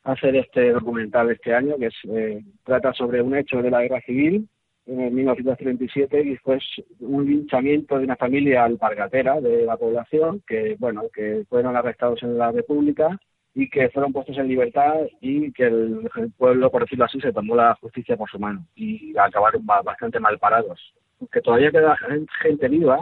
hacer 0.04 0.36
este 0.36 0.72
documental 0.72 1.30
este 1.30 1.54
año 1.54 1.76
que 1.78 1.86
es, 1.86 1.94
eh, 2.10 2.42
trata 2.66 2.94
sobre 2.94 3.22
un 3.22 3.36
hecho 3.36 3.62
de 3.62 3.70
la 3.70 3.84
guerra 3.84 4.02
civil 4.02 4.48
en 4.86 5.14
1937 5.14 6.22
y 6.22 6.38
fue 6.38 6.60
un 7.00 7.26
linchamiento 7.26 7.98
de 7.98 8.06
una 8.06 8.16
familia 8.16 8.64
alpargatera 8.64 9.40
de 9.40 9.66
la 9.66 9.78
población 9.78 10.42
que, 10.48 10.76
bueno, 10.80 11.04
que 11.14 11.46
fueron 11.50 11.76
arrestados 11.76 12.22
en 12.24 12.38
la 12.38 12.52
República 12.52 13.20
y 13.54 13.70
que 13.70 13.90
fueron 13.90 14.14
puestos 14.14 14.38
en 14.38 14.48
libertad 14.48 14.96
y 15.20 15.52
que 15.52 15.66
el, 15.66 16.10
pueblo, 16.38 16.72
por 16.72 16.84
decirlo 16.84 17.06
así, 17.06 17.20
se 17.20 17.34
tomó 17.34 17.56
la 17.56 17.76
justicia 17.76 18.18
por 18.18 18.30
su 18.30 18.40
mano 18.40 18.66
y 18.76 19.16
acabaron 19.18 19.66
bastante 19.66 20.20
mal 20.20 20.40
parados. 20.40 20.94
Que 21.32 21.42
todavía 21.42 21.72
queda 21.72 21.98
gente 22.42 22.68
viva, 22.70 23.00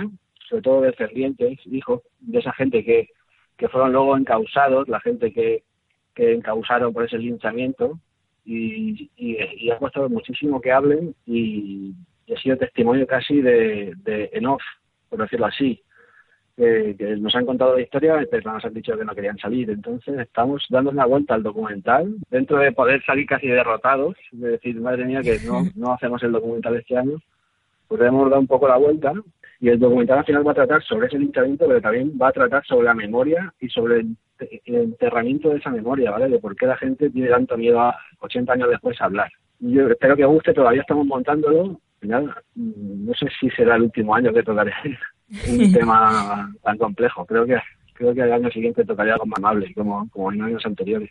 sobre 0.49 0.61
todo 0.61 0.81
descendientes, 0.81 1.59
hijos 1.65 2.01
de 2.19 2.39
esa 2.39 2.51
gente 2.53 2.83
que, 2.83 3.09
que 3.57 3.69
fueron 3.69 3.93
luego 3.93 4.17
encausados, 4.17 4.89
la 4.89 4.99
gente 4.99 5.31
que, 5.31 5.63
que 6.15 6.33
encausaron 6.33 6.91
por 6.91 7.05
ese 7.05 7.17
linchamiento 7.17 7.99
y, 8.45 9.09
y, 9.15 9.69
ha 9.69 9.77
costado 9.77 10.09
muchísimo 10.09 10.59
que 10.59 10.71
hablen 10.71 11.15
y, 11.25 11.93
ha 12.33 12.39
sido 12.39 12.57
testimonio 12.57 13.07
casi 13.07 13.41
de, 13.41 13.93
de 14.03 14.29
en 14.33 14.45
por 15.09 15.19
decirlo 15.19 15.47
así. 15.47 15.81
que 16.55 16.95
nos 17.19 17.33
han 17.35 17.45
contado 17.45 17.75
la 17.75 17.81
historia, 17.81 18.23
pero 18.29 18.53
nos 18.53 18.63
han 18.63 18.73
dicho 18.73 18.95
que 18.95 19.03
no 19.03 19.15
querían 19.15 19.37
salir. 19.37 19.69
Entonces 19.69 20.19
estamos 20.19 20.65
dando 20.69 20.91
una 20.91 21.05
vuelta 21.05 21.33
al 21.33 21.43
documental, 21.43 22.15
dentro 22.29 22.57
de 22.59 22.71
poder 22.71 23.03
salir 23.03 23.25
casi 23.25 23.47
derrotados, 23.47 24.15
de 24.31 24.49
decir, 24.51 24.79
madre 24.79 25.05
mía, 25.05 25.21
que 25.21 25.39
no, 25.45 25.63
no 25.75 25.93
hacemos 25.93 26.21
el 26.21 26.31
documental 26.31 26.75
este 26.75 26.97
año, 26.97 27.19
podemos 27.87 28.29
dar 28.29 28.39
un 28.39 28.47
poco 28.47 28.67
la 28.67 28.77
vuelta 28.77 29.13
y 29.61 29.69
el 29.69 29.79
documental 29.79 30.19
al 30.19 30.25
final 30.25 30.47
va 30.47 30.51
a 30.51 30.55
tratar 30.55 30.83
sobre 30.83 31.07
ese 31.07 31.19
linchamiento, 31.19 31.67
pero 31.67 31.81
también 31.81 32.13
va 32.21 32.29
a 32.29 32.33
tratar 32.33 32.65
sobre 32.65 32.85
la 32.85 32.93
memoria 32.93 33.53
y 33.59 33.67
sobre 33.69 33.99
el, 33.99 34.15
enterramiento 34.65 35.49
de 35.49 35.57
esa 35.57 35.69
memoria, 35.69 36.11
¿vale? 36.11 36.29
De 36.29 36.39
por 36.39 36.55
qué 36.55 36.65
la 36.65 36.77
gente 36.77 37.09
tiene 37.09 37.29
tanto 37.29 37.57
miedo 37.57 37.81
a 37.81 37.97
80 38.19 38.53
años 38.53 38.69
después 38.69 38.99
a 39.01 39.05
hablar. 39.05 39.29
Yo 39.59 39.89
espero 39.89 40.15
que 40.15 40.23
guste, 40.23 40.53
todavía 40.53 40.81
estamos 40.81 41.05
montándolo. 41.05 41.79
Mm, 42.01 43.05
no 43.05 43.13
sé 43.13 43.27
si 43.37 43.49
será 43.49 43.75
el 43.75 43.83
último 43.83 44.15
año 44.15 44.31
que 44.33 44.43
tocaré 44.43 44.71
un 45.49 45.73
tema 45.73 46.49
tan 46.63 46.77
complejo. 46.77 47.25
Creo 47.25 47.45
que 47.45 47.59
creo 47.93 48.13
que 48.13 48.21
el 48.21 48.31
año 48.31 48.49
siguiente 48.49 48.85
tocaría 48.85 49.13
algo 49.13 49.25
más 49.25 49.39
amable, 49.39 49.73
como, 49.73 50.09
como 50.09 50.31
en 50.31 50.41
años 50.41 50.65
anteriores 50.65 51.09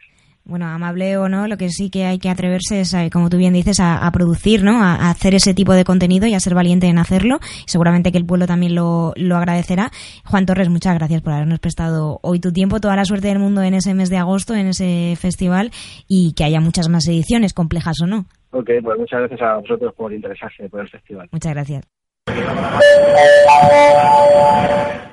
bueno, 0.48 0.66
amable 0.66 1.18
o 1.18 1.28
no, 1.28 1.46
lo 1.46 1.58
que 1.58 1.68
sí 1.68 1.90
que 1.90 2.06
hay 2.06 2.18
que 2.18 2.30
atreverse 2.30 2.80
es, 2.80 2.94
eh, 2.94 3.11
como 3.12 3.28
tú 3.28 3.37
bien 3.37 3.52
dices, 3.52 3.80
a, 3.80 4.11
producir, 4.11 4.64
¿no? 4.64 4.82
A, 4.82 5.11
hacer 5.11 5.34
ese 5.34 5.52
tipo 5.52 5.74
de 5.74 5.84
contenido 5.84 6.26
y 6.26 6.32
a 6.32 6.40
ser 6.40 6.54
valiente 6.54 6.87
en 6.87 6.98
hacerlo. 6.98 7.38
Y 7.66 7.70
seguramente 7.70 8.11
que 8.11 8.18
el 8.18 8.24
pueblo 8.24 8.46
también 8.46 8.74
lo, 8.74 9.12
lo 9.16 9.37
agradecerá. 9.37 9.90
Juan 10.24 10.46
Torres, 10.46 10.70
muchas 10.70 10.94
gracias 10.94 11.20
por 11.20 11.34
habernos 11.34 11.58
prestado 11.61 12.18
hoy 12.22 12.40
tu 12.40 12.50
tiempo, 12.50 12.80
toda 12.80 12.96
la 12.96 13.04
suerte 13.04 13.28
del 13.28 13.38
mundo 13.38 13.62
en 13.62 13.74
ese 13.74 13.92
mes 13.92 14.08
de 14.08 14.16
agosto, 14.16 14.54
en 14.54 14.68
ese 14.68 15.14
festival 15.20 15.70
y 16.08 16.32
que 16.32 16.44
haya 16.44 16.61
muchas 16.61 16.88
más 16.88 17.06
ediciones, 17.06 17.52
complejas 17.52 18.00
o 18.02 18.06
no. 18.06 18.24
Ok, 18.50 18.70
pues 18.82 18.98
muchas 18.98 19.20
gracias 19.20 19.42
a 19.42 19.56
vosotros 19.56 19.94
por 19.94 20.14
interesarse 20.14 20.66
por 20.70 20.80
el 20.80 20.88
festival. 20.88 21.28
Muchas 21.30 21.52
gracias. 21.52 21.84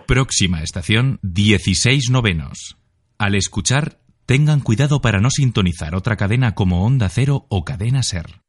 Próxima 0.08 0.64
estación, 0.64 1.20
16 1.24 2.10
novenos. 2.10 2.78
Al 3.18 3.36
escuchar 3.36 3.98
Tengan 4.26 4.60
cuidado 4.60 5.02
para 5.02 5.22
no 5.22 5.30
sintonizar 5.30 5.94
otra 5.94 6.16
cadena 6.16 6.56
como 6.56 6.84
Onda 6.84 7.10
Cero 7.10 7.46
o 7.48 7.64
Cadena 7.64 8.02
Ser. 8.02 8.45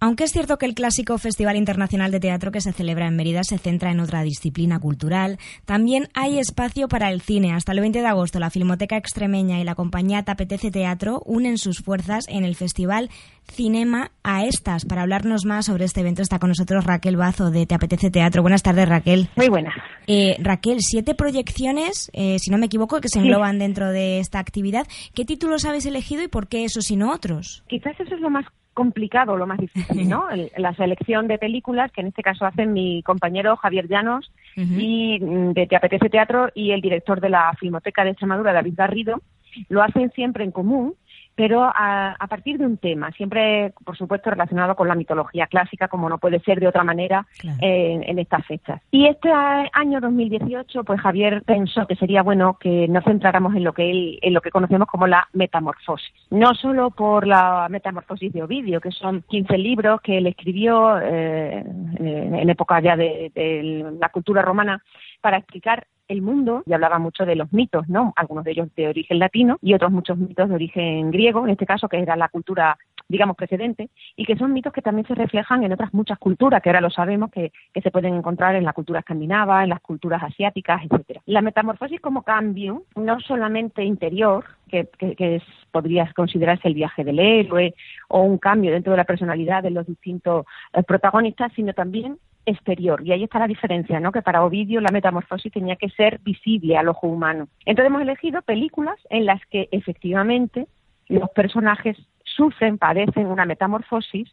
Aunque 0.00 0.24
es 0.24 0.30
cierto 0.30 0.58
que 0.58 0.66
el 0.66 0.74
clásico 0.74 1.18
Festival 1.18 1.56
Internacional 1.56 2.12
de 2.12 2.20
Teatro 2.20 2.52
que 2.52 2.60
se 2.60 2.72
celebra 2.72 3.08
en 3.08 3.16
Mérida 3.16 3.42
se 3.42 3.58
centra 3.58 3.90
en 3.90 3.98
otra 3.98 4.22
disciplina 4.22 4.78
cultural, 4.78 5.38
también 5.64 6.08
hay 6.14 6.38
espacio 6.38 6.86
para 6.86 7.10
el 7.10 7.20
cine. 7.20 7.52
Hasta 7.52 7.72
el 7.72 7.80
20 7.80 8.00
de 8.00 8.06
agosto, 8.06 8.38
la 8.38 8.50
Filmoteca 8.50 8.96
Extremeña 8.96 9.60
y 9.60 9.64
la 9.64 9.74
compañía 9.74 10.22
Tapetece 10.22 10.70
Teatro 10.70 11.20
unen 11.26 11.58
sus 11.58 11.80
fuerzas 11.80 12.26
en 12.28 12.44
el 12.44 12.54
Festival 12.54 13.10
Cinema 13.50 14.12
a 14.22 14.44
estas. 14.44 14.84
Para 14.84 15.02
hablarnos 15.02 15.44
más 15.44 15.66
sobre 15.66 15.84
este 15.86 16.00
evento 16.00 16.22
está 16.22 16.38
con 16.38 16.50
nosotros 16.50 16.84
Raquel 16.84 17.16
Bazo 17.16 17.50
de 17.50 17.66
Te 17.66 17.74
Apetece 17.74 18.10
Teatro. 18.10 18.42
Buenas 18.42 18.62
tardes, 18.62 18.88
Raquel. 18.88 19.28
Muy 19.34 19.48
buenas. 19.48 19.74
Eh, 20.06 20.36
Raquel, 20.38 20.78
siete 20.80 21.14
proyecciones, 21.14 22.10
eh, 22.12 22.38
si 22.38 22.50
no 22.50 22.58
me 22.58 22.66
equivoco, 22.66 23.00
que 23.00 23.08
se 23.08 23.18
engloban 23.18 23.58
dentro 23.58 23.90
de 23.90 24.20
esta 24.20 24.38
actividad. 24.38 24.86
¿Qué 25.14 25.24
títulos 25.24 25.64
habéis 25.64 25.86
elegido 25.86 26.22
y 26.22 26.28
por 26.28 26.46
qué 26.46 26.64
esos 26.64 26.90
y 26.90 26.96
no 26.96 27.10
otros? 27.10 27.64
Quizás 27.66 27.98
eso 27.98 28.14
es 28.14 28.20
lo 28.20 28.30
más 28.30 28.44
complicado, 28.78 29.36
lo 29.36 29.48
más 29.48 29.58
difícil, 29.58 30.08
¿no? 30.08 30.28
la 30.56 30.72
selección 30.74 31.26
de 31.26 31.36
películas, 31.36 31.90
que 31.90 32.00
en 32.00 32.06
este 32.06 32.22
caso 32.22 32.46
hacen 32.46 32.72
mi 32.72 33.02
compañero 33.02 33.56
Javier 33.56 33.88
Llanos, 33.88 34.30
y 34.54 35.18
mm, 35.20 35.52
de 35.52 35.66
Te 35.66 35.74
Apetece 35.74 36.08
Teatro, 36.08 36.48
y 36.54 36.70
el 36.70 36.80
director 36.80 37.20
de 37.20 37.28
la 37.28 37.52
Filmoteca 37.58 38.04
de 38.04 38.10
Extremadura, 38.10 38.52
David 38.52 38.74
Garrido, 38.76 39.20
lo 39.68 39.82
hacen 39.82 40.12
siempre 40.12 40.44
en 40.44 40.52
común 40.52 40.94
pero 41.38 41.62
a, 41.72 42.16
partir 42.28 42.58
de 42.58 42.66
un 42.66 42.78
tema, 42.78 43.12
siempre, 43.12 43.72
por 43.84 43.96
supuesto, 43.96 44.28
relacionado 44.28 44.74
con 44.74 44.88
la 44.88 44.96
mitología 44.96 45.46
clásica, 45.46 45.86
como 45.86 46.08
no 46.08 46.18
puede 46.18 46.40
ser 46.40 46.58
de 46.58 46.66
otra 46.66 46.82
manera 46.82 47.28
en, 47.60 48.18
estas 48.18 48.44
fechas. 48.44 48.82
Y 48.90 49.06
este 49.06 49.30
año 49.30 50.00
2018, 50.00 50.82
pues 50.82 51.00
Javier 51.00 51.44
pensó 51.46 51.86
que 51.86 51.94
sería 51.94 52.24
bueno 52.24 52.58
que 52.58 52.88
nos 52.88 53.04
centráramos 53.04 53.54
en 53.54 53.62
lo 53.62 53.72
que 53.72 53.88
él, 53.88 54.18
en 54.20 54.34
lo 54.34 54.40
que 54.40 54.50
conocemos 54.50 54.88
como 54.88 55.06
la 55.06 55.28
metamorfosis. 55.32 56.12
No 56.30 56.54
solo 56.54 56.90
por 56.90 57.24
la 57.24 57.68
metamorfosis 57.70 58.32
de 58.32 58.42
Ovidio, 58.42 58.80
que 58.80 58.90
son 58.90 59.22
15 59.28 59.58
libros 59.58 60.00
que 60.00 60.18
él 60.18 60.26
escribió 60.26 60.98
eh, 61.00 61.64
en 62.00 62.50
época 62.50 62.80
ya 62.80 62.96
de 62.96 63.96
la 64.00 64.08
cultura 64.08 64.42
romana 64.42 64.82
para 65.20 65.36
explicar 65.36 65.86
el 66.08 66.22
mundo 66.22 66.62
y 66.66 66.72
hablaba 66.72 66.98
mucho 66.98 67.24
de 67.24 67.36
los 67.36 67.52
mitos, 67.52 67.88
¿no? 67.88 68.12
Algunos 68.16 68.44
de 68.44 68.52
ellos 68.52 68.68
de 68.74 68.88
origen 68.88 69.18
latino 69.18 69.58
y 69.62 69.74
otros 69.74 69.92
muchos 69.92 70.18
mitos 70.18 70.48
de 70.48 70.54
origen 70.54 71.10
griego, 71.10 71.44
en 71.44 71.50
este 71.50 71.66
caso 71.66 71.88
que 71.88 72.00
era 72.00 72.16
la 72.16 72.28
cultura 72.28 72.76
digamos, 73.08 73.36
precedente, 73.36 73.88
y 74.16 74.26
que 74.26 74.36
son 74.36 74.52
mitos 74.52 74.72
que 74.72 74.82
también 74.82 75.06
se 75.06 75.14
reflejan 75.14 75.64
en 75.64 75.72
otras 75.72 75.94
muchas 75.94 76.18
culturas, 76.18 76.62
que 76.62 76.68
ahora 76.68 76.82
lo 76.82 76.90
sabemos, 76.90 77.30
que, 77.30 77.52
que 77.72 77.80
se 77.80 77.90
pueden 77.90 78.14
encontrar 78.14 78.54
en 78.54 78.64
la 78.64 78.74
cultura 78.74 79.00
escandinava, 79.00 79.62
en 79.62 79.70
las 79.70 79.80
culturas 79.80 80.22
asiáticas, 80.22 80.82
etcétera. 80.84 81.22
La 81.24 81.40
metamorfosis 81.40 82.00
como 82.00 82.22
cambio, 82.22 82.82
no 82.96 83.18
solamente 83.20 83.82
interior, 83.82 84.44
que, 84.68 84.88
que, 84.98 85.36
es, 85.36 85.42
podría 85.72 86.12
considerarse 86.14 86.68
el 86.68 86.74
viaje 86.74 87.02
del 87.02 87.18
héroe 87.18 87.74
o 88.08 88.20
un 88.20 88.36
cambio 88.36 88.70
dentro 88.72 88.92
de 88.92 88.98
la 88.98 89.04
personalidad 89.04 89.62
de 89.62 89.70
los 89.70 89.86
distintos 89.86 90.44
eh, 90.74 90.82
protagonistas, 90.82 91.50
sino 91.54 91.72
también 91.72 92.18
exterior. 92.48 93.02
Y 93.04 93.12
ahí 93.12 93.24
está 93.24 93.38
la 93.38 93.46
diferencia, 93.46 94.00
¿no? 94.00 94.12
Que 94.12 94.22
para 94.22 94.44
Ovidio 94.44 94.80
la 94.80 94.90
metamorfosis 94.90 95.52
tenía 95.52 95.76
que 95.76 95.90
ser 95.90 96.18
visible 96.20 96.76
al 96.76 96.88
ojo 96.88 97.06
humano. 97.06 97.48
Entonces 97.66 97.90
hemos 97.90 98.02
elegido 98.02 98.42
películas 98.42 98.96
en 99.10 99.26
las 99.26 99.44
que 99.46 99.68
efectivamente 99.70 100.66
los 101.08 101.28
personajes 101.30 101.96
sufren, 102.24 102.78
padecen 102.78 103.26
una 103.26 103.44
metamorfosis 103.44 104.28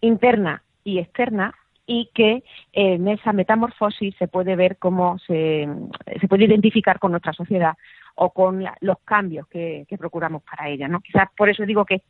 interna 0.00 0.62
y 0.84 0.98
externa 0.98 1.54
y 1.86 2.08
que 2.14 2.44
en 2.72 3.08
esa 3.08 3.32
metamorfosis 3.32 4.14
se 4.16 4.28
puede 4.28 4.56
ver 4.56 4.76
cómo 4.78 5.18
se, 5.18 5.68
se 6.20 6.28
puede 6.28 6.44
identificar 6.44 6.98
con 6.98 7.10
nuestra 7.10 7.32
sociedad 7.32 7.74
o 8.14 8.30
con 8.30 8.64
los 8.80 8.98
cambios 9.04 9.46
que, 9.48 9.86
que, 9.88 9.98
procuramos 9.98 10.42
para 10.42 10.68
ella. 10.68 10.88
¿no? 10.88 11.00
Quizás 11.00 11.28
por 11.36 11.48
eso 11.48 11.64
digo 11.64 11.84
que 11.84 12.02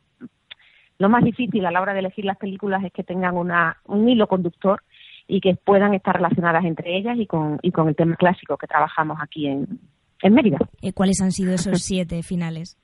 lo 0.99 1.09
más 1.09 1.23
difícil 1.23 1.65
a 1.65 1.71
la 1.71 1.81
hora 1.81 1.93
de 1.93 1.99
elegir 1.99 2.25
las 2.25 2.37
películas 2.37 2.83
es 2.83 2.93
que 2.93 3.03
tengan 3.03 3.35
una, 3.35 3.77
un 3.85 4.07
hilo 4.07 4.27
conductor 4.27 4.83
y 5.27 5.41
que 5.41 5.55
puedan 5.55 5.93
estar 5.93 6.15
relacionadas 6.15 6.65
entre 6.65 6.97
ellas 6.97 7.17
y 7.17 7.25
con, 7.25 7.59
y 7.61 7.71
con 7.71 7.87
el 7.87 7.95
tema 7.95 8.15
clásico 8.15 8.57
que 8.57 8.67
trabajamos 8.67 9.17
aquí 9.21 9.47
en, 9.47 9.79
en 10.21 10.33
Mérida. 10.33 10.57
Eh, 10.81 10.93
¿Cuáles 10.93 11.21
han 11.21 11.31
sido 11.31 11.53
esos 11.53 11.81
siete 11.83 12.23
finales? 12.23 12.77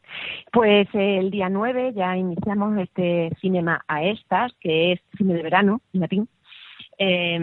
Pues 0.51 0.87
el 0.93 1.29
día 1.29 1.49
9 1.49 1.93
ya 1.95 2.15
iniciamos 2.15 2.77
este 2.77 3.31
Cinema 3.41 3.83
a 3.87 4.03
Estas, 4.03 4.53
que 4.59 4.93
es 4.93 4.99
cine 5.17 5.33
de 5.33 5.43
verano, 5.43 5.81
en 5.93 6.01
latín, 6.01 6.29
eh, 6.97 7.37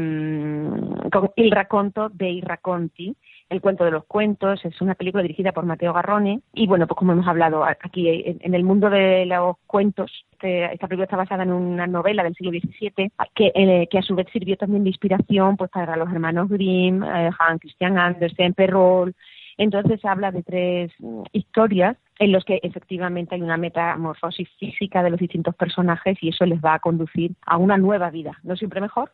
con 1.12 1.30
Il 1.36 1.51
racconto 1.51 2.09
dei 2.09 2.40
racconti, 2.40 3.16
el 3.51 3.61
cuento 3.61 3.84
de 3.84 3.90
los 3.90 4.05
cuentos, 4.05 4.64
es 4.64 4.80
una 4.80 4.95
película 4.95 5.22
dirigida 5.22 5.53
por 5.53 5.64
Mateo 5.64 5.92
Garrone. 5.92 6.40
Y 6.53 6.66
bueno, 6.66 6.86
pues 6.86 6.99
como 6.99 7.12
hemos 7.12 7.26
hablado 7.26 7.64
aquí 7.64 8.36
en 8.40 8.55
el 8.55 8.64
mundo 8.64 8.90
de 8.90 9.26
los 9.26 9.57
cuentos, 9.66 10.11
este, 10.45 10.74
esta 10.74 10.88
película 10.88 11.05
está 11.05 11.16
basada 11.16 11.42
en 11.42 11.53
una 11.53 11.86
novela 11.86 12.22
del 12.22 12.34
siglo 12.34 12.51
XVII 12.51 13.11
que, 13.34 13.53
eh, 13.55 13.88
que 13.90 13.99
a 13.99 14.03
su 14.03 14.14
vez 14.14 14.26
sirvió 14.30 14.57
también 14.57 14.84
de 14.84 14.90
inspiración 14.90 15.57
pues 15.57 15.70
para 15.70 15.97
los 15.97 16.11
hermanos 16.12 16.51
Grimm, 16.51 17.03
eh, 17.03 17.30
Hans 17.38 17.61
Christian 17.61 17.97
Andersen, 17.97 18.53
Perrault, 18.53 19.16
entonces 19.57 20.05
habla 20.05 20.32
de 20.32 20.42
tres 20.42 20.92
mm, 20.99 21.22
historias 21.32 21.97
en 22.18 22.32
los 22.32 22.45
que 22.45 22.61
efectivamente 22.62 23.34
hay 23.34 23.42
una 23.42 23.57
metamorfosis 23.57 24.49
física 24.59 25.03
de 25.03 25.11
los 25.11 25.20
distintos 25.20 25.55
personajes 25.55 26.18
y 26.20 26.28
eso 26.28 26.45
les 26.45 26.61
va 26.61 26.74
a 26.74 26.80
conducir 26.80 27.32
a 27.47 27.57
una 27.57 27.78
nueva 27.78 28.11
vida, 28.11 28.38
no 28.42 28.55
siempre 28.57 28.80
mejor, 28.80 29.12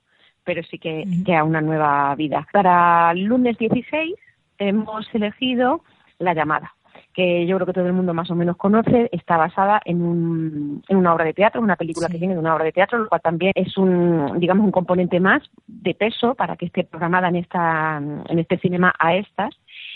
pero 0.52 0.66
sí 0.68 0.80
que, 0.80 1.04
que 1.24 1.36
a 1.36 1.44
una 1.44 1.60
nueva 1.60 2.12
vida. 2.16 2.44
Para 2.52 3.12
el 3.12 3.22
lunes 3.22 3.56
16 3.56 4.16
hemos 4.58 5.06
elegido 5.14 5.84
La 6.18 6.34
llamada 6.34 6.74
que 7.12 7.44
yo 7.46 7.56
creo 7.56 7.66
que 7.66 7.72
todo 7.72 7.86
el 7.86 7.92
mundo 7.92 8.14
más 8.14 8.30
o 8.30 8.36
menos 8.36 8.56
conoce, 8.56 9.08
está 9.10 9.36
basada 9.36 9.80
en, 9.84 10.00
un, 10.00 10.82
en 10.88 10.96
una 10.96 11.12
obra 11.12 11.24
de 11.24 11.34
teatro, 11.34 11.60
una 11.60 11.74
película 11.74 12.06
que 12.08 12.18
viene 12.18 12.34
de 12.34 12.40
una 12.40 12.54
obra 12.54 12.64
de 12.64 12.72
teatro, 12.72 12.98
lo 12.98 13.08
cual 13.08 13.20
también 13.20 13.50
es 13.56 13.76
un, 13.76 14.38
digamos, 14.38 14.64
un 14.64 14.70
componente 14.70 15.18
más 15.18 15.42
de 15.66 15.94
peso 15.94 16.36
para 16.36 16.56
que 16.56 16.66
esté 16.66 16.84
programada 16.84 17.28
en 17.28 17.36
esta, 17.36 17.96
en 17.98 18.38
este 18.38 18.58
cinema 18.58 18.94
a 18.96 19.16
estas. 19.16 19.50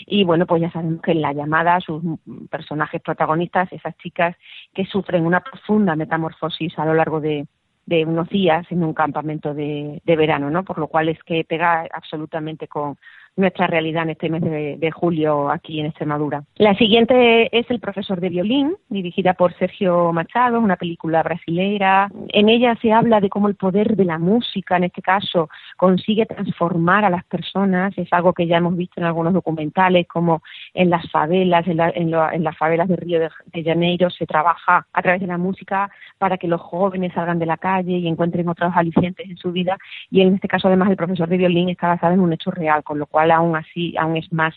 Y 0.05 0.25
bueno, 0.25 0.45
pues 0.45 0.61
ya 0.61 0.71
sabemos 0.71 1.01
que 1.01 1.11
en 1.11 1.21
la 1.21 1.31
llamada, 1.31 1.79
sus 1.79 2.03
personajes 2.49 3.01
protagonistas, 3.01 3.71
esas 3.71 3.95
chicas 3.97 4.35
que 4.73 4.85
sufren 4.85 5.25
una 5.25 5.39
profunda 5.39 5.95
metamorfosis 5.95 6.77
a 6.77 6.85
lo 6.85 6.95
largo 6.95 7.21
de, 7.21 7.47
de 7.85 8.05
unos 8.05 8.29
días 8.29 8.65
en 8.71 8.83
un 8.83 8.93
campamento 8.93 9.53
de, 9.53 10.01
de 10.03 10.15
verano, 10.15 10.49
¿no? 10.49 10.63
Por 10.63 10.77
lo 10.79 10.87
cual 10.87 11.09
es 11.09 11.21
que 11.23 11.43
pega 11.43 11.87
absolutamente 11.91 12.67
con, 12.67 12.97
nuestra 13.35 13.67
realidad 13.67 14.03
en 14.03 14.11
este 14.11 14.29
mes 14.29 14.41
de, 14.41 14.91
julio 14.91 15.49
aquí 15.49 15.79
en 15.79 15.87
Extremadura. 15.87 16.43
La 16.55 16.73
siguiente 16.75 17.49
es 17.57 17.69
El 17.69 17.79
profesor 17.79 18.21
de 18.21 18.29
violín, 18.29 18.75
dirigida 18.87 19.33
por 19.33 19.53
Sergio 19.57 20.13
Machado, 20.13 20.59
una 20.59 20.77
película 20.77 21.21
brasilera. 21.21 22.09
En 22.29 22.47
ella 22.47 22.77
se 22.81 22.93
habla 22.93 23.19
de 23.19 23.29
cómo 23.29 23.49
el 23.49 23.55
poder 23.55 23.95
de 23.97 24.05
la 24.05 24.19
música, 24.19 24.77
en 24.77 24.85
este 24.85 25.01
caso, 25.01 25.49
consigue 25.75 26.25
transformar 26.25 27.03
a 27.03 27.09
las 27.09 27.25
personas. 27.25 27.97
Es 27.97 28.07
algo 28.11 28.31
que 28.33 28.47
ya 28.47 28.57
hemos 28.57 28.77
visto 28.77 29.01
en 29.01 29.05
algunos 29.05 29.33
documentales, 29.33 30.07
como 30.07 30.41
en 30.73 30.89
las 30.89 31.09
favelas, 31.11 31.67
en, 31.67 32.11
las 32.11 32.57
favelas 32.57 32.87
de 32.87 32.95
Río 32.95 33.19
de, 33.19 33.29
de 33.47 33.63
Janeiro 33.63 34.09
se 34.09 34.25
trabaja 34.25 34.87
a 34.93 35.01
través 35.01 35.19
de 35.19 35.27
la 35.27 35.37
música 35.37 35.89
para 36.17 36.37
que 36.37 36.47
los 36.47 36.61
jóvenes 36.61 37.13
salgan 37.13 37.39
de 37.39 37.45
la 37.45 37.57
calle 37.57 37.97
y 37.97 38.07
encuentren 38.07 38.47
otros 38.47 38.71
alicientes 38.75 39.29
en 39.29 39.37
su 39.37 39.51
vida. 39.51 39.77
Y 40.09 40.21
en 40.21 40.35
este 40.35 40.47
caso, 40.47 40.67
además, 40.67 40.89
el 40.89 40.95
profesor 40.95 41.27
de 41.27 41.37
violín 41.37 41.69
está 41.69 41.87
basado 41.87 42.13
en 42.13 42.21
un 42.21 42.31
hecho 42.31 42.51
real, 42.51 42.83
con 42.83 42.97
lo 42.99 43.05
cual 43.07 43.24
aún 43.31 43.55
así, 43.55 43.95
aún 43.97 44.17
es 44.17 44.31
más 44.31 44.55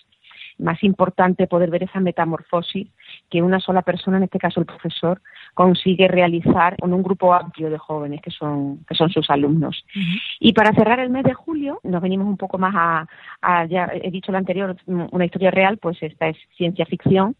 más 0.58 0.82
importante 0.82 1.46
poder 1.46 1.70
ver 1.70 1.84
esa 1.84 2.00
metamorfosis 2.00 2.88
que 3.30 3.42
una 3.42 3.60
sola 3.60 3.82
persona, 3.82 4.16
en 4.16 4.24
este 4.24 4.38
caso 4.38 4.60
el 4.60 4.66
profesor, 4.66 5.20
consigue 5.54 6.08
realizar 6.08 6.76
con 6.78 6.92
un 6.92 7.02
grupo 7.02 7.32
amplio 7.32 7.70
de 7.70 7.78
jóvenes 7.78 8.20
que 8.20 8.30
son, 8.30 8.84
que 8.88 8.94
son 8.94 9.10
sus 9.10 9.30
alumnos. 9.30 9.84
Y 10.40 10.52
para 10.52 10.72
cerrar 10.72 11.00
el 11.00 11.10
mes 11.10 11.24
de 11.24 11.34
julio, 11.34 11.80
nos 11.84 12.02
venimos 12.02 12.26
un 12.26 12.36
poco 12.36 12.58
más 12.58 12.74
a, 13.42 13.64
ya 13.66 13.90
he 13.92 14.10
dicho 14.10 14.32
lo 14.32 14.38
anterior, 14.38 14.76
una 14.86 15.24
historia 15.24 15.50
real, 15.50 15.78
pues 15.78 16.02
esta 16.02 16.28
es 16.28 16.36
ciencia 16.56 16.86
ficción, 16.86 17.36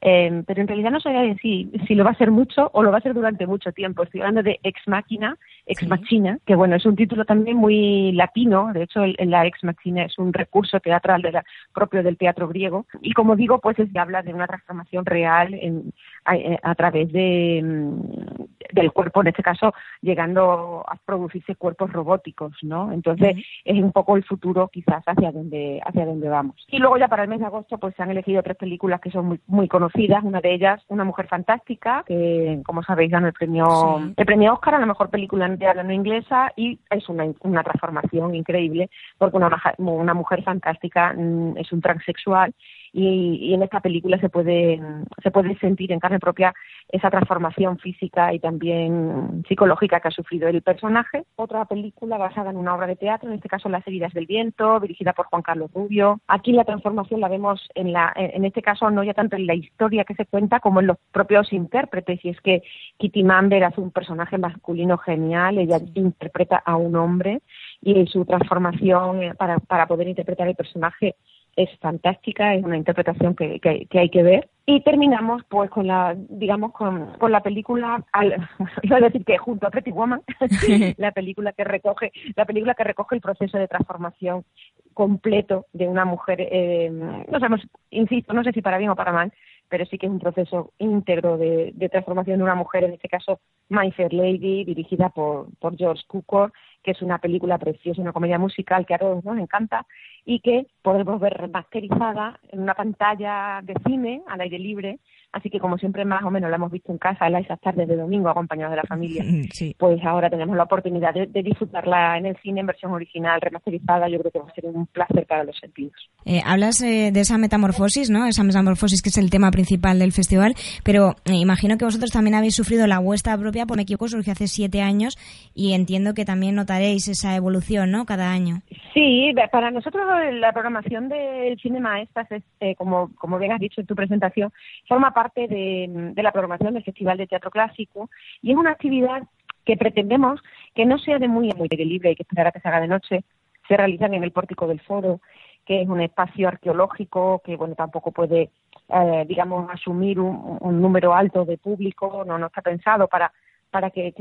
eh, 0.00 0.42
pero 0.46 0.60
en 0.60 0.68
realidad 0.68 0.90
no 0.90 1.00
sabía 1.00 1.22
decir 1.22 1.70
si 1.86 1.94
lo 1.94 2.04
va 2.04 2.10
a 2.10 2.16
ser 2.16 2.30
mucho 2.30 2.70
o 2.72 2.82
lo 2.82 2.90
va 2.90 2.98
a 2.98 3.02
ser 3.02 3.14
durante 3.14 3.46
mucho 3.46 3.72
tiempo. 3.72 4.02
Estoy 4.02 4.20
hablando 4.20 4.42
de 4.42 4.58
Ex 4.62 4.80
Machina, 4.86 5.36
Ex 5.66 5.86
Machina, 5.86 6.38
que 6.46 6.54
bueno, 6.54 6.76
es 6.76 6.86
un 6.86 6.96
título 6.96 7.24
también 7.24 7.56
muy 7.56 8.12
latino, 8.12 8.72
de 8.72 8.84
hecho 8.84 9.02
el, 9.02 9.16
la 9.18 9.46
Ex 9.46 9.62
Machina 9.64 10.04
es 10.04 10.18
un 10.18 10.32
recurso 10.32 10.80
teatral 10.80 11.22
de 11.22 11.32
propio 11.72 12.02
del 12.02 12.16
teatro 12.16 12.48
griego, 12.56 12.86
y 13.02 13.12
como 13.12 13.36
digo, 13.36 13.60
pues 13.60 13.76
se 13.76 13.98
habla 13.98 14.22
de 14.22 14.34
una 14.34 14.46
transformación 14.46 15.04
real 15.04 15.54
en, 15.54 15.92
a, 16.24 16.74
través 16.74 17.12
de, 17.12 17.60
mm, 17.62 18.44
del 18.72 18.92
cuerpo, 18.92 19.20
en 19.20 19.28
este 19.28 19.42
caso, 19.42 19.72
llegando 20.00 20.84
a 20.86 20.96
producirse 20.96 21.56
cuerpos 21.56 21.92
robóticos, 21.92 22.52
¿no? 22.62 22.92
Entonces, 22.92 23.36
es 23.64 23.82
un 23.82 23.92
poco 23.92 24.16
el 24.16 24.24
futuro 24.24 24.68
quizás 24.68 25.02
hacia 25.06 25.32
donde, 25.32 25.80
hacia 25.84 26.06
donde 26.06 26.28
vamos. 26.28 26.56
Y 26.68 26.78
luego 26.78 26.98
ya 26.98 27.08
para 27.08 27.22
el 27.22 27.28
mes 27.28 27.40
de 27.40 27.46
agosto, 27.46 27.78
pues 27.78 27.94
se 27.94 28.02
han 28.02 28.10
elegido 28.10 28.42
tres 28.42 28.56
películas 28.56 29.00
que 29.00 29.10
son 29.10 29.26
muy, 29.26 29.40
muy 29.46 29.68
conocidas. 29.68 30.22
Una 30.24 30.40
de 30.40 30.54
ellas, 30.54 30.82
Una 30.88 31.04
mujer 31.04 31.28
fantástica, 31.28 32.04
que, 32.06 32.60
como 32.64 32.82
sabéis, 32.82 33.10
ganó 33.10 33.26
el 33.26 33.32
premio, 33.32 34.12
el 34.16 34.26
premio 34.26 34.54
Oscar 34.54 34.76
a 34.76 34.80
la 34.80 34.86
mejor 34.86 35.10
película 35.10 35.48
de 35.48 35.66
habla 35.66 35.82
no 35.82 35.92
inglesa 35.92 36.52
y 36.56 36.78
es 36.90 37.08
una, 37.08 37.24
una 37.40 37.62
transformación 37.62 38.34
increíble 38.34 38.90
porque 39.18 39.36
una, 39.36 39.50
una 39.78 40.14
mujer 40.14 40.42
fantástica 40.42 41.12
mm, 41.12 41.58
es 41.58 41.72
un 41.72 41.80
transexual 41.80 42.54
y, 42.92 43.54
en 43.54 43.62
esta 43.62 43.80
película 43.80 44.18
se 44.18 44.28
puede, 44.28 44.80
se 45.22 45.30
puede 45.30 45.56
sentir 45.58 45.92
en 45.92 46.00
carne 46.00 46.18
propia 46.18 46.54
esa 46.88 47.10
transformación 47.10 47.78
física 47.78 48.32
y 48.32 48.38
también 48.38 49.44
psicológica 49.48 50.00
que 50.00 50.08
ha 50.08 50.12
sufrido 50.12 50.48
el 50.48 50.62
personaje. 50.62 51.24
Otra 51.36 51.64
película 51.64 52.16
basada 52.16 52.50
en 52.50 52.56
una 52.56 52.74
obra 52.74 52.86
de 52.86 52.96
teatro, 52.96 53.28
en 53.28 53.36
este 53.36 53.48
caso 53.48 53.68
Las 53.68 53.86
heridas 53.86 54.12
del 54.12 54.26
viento, 54.26 54.80
dirigida 54.80 55.12
por 55.12 55.26
Juan 55.26 55.42
Carlos 55.42 55.70
Rubio. 55.74 56.20
Aquí 56.28 56.52
la 56.52 56.64
transformación 56.64 57.20
la 57.20 57.28
vemos 57.28 57.68
en, 57.74 57.92
la, 57.92 58.12
en 58.16 58.44
este 58.44 58.62
caso 58.62 58.90
no 58.90 59.02
ya 59.02 59.14
tanto 59.14 59.36
en 59.36 59.46
la 59.46 59.54
historia 59.54 60.04
que 60.04 60.14
se 60.14 60.26
cuenta 60.26 60.60
como 60.60 60.80
en 60.80 60.86
los 60.86 60.98
propios 61.12 61.52
intérpretes, 61.52 62.24
y 62.24 62.30
es 62.30 62.40
que 62.40 62.62
Kitty 62.98 63.24
Mamber 63.24 63.64
hace 63.64 63.80
un 63.80 63.90
personaje 63.90 64.38
masculino 64.38 64.98
genial, 64.98 65.58
ella 65.58 65.80
interpreta 65.94 66.62
a 66.64 66.76
un 66.76 66.96
hombre 66.96 67.40
y 67.80 68.06
su 68.06 68.24
transformación 68.24 69.34
para, 69.36 69.58
para 69.58 69.86
poder 69.86 70.08
interpretar 70.08 70.48
el 70.48 70.54
personaje 70.54 71.16
es 71.56 71.70
fantástica, 71.80 72.54
es 72.54 72.62
una 72.62 72.76
interpretación 72.76 73.34
que, 73.34 73.58
que, 73.60 73.98
hay 73.98 74.10
que 74.10 74.22
ver. 74.22 74.48
Y 74.66 74.82
terminamos 74.82 75.42
pues 75.48 75.70
con 75.70 75.86
la, 75.86 76.14
digamos, 76.16 76.72
con, 76.72 77.12
con 77.18 77.32
la 77.32 77.40
película, 77.40 78.04
al, 78.12 78.48
iba 78.82 78.98
a 78.98 79.00
decir 79.00 79.24
que 79.24 79.38
junto 79.38 79.66
a 79.66 79.70
Pretty 79.70 79.90
Woman, 79.90 80.22
la 80.98 81.12
película 81.12 81.52
que 81.52 81.64
recoge, 81.64 82.12
la 82.34 82.44
película 82.44 82.74
que 82.74 82.84
recoge 82.84 83.16
el 83.16 83.22
proceso 83.22 83.58
de 83.58 83.68
transformación 83.68 84.44
completo 84.92 85.66
de 85.72 85.88
una 85.88 86.04
mujer, 86.04 86.40
eh, 86.40 86.90
no 86.90 87.38
sabemos, 87.38 87.66
insisto, 87.90 88.34
no 88.34 88.44
sé 88.44 88.52
si 88.52 88.60
para 88.60 88.78
bien 88.78 88.90
o 88.90 88.96
para 88.96 89.12
mal, 89.12 89.32
pero 89.68 89.86
sí 89.86 89.98
que 89.98 90.06
es 90.06 90.12
un 90.12 90.18
proceso 90.18 90.72
íntegro 90.78 91.36
de, 91.38 91.74
transformación 91.90 92.38
de 92.38 92.44
una 92.44 92.54
mujer, 92.54 92.84
en 92.84 92.94
este 92.94 93.08
caso 93.08 93.40
My 93.68 93.90
Fair 93.92 94.12
Lady, 94.12 94.64
dirigida 94.64 95.08
por, 95.08 95.48
George 95.76 96.04
Cukor, 96.06 96.52
que 96.82 96.92
es 96.92 97.02
una 97.02 97.18
película 97.18 97.58
preciosa, 97.58 98.00
una 98.00 98.12
comedia 98.12 98.38
musical 98.38 98.86
que 98.86 98.94
a 98.94 98.98
todos 98.98 99.24
nos 99.24 99.38
encanta 99.38 99.86
y 100.24 100.40
que 100.40 100.66
podemos 100.82 101.20
ver 101.20 101.34
remasterizada 101.34 102.38
en 102.50 102.60
una 102.60 102.74
pantalla 102.74 103.60
de 103.62 103.74
cine 103.84 104.22
al 104.26 104.40
aire 104.40 104.58
libre 104.58 105.00
Así 105.32 105.50
que 105.50 105.60
como 105.60 105.76
siempre 105.76 106.04
más 106.04 106.24
o 106.24 106.30
menos 106.30 106.48
la 106.48 106.56
hemos 106.56 106.72
visto 106.72 106.92
en 106.92 106.98
casa 106.98 107.28
esas 107.38 107.60
tardes 107.60 107.88
de 107.88 107.96
domingo 107.96 108.28
acompañados 108.28 108.72
de 108.72 108.76
la 108.76 108.84
familia, 108.84 109.24
pues 109.78 110.02
ahora 110.04 110.30
tenemos 110.30 110.56
la 110.56 110.64
oportunidad 110.64 111.12
de, 111.14 111.26
disfrutarla 111.42 112.18
en 112.18 112.26
el 112.26 112.36
cine 112.38 112.60
en 112.60 112.66
versión 112.66 112.92
original, 112.92 113.40
remasterizada. 113.40 114.08
Yo 114.08 114.18
creo 114.18 114.32
que 114.32 114.38
va 114.38 114.46
a 114.48 114.54
ser 114.54 114.66
un 114.66 114.86
placer 114.86 115.26
para 115.26 115.44
los 115.44 115.56
sentidos. 115.58 115.94
Eh, 116.24 116.40
hablas 116.44 116.80
eh, 116.82 117.10
de 117.12 117.20
esa 117.20 117.38
metamorfosis, 117.38 118.10
¿no? 118.10 118.26
Esa 118.26 118.42
metamorfosis 118.42 119.02
que 119.02 119.10
es 119.10 119.18
el 119.18 119.30
tema 119.30 119.50
principal 119.50 119.98
del 119.98 120.12
festival, 120.12 120.54
pero 120.84 121.10
eh, 121.24 121.34
imagino 121.34 121.76
que 121.76 121.84
vosotros 121.84 122.10
también 122.10 122.34
habéis 122.34 122.54
sufrido 122.54 122.86
la 122.86 122.98
vuestra 122.98 123.36
propia, 123.36 123.66
por 123.66 123.76
me 123.76 123.82
equivoco, 123.82 124.08
surgió 124.08 124.32
hace 124.32 124.48
siete 124.48 124.80
años 124.80 125.16
y 125.54 125.74
entiendo 125.74 126.14
que 126.14 126.24
también 126.24 126.54
notaréis 126.54 127.08
esa 127.08 127.36
evolución, 127.36 127.90
¿no? 127.90 128.06
Cada 128.06 128.32
año. 128.32 128.62
Sí, 128.94 129.34
para 129.52 129.70
nosotros 129.70 130.06
la 130.32 130.52
programación 130.52 131.08
del 131.08 131.58
cine 131.60 131.80
maestras, 131.80 132.26
es, 132.32 132.42
como, 132.78 133.10
como 133.16 133.38
bien 133.38 133.52
has 133.52 133.60
dicho 133.60 133.80
en 133.80 133.86
tu 133.86 133.94
presentación, 133.94 134.50
forma 134.88 135.12
parte 135.12 135.25
parte 135.28 135.48
de, 135.48 136.12
la 136.22 136.32
programación 136.32 136.74
del 136.74 136.84
Festival 136.84 137.18
de 137.18 137.26
Teatro 137.26 137.50
Clásico 137.50 138.08
y 138.42 138.52
es 138.52 138.56
una 138.56 138.70
actividad 138.70 139.22
que 139.64 139.76
pretendemos 139.76 140.40
que 140.74 140.86
no 140.86 140.98
sea 140.98 141.18
de 141.18 141.28
muy, 141.28 141.52
muy 141.52 141.68
libre, 141.68 142.10
hay 142.10 142.16
que 142.16 142.22
esperar 142.22 142.48
a 142.48 142.52
que 142.52 142.60
se 142.60 142.68
haga 142.68 142.80
de 142.80 142.88
noche, 142.88 143.24
se 143.66 143.76
realizan 143.76 144.14
en 144.14 144.22
el 144.22 144.30
Pórtico 144.30 144.68
del 144.68 144.80
Foro, 144.80 145.20
que 145.64 145.82
es 145.82 145.88
un 145.88 146.00
espacio 146.00 146.46
arqueológico 146.46 147.42
que, 147.44 147.56
bueno, 147.56 147.74
tampoco 147.74 148.12
puede, 148.12 148.50
eh, 148.88 149.24
digamos, 149.26 149.68
asumir 149.68 150.20
un, 150.20 150.80
número 150.80 151.12
alto 151.12 151.44
de 151.44 151.58
público, 151.58 152.24
no, 152.24 152.38
no 152.38 152.46
está 152.46 152.62
pensado 152.62 153.08
para, 153.08 153.32
para 153.70 153.90
que 153.90 154.12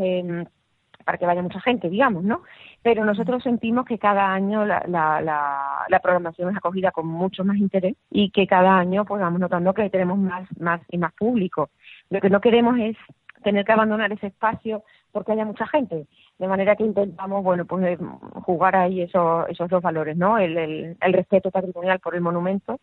para 1.05 1.19
que 1.19 1.25
vaya 1.25 1.41
mucha 1.43 1.61
gente, 1.61 1.89
digamos, 1.89 2.23
¿no? 2.23 2.41
Pero 2.81 3.05
nosotros 3.05 3.43
sentimos 3.43 3.85
que 3.85 3.99
cada 3.99 4.33
año 4.33 4.65
la, 4.65 4.83
la, 4.87 5.21
la, 5.87 5.99
programación 5.99 6.49
es 6.49 6.57
acogida 6.57 6.91
con 6.91 7.07
mucho 7.07 7.45
más 7.45 7.57
interés 7.57 7.95
y 8.09 8.31
que 8.31 8.47
cada 8.47 8.77
año 8.77 9.05
pues 9.05 9.21
vamos 9.21 9.39
notando 9.39 9.73
que 9.73 9.89
tenemos 9.89 10.17
más, 10.17 10.49
más 10.59 10.81
y 10.89 10.97
más 10.97 11.13
público. 11.13 11.69
Lo 12.09 12.19
que 12.19 12.29
no 12.29 12.41
queremos 12.41 12.77
es 12.79 12.97
tener 13.43 13.63
que 13.63 13.71
abandonar 13.71 14.11
ese 14.11 14.27
espacio 14.27 14.83
porque 15.11 15.31
haya 15.31 15.45
mucha 15.45 15.67
gente. 15.67 16.07
De 16.39 16.47
manera 16.47 16.75
que 16.75 16.83
intentamos, 16.83 17.43
bueno, 17.43 17.65
pues 17.65 17.97
jugar 18.43 18.75
ahí 18.75 19.01
esos, 19.01 19.47
esos 19.47 19.69
dos 19.69 19.83
valores, 19.83 20.17
¿no? 20.17 20.39
El, 20.39 20.57
el, 20.57 20.97
el 20.99 21.13
respeto 21.13 21.51
patrimonial 21.51 21.99
por 21.99 22.15
el 22.15 22.21
monumento 22.21 22.79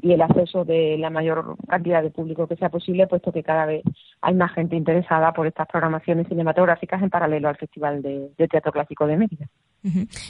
y 0.00 0.12
el 0.12 0.22
acceso 0.22 0.64
de 0.64 0.96
la 0.98 1.10
mayor 1.10 1.56
cantidad 1.68 2.02
de 2.02 2.10
público 2.10 2.46
que 2.46 2.56
sea 2.56 2.70
posible, 2.70 3.06
puesto 3.06 3.32
que 3.32 3.42
cada 3.42 3.66
vez 3.66 3.82
hay 4.20 4.34
más 4.34 4.52
gente 4.52 4.76
interesada 4.76 5.32
por 5.32 5.46
estas 5.46 5.68
programaciones 5.68 6.28
cinematográficas 6.28 7.02
en 7.02 7.10
paralelo 7.10 7.48
al 7.48 7.56
Festival 7.56 8.02
de, 8.02 8.30
Teatro 8.50 8.72
Clásico 8.72 9.06
de 9.06 9.16
Mérida. 9.16 9.46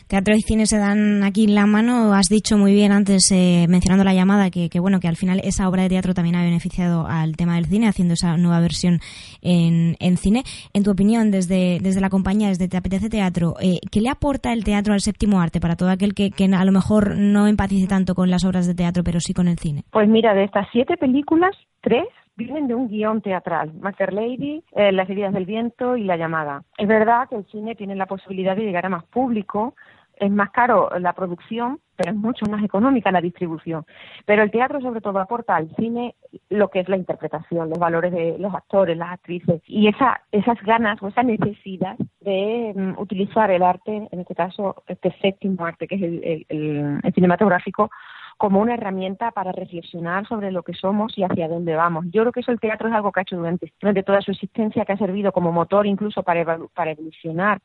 Teatro 0.08 0.34
y 0.34 0.40
cine 0.40 0.66
se 0.66 0.78
dan 0.78 1.22
aquí 1.24 1.44
en 1.44 1.54
la 1.54 1.66
mano. 1.66 2.14
Has 2.14 2.28
dicho 2.28 2.56
muy 2.56 2.72
bien 2.72 2.90
antes, 2.90 3.30
eh, 3.32 3.66
mencionando 3.68 4.02
la 4.02 4.14
llamada, 4.14 4.50
que, 4.50 4.68
bueno 4.80 4.98
que 4.98 5.08
al 5.08 5.16
final 5.16 5.40
esa 5.44 5.68
obra 5.68 5.82
de 5.82 5.90
teatro 5.90 6.14
también 6.14 6.36
ha 6.36 6.42
beneficiado 6.42 7.06
al 7.06 7.36
tema 7.36 7.56
del 7.56 7.66
cine, 7.66 7.86
haciendo 7.86 8.14
esa 8.14 8.36
nueva 8.38 8.60
versión 8.60 9.00
en, 9.42 10.16
cine. 10.16 10.44
En 10.72 10.84
tu 10.84 10.90
opinión, 10.90 11.30
desde, 11.30 11.78
desde 11.80 12.00
la 12.00 12.08
compañía, 12.08 12.48
desde 12.48 12.68
Te 12.68 12.76
Apetece 12.76 13.10
Teatro, 13.10 13.54
eh, 13.60 13.78
¿qué 13.90 14.00
le 14.00 14.08
aporta 14.08 14.52
el 14.52 14.64
teatro 14.64 14.94
al 14.94 15.00
séptimo 15.00 15.40
arte 15.40 15.60
para 15.60 15.76
todo 15.76 15.90
aquel 15.90 16.14
que, 16.14 16.30
que 16.30 16.44
a 16.44 16.64
lo 16.64 16.72
mejor 16.72 17.16
no 17.16 17.46
empatice 17.46 17.86
tanto 17.86 18.14
con 18.14 18.30
las 18.30 18.44
obras 18.44 18.66
de 18.66 18.74
teatro, 18.74 19.04
pero 19.04 19.20
sí 19.20 19.34
con 19.34 19.48
el 19.48 19.58
cine? 19.58 19.84
Pues 19.90 20.08
mira, 20.08 20.34
de 20.34 20.44
estas 20.44 20.66
siete 20.72 20.96
películas, 20.96 21.54
tres 21.82 22.06
vienen 22.36 22.68
de 22.68 22.74
un 22.74 22.88
guion 22.88 23.20
teatral, 23.20 23.72
Master 23.74 24.12
Lady, 24.12 24.62
eh, 24.72 24.92
Las 24.92 25.08
heridas 25.08 25.32
del 25.32 25.46
viento 25.46 25.96
y 25.96 26.04
La 26.04 26.16
llamada. 26.16 26.62
Es 26.78 26.88
verdad 26.88 27.28
que 27.28 27.36
el 27.36 27.46
cine 27.46 27.74
tiene 27.74 27.94
la 27.94 28.06
posibilidad 28.06 28.56
de 28.56 28.64
llegar 28.64 28.86
a 28.86 28.90
más 28.90 29.04
público, 29.04 29.74
es 30.16 30.30
más 30.30 30.50
caro 30.50 30.90
la 31.00 31.14
producción, 31.14 31.80
pero 31.96 32.12
es 32.12 32.16
mucho 32.16 32.46
más 32.46 32.62
económica 32.62 33.10
la 33.10 33.20
distribución. 33.20 33.84
Pero 34.24 34.42
el 34.42 34.50
teatro 34.50 34.80
sobre 34.80 35.00
todo 35.00 35.18
aporta 35.18 35.56
al 35.56 35.74
cine 35.76 36.14
lo 36.48 36.68
que 36.68 36.80
es 36.80 36.88
la 36.88 36.96
interpretación, 36.96 37.68
los 37.68 37.78
valores 37.78 38.12
de 38.12 38.36
los 38.38 38.54
actores, 38.54 38.96
las 38.96 39.12
actrices 39.12 39.60
y 39.66 39.88
esa, 39.88 40.20
esas 40.30 40.60
ganas 40.62 41.02
o 41.02 41.08
esa 41.08 41.22
necesidad 41.22 41.96
de 42.20 42.72
mm, 42.74 43.00
utilizar 43.00 43.50
el 43.50 43.62
arte, 43.62 44.08
en 44.10 44.20
este 44.20 44.34
caso 44.34 44.82
este 44.86 45.12
séptimo 45.20 45.64
arte 45.64 45.88
que 45.88 45.96
es 45.96 46.46
el 46.48 47.12
cinematográfico, 47.14 47.90
como 48.36 48.60
una 48.60 48.74
herramienta 48.74 49.30
para 49.30 49.52
reflexionar 49.52 50.26
sobre 50.26 50.50
lo 50.50 50.62
que 50.62 50.74
somos 50.74 51.16
y 51.16 51.22
hacia 51.22 51.48
dónde 51.48 51.74
vamos. 51.74 52.06
Yo 52.10 52.22
creo 52.22 52.32
que 52.32 52.40
eso 52.40 52.52
el 52.52 52.60
teatro 52.60 52.88
es 52.88 52.94
algo 52.94 53.12
que 53.12 53.20
ha 53.20 53.22
hecho 53.22 53.36
durante, 53.36 53.72
durante 53.80 54.02
toda 54.02 54.20
su 54.20 54.30
existencia, 54.30 54.84
que 54.84 54.92
ha 54.92 54.98
servido 54.98 55.32
como 55.32 55.52
motor 55.52 55.86
incluso 55.86 56.22
para, 56.22 56.58
para 56.74 56.90
evolucionar 56.92 57.60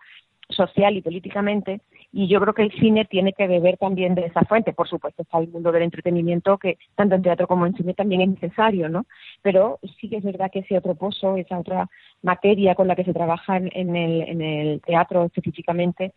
social 0.50 0.96
y 0.96 1.02
políticamente 1.02 1.82
y 2.12 2.28
yo 2.28 2.40
creo 2.40 2.54
que 2.54 2.64
el 2.64 2.72
cine 2.72 3.06
tiene 3.06 3.34
que 3.34 3.48
beber 3.48 3.78
también 3.78 4.16
de 4.16 4.26
esa 4.26 4.42
fuente. 4.42 4.74
Por 4.74 4.88
supuesto, 4.88 5.22
está 5.22 5.40
el 5.40 5.50
mundo 5.50 5.72
del 5.72 5.84
entretenimiento 5.84 6.58
que 6.58 6.78
tanto 6.96 7.16
en 7.16 7.22
teatro 7.22 7.48
como 7.48 7.66
en 7.66 7.76
cine 7.76 7.94
también 7.94 8.22
es 8.22 8.30
necesario, 8.30 8.90
¿no? 8.90 9.06
Pero 9.42 9.80
sí 10.00 10.10
que 10.10 10.18
es 10.18 10.24
verdad 10.24 10.50
que 10.52 10.60
ese 10.60 10.78
otro 10.78 10.96
pozo, 10.96 11.36
esa 11.38 11.60
otra 11.60 11.88
materia 12.22 12.76
con 12.76 12.88
la 12.88 12.96
que 12.96 13.04
se 13.04 13.14
trabaja 13.14 13.58
en, 13.58 13.96
el, 13.96 14.22
en 14.22 14.42
el 14.42 14.82
teatro 14.82 15.26
específicamente, 15.26 16.14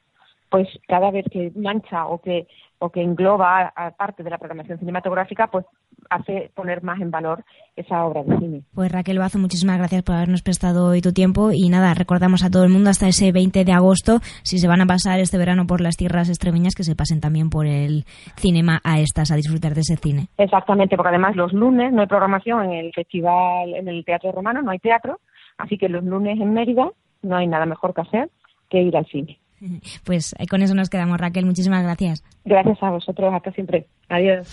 pues 0.51 0.69
cada 0.89 1.11
vez 1.11 1.25
que 1.31 1.53
mancha 1.55 2.07
o 2.07 2.21
que 2.21 2.47
o 2.81 2.89
que 2.89 3.03
engloba 3.03 3.73
a 3.77 3.91
parte 3.91 4.23
de 4.23 4.31
la 4.31 4.39
programación 4.39 4.79
cinematográfica, 4.79 5.49
pues 5.49 5.67
hace 6.09 6.51
poner 6.55 6.83
más 6.83 6.99
en 7.01 7.11
valor 7.11 7.45
esa 7.77 8.07
obra 8.07 8.23
de 8.25 8.39
cine. 8.39 8.63
Pues 8.75 8.91
Raquel 8.91 9.19
Bazo, 9.19 9.39
muchísimas 9.39 9.77
gracias 9.77 10.03
por 10.03 10.15
habernos 10.15 10.43
prestado 10.43 10.89
hoy 10.89 11.03
tu 11.03 11.13
tiempo 11.13 11.51
y 11.53 11.69
nada, 11.69 11.93
recordamos 11.93 12.43
a 12.43 12.51
todo 12.51 12.65
el 12.65 12.71
mundo 12.71 12.89
hasta 12.89 13.07
ese 13.07 13.33
20 13.33 13.67
de 13.67 13.73
agosto, 13.73 14.21
si 14.43 14.59
se 14.59 14.67
van 14.67 14.81
a 14.81 14.87
pasar 14.87 15.21
este 15.21 15.37
verano 15.37 15.67
por 15.67 15.83
las 15.83 15.97
tierras 15.97 16.31
extremeñas, 16.31 16.75
que 16.75 16.83
se 16.83 16.97
pasen 16.97 17.21
también 17.21 17.51
por 17.51 17.67
el 17.67 18.05
cinema 18.37 18.81
a 18.83 18.99
estas, 18.99 19.31
a 19.31 19.37
disfrutar 19.37 19.75
de 19.75 19.83
ese 19.83 19.97
cine. 19.97 20.29
Exactamente, 20.39 20.97
porque 20.97 21.11
además 21.11 21.37
los 21.37 21.53
lunes 21.53 21.93
no 21.93 22.01
hay 22.01 22.09
programación 22.09 22.65
en 22.65 22.73
el 22.73 22.93
festival, 22.95 23.75
en 23.75 23.89
el 23.89 24.07
Teatro 24.07 24.33
Romano, 24.33 24.63
no 24.63 24.71
hay 24.71 24.79
teatro, 24.79 25.21
así 25.59 25.77
que 25.77 25.91
los 25.91 26.03
lunes 26.03 26.41
en 26.41 26.55
Mérida 26.55 26.91
no 27.23 27.37
hay 27.37 27.47
nada 27.47 27.67
mejor 27.67 27.93
que 27.93 28.01
hacer 28.01 28.31
que 28.71 28.81
ir 28.81 28.97
al 28.97 29.05
cine. 29.07 29.40
Pues 30.05 30.35
eh, 30.39 30.47
con 30.47 30.63
eso 30.63 30.75
nos 30.75 30.89
quedamos, 30.91 31.19
Raquel. 31.19 31.47
Muchísimas 31.47 31.83
gracias. 31.83 32.23
Gracias 32.45 32.81
a 32.83 32.91
vosotros. 32.91 33.33
Hasta 33.33 33.51
siempre. 33.53 33.87
Adiós. 34.09 34.49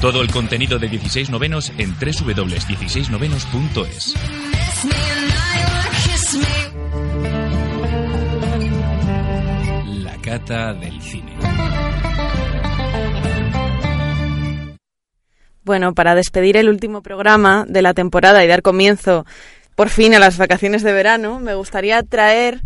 Todo 0.00 0.22
el 0.22 0.30
contenido 0.30 0.78
de 0.78 0.88
16 0.88 1.30
novenos 1.30 1.72
en 1.78 1.94
www.16novenos.es. 1.94 4.14
La 10.02 10.16
cata 10.18 10.74
del 10.74 11.00
cine. 11.00 11.32
Bueno, 15.64 15.94
para 15.94 16.14
despedir 16.14 16.58
el 16.58 16.68
último 16.68 17.02
programa 17.02 17.64
de 17.66 17.82
la 17.82 17.92
temporada 17.92 18.44
y 18.44 18.46
dar 18.46 18.62
comienzo 18.62 19.26
por 19.76 19.90
fin 19.90 20.14
a 20.14 20.18
las 20.18 20.38
vacaciones 20.38 20.82
de 20.82 20.92
verano, 20.92 21.38
me 21.38 21.54
gustaría 21.54 22.02
traer 22.02 22.62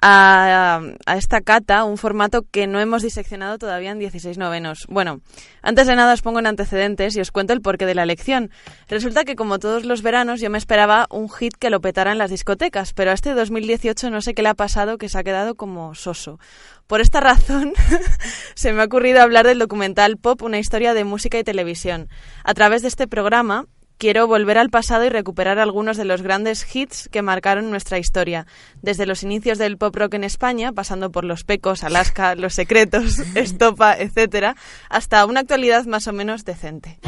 a, 0.00 0.80
esta 1.16 1.40
cata 1.40 1.84
un 1.84 1.98
formato 1.98 2.42
que 2.50 2.66
no 2.66 2.80
hemos 2.80 3.02
diseccionado 3.02 3.58
todavía 3.58 3.90
en 3.90 3.98
16 3.98 4.38
novenos. 4.38 4.86
Bueno, 4.88 5.20
antes 5.62 5.86
de 5.86 5.96
nada 5.96 6.14
os 6.14 6.22
pongo 6.22 6.38
en 6.38 6.46
antecedentes 6.46 7.16
y 7.16 7.20
os 7.20 7.30
cuento 7.30 7.52
el 7.52 7.60
porqué 7.60 7.86
de 7.86 7.94
la 7.94 8.02
elección. 8.02 8.50
Resulta 8.88 9.24
que 9.24 9.36
como 9.36 9.58
todos 9.58 9.84
los 9.84 10.02
veranos 10.02 10.40
yo 10.40 10.50
me 10.50 10.58
esperaba 10.58 11.06
un 11.10 11.28
hit 11.30 11.54
que 11.58 11.70
lo 11.70 11.80
petara 11.80 12.12
en 12.12 12.18
las 12.18 12.30
discotecas, 12.30 12.92
pero 12.92 13.10
a 13.10 13.14
este 13.14 13.34
2018 13.34 14.10
no 14.10 14.20
sé 14.20 14.34
qué 14.34 14.42
le 14.42 14.48
ha 14.48 14.54
pasado 14.54 14.98
que 14.98 15.08
se 15.08 15.18
ha 15.18 15.24
quedado 15.24 15.54
como 15.54 15.94
soso. 15.94 16.38
Por 16.86 17.00
esta 17.00 17.20
razón 17.20 17.72
se 18.54 18.72
me 18.72 18.82
ha 18.82 18.86
ocurrido 18.86 19.20
hablar 19.20 19.46
del 19.46 19.58
documental 19.58 20.16
Pop, 20.16 20.42
una 20.42 20.58
historia 20.58 20.94
de 20.94 21.04
música 21.04 21.38
y 21.38 21.44
televisión. 21.44 22.08
A 22.44 22.54
través 22.54 22.82
de 22.82 22.88
este 22.88 23.08
programa 23.08 23.66
Quiero 23.98 24.26
volver 24.26 24.58
al 24.58 24.68
pasado 24.68 25.06
y 25.06 25.08
recuperar 25.08 25.58
algunos 25.58 25.96
de 25.96 26.04
los 26.04 26.20
grandes 26.20 26.66
hits 26.74 27.08
que 27.10 27.22
marcaron 27.22 27.70
nuestra 27.70 27.98
historia, 27.98 28.46
desde 28.82 29.06
los 29.06 29.22
inicios 29.22 29.56
del 29.56 29.78
pop 29.78 29.96
rock 29.96 30.14
en 30.14 30.24
España, 30.24 30.72
pasando 30.72 31.10
por 31.10 31.24
Los 31.24 31.44
Pecos, 31.44 31.82
Alaska, 31.82 32.34
Los 32.36 32.52
Secretos, 32.52 33.18
Estopa, 33.34 33.94
etc., 33.94 34.54
hasta 34.90 35.24
una 35.24 35.40
actualidad 35.40 35.86
más 35.86 36.06
o 36.08 36.12
menos 36.12 36.44
decente. 36.44 36.98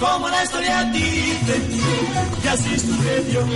Como 0.00 0.28
la 0.28 0.42
historia 0.42 0.82
dice, 0.92 1.62
que 2.42 2.48
así 2.48 2.78
sucedió, 2.78 3.46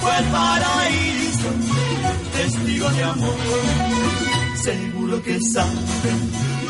fue 0.00 0.18
el 0.18 0.24
paraíso, 0.24 1.48
testigo 2.36 2.90
de 2.90 3.04
amor, 3.04 3.34
seguro 4.56 5.22
que 5.22 5.38
sabe 5.52 6.63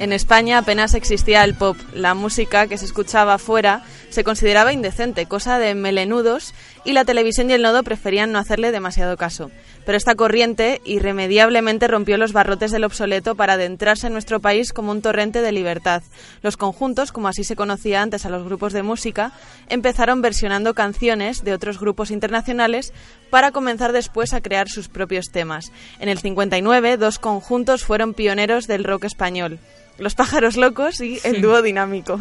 en 0.00 0.12
España 0.12 0.58
apenas 0.58 0.94
existía 0.94 1.44
el 1.44 1.54
pop. 1.54 1.76
La 1.94 2.14
música 2.14 2.66
que 2.66 2.78
se 2.78 2.84
escuchaba 2.84 3.38
fuera 3.38 3.82
se 4.10 4.24
consideraba 4.24 4.72
indecente, 4.72 5.26
cosa 5.26 5.58
de 5.58 5.74
melenudos, 5.74 6.54
y 6.84 6.92
la 6.92 7.04
televisión 7.04 7.50
y 7.50 7.54
el 7.54 7.62
nodo 7.62 7.82
preferían 7.82 8.32
no 8.32 8.38
hacerle 8.38 8.72
demasiado 8.72 9.16
caso. 9.16 9.50
pero 9.84 9.98
esta 9.98 10.14
corriente 10.14 10.80
irremediablemente 10.84 11.88
rompió 11.88 12.16
los 12.16 12.32
barrotes 12.32 12.70
del 12.70 12.84
obsoleto 12.84 13.34
para 13.34 13.54
adentrarse 13.54 14.06
en 14.06 14.14
nuestro 14.14 14.40
país 14.40 14.72
como 14.72 14.90
un 14.90 15.02
torrente 15.02 15.42
de 15.42 15.52
libertad. 15.52 16.02
Los 16.42 16.56
conjuntos, 16.56 17.12
como 17.12 17.28
así 17.28 17.44
se 17.44 17.54
conocía 17.54 18.00
antes 18.00 18.24
a 18.24 18.30
los 18.30 18.44
grupos 18.44 18.72
de 18.72 18.82
música, 18.82 19.32
empezaron 19.68 20.22
versionando 20.22 20.72
canciones 20.72 21.44
de 21.44 21.52
otros 21.52 21.78
grupos 21.78 22.10
internacionales 22.10 22.94
para 23.28 23.50
comenzar 23.50 23.92
después 23.92 24.32
a 24.32 24.40
crear 24.40 24.68
sus 24.68 24.88
propios 24.88 25.26
temas. 25.30 25.70
En 25.98 26.08
el 26.08 26.18
59, 26.18 26.96
dos 26.96 27.18
conjuntos 27.18 27.84
fueron 27.84 28.14
pioneros 28.14 28.66
del 28.66 28.84
rock 28.84 29.04
español. 29.04 29.58
Los 29.98 30.14
pájaros 30.14 30.56
locos 30.56 31.00
y 31.00 31.20
el 31.24 31.40
dúo 31.40 31.62
dinámico. 31.62 32.20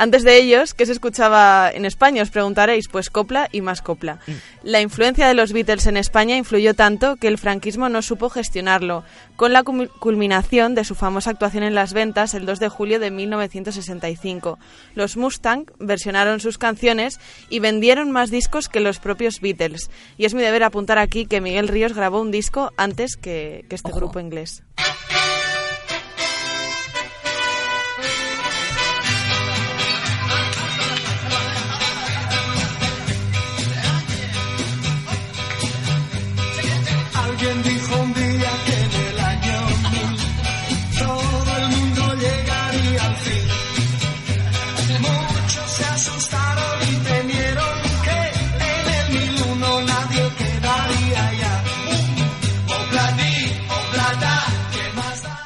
Antes 0.00 0.22
de 0.22 0.36
ellos, 0.36 0.74
¿qué 0.74 0.86
se 0.86 0.92
escuchaba 0.92 1.70
en 1.72 1.84
España? 1.84 2.22
Os 2.22 2.30
preguntaréis, 2.30 2.86
pues 2.86 3.10
copla 3.10 3.48
y 3.50 3.62
más 3.62 3.82
copla. 3.82 4.20
La 4.62 4.80
influencia 4.80 5.26
de 5.26 5.34
los 5.34 5.52
Beatles 5.52 5.88
en 5.88 5.96
España 5.96 6.36
influyó 6.36 6.74
tanto 6.74 7.16
que 7.16 7.26
el 7.26 7.36
franquismo 7.36 7.88
no 7.88 8.00
supo 8.00 8.30
gestionarlo, 8.30 9.02
con 9.34 9.52
la 9.52 9.64
culminación 9.64 10.76
de 10.76 10.84
su 10.84 10.94
famosa 10.94 11.30
actuación 11.30 11.64
en 11.64 11.74
las 11.74 11.94
ventas 11.94 12.34
el 12.34 12.46
2 12.46 12.60
de 12.60 12.68
julio 12.68 13.00
de 13.00 13.10
1965. 13.10 14.60
Los 14.94 15.16
Mustang 15.16 15.66
versionaron 15.80 16.38
sus 16.38 16.58
canciones 16.58 17.18
y 17.48 17.58
vendieron 17.58 18.12
más 18.12 18.30
discos 18.30 18.68
que 18.68 18.78
los 18.78 19.00
propios 19.00 19.40
Beatles. 19.40 19.90
Y 20.16 20.26
es 20.26 20.34
mi 20.34 20.42
deber 20.42 20.62
apuntar 20.62 20.98
aquí 20.98 21.26
que 21.26 21.40
Miguel 21.40 21.66
Ríos 21.66 21.94
grabó 21.94 22.20
un 22.20 22.30
disco 22.30 22.72
antes 22.76 23.16
que, 23.16 23.64
que 23.68 23.74
este 23.74 23.90
grupo 23.90 24.20
inglés. 24.20 24.62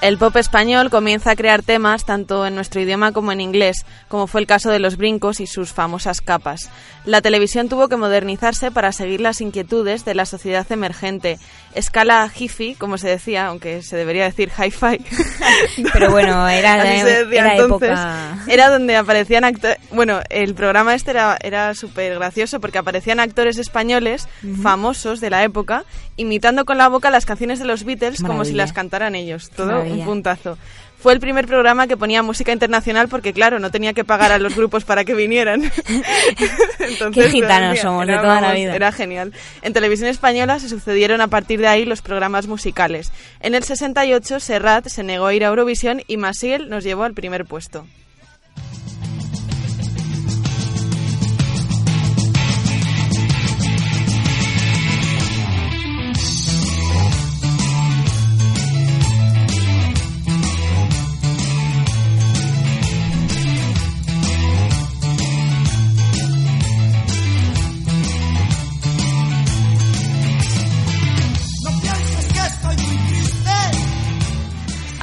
El 0.02 0.18
pop 0.18 0.34
español 0.34 0.90
comienza 0.90 1.30
a 1.30 1.36
crear 1.36 1.62
temas 1.62 2.04
tanto 2.04 2.44
en 2.44 2.56
nuestro 2.56 2.80
idioma 2.80 3.12
como 3.12 3.30
en 3.30 3.40
inglés, 3.40 3.86
como 4.08 4.26
fue 4.26 4.40
el 4.40 4.48
caso 4.48 4.68
de 4.68 4.80
los 4.80 4.96
brincos 4.96 5.38
y 5.38 5.46
sus 5.46 5.72
famosas 5.72 6.20
capas. 6.20 6.70
La 7.04 7.20
televisión 7.20 7.68
tuvo 7.68 7.86
que 7.86 7.94
modernizarse 7.94 8.72
para 8.72 8.90
seguir 8.90 9.20
las 9.20 9.40
inquietudes 9.40 10.04
de 10.04 10.16
la 10.16 10.26
sociedad 10.26 10.66
emergente. 10.72 11.38
Escala 11.76 12.28
hi-fi, 12.36 12.74
como 12.74 12.98
se 12.98 13.10
decía, 13.10 13.46
aunque 13.46 13.82
se 13.82 13.96
debería 13.96 14.24
decir 14.24 14.50
hi-fi. 14.50 15.04
Pero 15.92 16.10
bueno, 16.10 16.48
era, 16.48 16.82
decía 16.82 17.20
era 17.30 17.52
entonces. 17.54 17.90
época... 17.90 18.38
Era 18.48 18.70
donde 18.70 18.96
aparecían 18.96 19.44
actores... 19.44 19.78
Bueno, 19.92 20.18
el 20.30 20.54
programa 20.56 20.96
este 20.96 21.12
era, 21.12 21.38
era 21.40 21.74
súper 21.74 22.16
gracioso 22.16 22.58
porque 22.58 22.78
aparecían 22.78 23.20
actores 23.20 23.56
españoles 23.56 24.28
famosos 24.60 25.20
de 25.20 25.30
la 25.30 25.44
época 25.44 25.84
imitando 26.16 26.64
con 26.64 26.76
la 26.78 26.88
boca 26.88 27.10
las 27.10 27.24
canciones 27.24 27.58
de 27.58 27.64
los 27.64 27.84
Beatles 27.84 28.22
como 28.22 28.44
si 28.44 28.52
las 28.52 28.72
cantaran 28.72 29.14
ellos. 29.14 29.50
Todo 29.50 29.84
Maravilla. 29.92 30.01
Un 30.02 30.06
puntazo. 30.06 30.58
Fue 31.02 31.12
el 31.12 31.18
primer 31.18 31.48
programa 31.48 31.88
que 31.88 31.96
ponía 31.96 32.22
música 32.22 32.52
internacional 32.52 33.08
porque, 33.08 33.32
claro, 33.32 33.58
no 33.58 33.72
tenía 33.72 33.92
que 33.92 34.04
pagar 34.04 34.30
a 34.30 34.38
los 34.38 34.54
grupos 34.54 34.84
para 34.84 35.04
que 35.04 35.14
vinieran. 35.14 35.62
Entonces, 36.78 37.24
Qué 37.24 37.30
gitanos 37.30 37.80
somos 37.80 38.06
de 38.06 38.16
toda 38.18 38.40
la 38.40 38.52
vida. 38.52 38.76
Era 38.76 38.92
genial. 38.92 39.32
En 39.62 39.72
televisión 39.72 40.08
española 40.08 40.60
se 40.60 40.68
sucedieron 40.68 41.20
a 41.20 41.26
partir 41.26 41.58
de 41.58 41.66
ahí 41.66 41.84
los 41.84 42.02
programas 42.02 42.46
musicales. 42.46 43.10
En 43.40 43.56
el 43.56 43.64
68, 43.64 44.38
Serrat 44.38 44.86
se 44.86 45.02
negó 45.02 45.26
a 45.26 45.34
ir 45.34 45.44
a 45.44 45.48
Eurovisión 45.48 46.02
y 46.06 46.18
Masiel 46.18 46.70
nos 46.70 46.84
llevó 46.84 47.02
al 47.02 47.14
primer 47.14 47.46
puesto. 47.46 47.84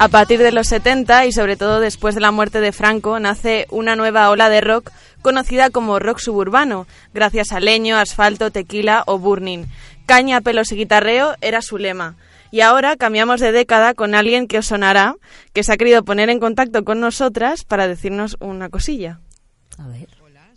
A 0.02 0.08
partir 0.08 0.40
de 0.40 0.54
los 0.54 0.68
70 0.68 1.26
y 1.26 1.34
sobre 1.34 1.58
todo 1.58 1.82
después 1.82 2.16
de 2.16 2.22
la 2.22 2.32
muerte 2.32 2.62
de 2.62 2.72
Franco 2.72 3.20
nace 3.20 3.68
una 3.70 3.98
nueva 3.98 4.30
ola 4.30 4.50
de 4.50 4.62
rock 4.62 4.92
conocida 5.22 5.72
como 5.72 6.00
rock 6.00 6.20
suburbano, 6.20 6.88
gracias 7.14 7.52
a 7.52 7.60
leño, 7.60 7.98
asfalto, 7.98 8.50
tequila 8.50 9.04
o 9.08 9.20
burning. 9.20 9.66
Caña, 10.06 10.40
pelos 10.40 10.72
y 10.72 10.78
guitarreo 10.78 11.36
era 11.42 11.62
su 11.62 11.78
lema. 11.78 12.16
Y 12.50 12.62
ahora 12.62 12.96
cambiamos 12.96 13.42
de 13.42 13.52
década 13.52 13.94
con 13.94 14.16
alguien 14.16 14.48
que 14.48 14.60
os 14.60 14.68
sonará, 14.68 15.18
que 15.52 15.64
se 15.64 15.74
ha 15.74 15.78
querido 15.78 16.06
poner 16.06 16.30
en 16.30 16.40
contacto 16.40 16.86
con 16.86 17.02
nosotras 17.02 17.66
para 17.66 17.90
decirnos 17.90 18.38
una 18.40 18.70
cosilla. 18.70 19.20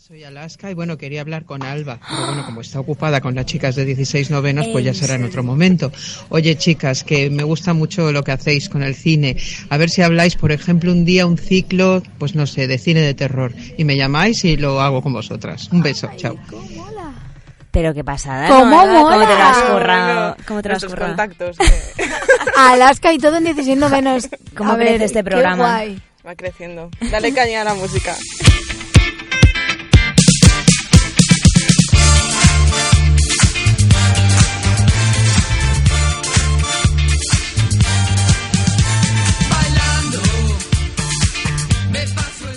Soy 0.02 0.24
Alaska 0.24 0.68
y 0.68 0.74
bueno, 0.74 0.98
quería 0.98 1.20
hablar 1.20 1.44
con 1.44 1.62
Alba, 1.62 2.00
pero 2.10 2.26
bueno, 2.26 2.44
como 2.44 2.60
está 2.60 2.80
ocupada 2.80 3.20
con 3.20 3.36
las 3.36 3.46
chicas 3.46 3.76
de 3.76 3.84
16 3.84 4.32
novenos, 4.32 4.66
pues 4.72 4.84
ya 4.84 4.92
será 4.92 5.14
en 5.14 5.22
otro 5.22 5.44
momento. 5.44 5.92
Oye, 6.28 6.56
chicas, 6.56 7.04
que 7.04 7.30
me 7.30 7.44
gusta 7.44 7.72
mucho 7.72 8.10
lo 8.10 8.24
que 8.24 8.32
hacéis 8.32 8.68
con 8.68 8.82
el 8.82 8.96
cine. 8.96 9.36
A 9.70 9.76
ver 9.76 9.90
si 9.90 10.02
habláis, 10.02 10.34
por 10.34 10.50
ejemplo, 10.50 10.90
un 10.90 11.04
día 11.04 11.24
un 11.24 11.38
ciclo, 11.38 12.02
pues 12.18 12.34
no 12.34 12.48
sé, 12.48 12.66
de 12.66 12.78
cine 12.78 13.00
de 13.00 13.14
terror. 13.14 13.54
Y 13.78 13.84
me 13.84 13.96
llamáis 13.96 14.44
y 14.44 14.56
lo 14.56 14.80
hago 14.80 15.02
con 15.02 15.12
vosotras. 15.12 15.68
Un 15.70 15.82
beso, 15.82 16.10
chao. 16.16 16.36
Pero 17.70 17.94
qué 17.94 18.02
pasada, 18.02 18.48
¿Cómo 18.48 18.84
¿no? 18.84 19.04
¿Cómo 19.04 19.10
te 19.10 19.16
lo 19.18 19.26
mola? 19.26 19.50
has 19.50 19.62
currado? 19.62 20.36
¿Cómo 20.48 20.62
te 20.62 20.68
lo 20.68 20.76
has 20.76 20.84
currado? 20.84 21.06
contactos. 21.06 21.56
Alaska 22.56 23.12
y 23.12 23.18
todo 23.18 23.36
en 23.36 23.44
16 23.44 23.78
novenos. 23.78 24.28
¿Cómo 24.56 24.72
A 24.72 24.76
ver, 24.76 24.88
crece 24.88 25.04
este 25.04 25.20
qué 25.20 25.24
programa? 25.30 25.76
guay. 25.76 26.02
Va 26.26 26.34
creciendo. 26.34 26.90
Dale 27.10 27.32
caña 27.32 27.62
a 27.62 27.64
la 27.64 27.74
música. 27.74 28.16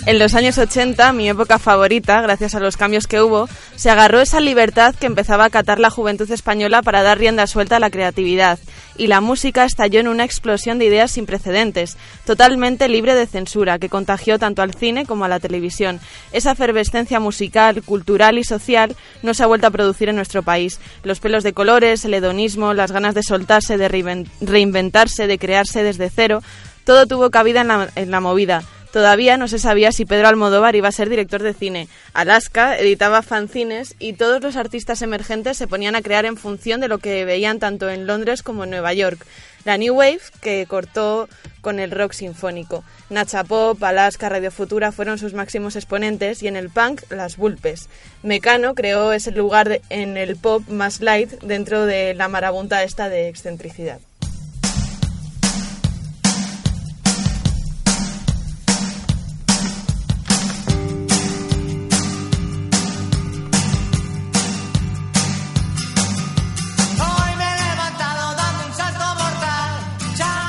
En 0.06 0.20
los 0.20 0.34
años 0.34 0.56
80, 0.56 1.12
mi 1.14 1.28
época 1.28 1.58
favorita, 1.58 2.20
gracias 2.22 2.54
a 2.54 2.60
los 2.60 2.76
cambios 2.76 3.08
que 3.08 3.20
hubo, 3.20 3.48
se 3.74 3.90
agarró 3.90 4.20
esa 4.20 4.38
libertad 4.38 4.94
que 4.94 5.06
empezaba 5.06 5.42
a 5.42 5.46
acatar 5.48 5.80
la 5.80 5.90
juventud 5.90 6.30
española 6.30 6.80
para 6.82 7.02
dar 7.02 7.18
rienda 7.18 7.48
suelta 7.48 7.76
a 7.76 7.80
la 7.80 7.90
creatividad, 7.90 8.60
y 8.96 9.08
la 9.08 9.20
música 9.20 9.64
estalló 9.64 9.98
en 9.98 10.06
una 10.06 10.22
explosión 10.22 10.78
de 10.78 10.84
ideas 10.84 11.10
sin 11.10 11.26
precedentes, 11.26 11.96
totalmente 12.24 12.88
libre 12.88 13.16
de 13.16 13.26
censura, 13.26 13.80
que 13.80 13.88
contagió 13.88 14.38
tanto 14.38 14.62
al 14.62 14.74
cine 14.74 15.06
como 15.06 15.24
a 15.24 15.28
la 15.28 15.40
televisión. 15.40 15.98
Esa 16.30 16.52
efervescencia 16.52 17.18
musical, 17.18 17.82
cultural 17.82 18.38
y 18.38 18.44
social 18.44 18.94
no 19.24 19.34
se 19.34 19.42
ha 19.42 19.46
vuelto 19.48 19.66
a 19.66 19.70
producir 19.72 20.08
en 20.08 20.14
nuestro 20.16 20.44
país. 20.44 20.78
Los 21.02 21.18
pelos 21.18 21.42
de 21.42 21.52
colores, 21.52 22.04
el 22.04 22.14
hedonismo, 22.14 22.74
las 22.74 22.92
ganas 22.92 23.16
de 23.16 23.24
soltarse, 23.24 23.76
de 23.76 23.90
reinven- 23.90 24.28
reinventarse, 24.40 25.26
de 25.26 25.38
crearse 25.38 25.82
desde 25.82 26.10
cero, 26.10 26.44
todo 26.84 27.06
tuvo 27.08 27.30
cabida 27.30 27.90
en 27.96 28.10
la 28.12 28.20
movida. 28.20 28.62
Todavía 28.96 29.36
no 29.36 29.46
se 29.46 29.58
sabía 29.58 29.92
si 29.92 30.06
Pedro 30.06 30.28
Almodóvar 30.28 30.74
iba 30.74 30.88
a 30.88 30.90
ser 30.90 31.10
director 31.10 31.42
de 31.42 31.52
cine. 31.52 31.86
Alaska 32.14 32.78
editaba 32.78 33.20
fanzines 33.20 33.94
y 33.98 34.14
todos 34.14 34.42
los 34.42 34.56
artistas 34.56 35.02
emergentes 35.02 35.58
se 35.58 35.68
ponían 35.68 35.96
a 35.96 36.00
crear 36.00 36.24
en 36.24 36.38
función 36.38 36.80
de 36.80 36.88
lo 36.88 36.96
que 36.96 37.26
veían 37.26 37.58
tanto 37.58 37.90
en 37.90 38.06
Londres 38.06 38.42
como 38.42 38.64
en 38.64 38.70
Nueva 38.70 38.94
York. 38.94 39.26
La 39.66 39.76
New 39.76 39.96
Wave, 39.96 40.22
que 40.40 40.64
cortó 40.64 41.28
con 41.60 41.78
el 41.78 41.90
rock 41.90 42.12
sinfónico. 42.12 42.84
Nacha 43.10 43.44
Pop, 43.44 43.84
Alaska, 43.84 44.30
Radio 44.30 44.50
Futura 44.50 44.92
fueron 44.92 45.18
sus 45.18 45.34
máximos 45.34 45.76
exponentes 45.76 46.42
y 46.42 46.48
en 46.48 46.56
el 46.56 46.70
punk, 46.70 47.02
las 47.10 47.36
Bulpes. 47.36 47.90
Mecano 48.22 48.74
creó 48.74 49.12
ese 49.12 49.30
lugar 49.30 49.82
en 49.90 50.16
el 50.16 50.36
pop 50.36 50.66
más 50.70 51.02
light 51.02 51.32
dentro 51.42 51.84
de 51.84 52.14
la 52.14 52.28
marabunta 52.28 52.82
esta 52.82 53.10
de 53.10 53.28
excentricidad. 53.28 54.00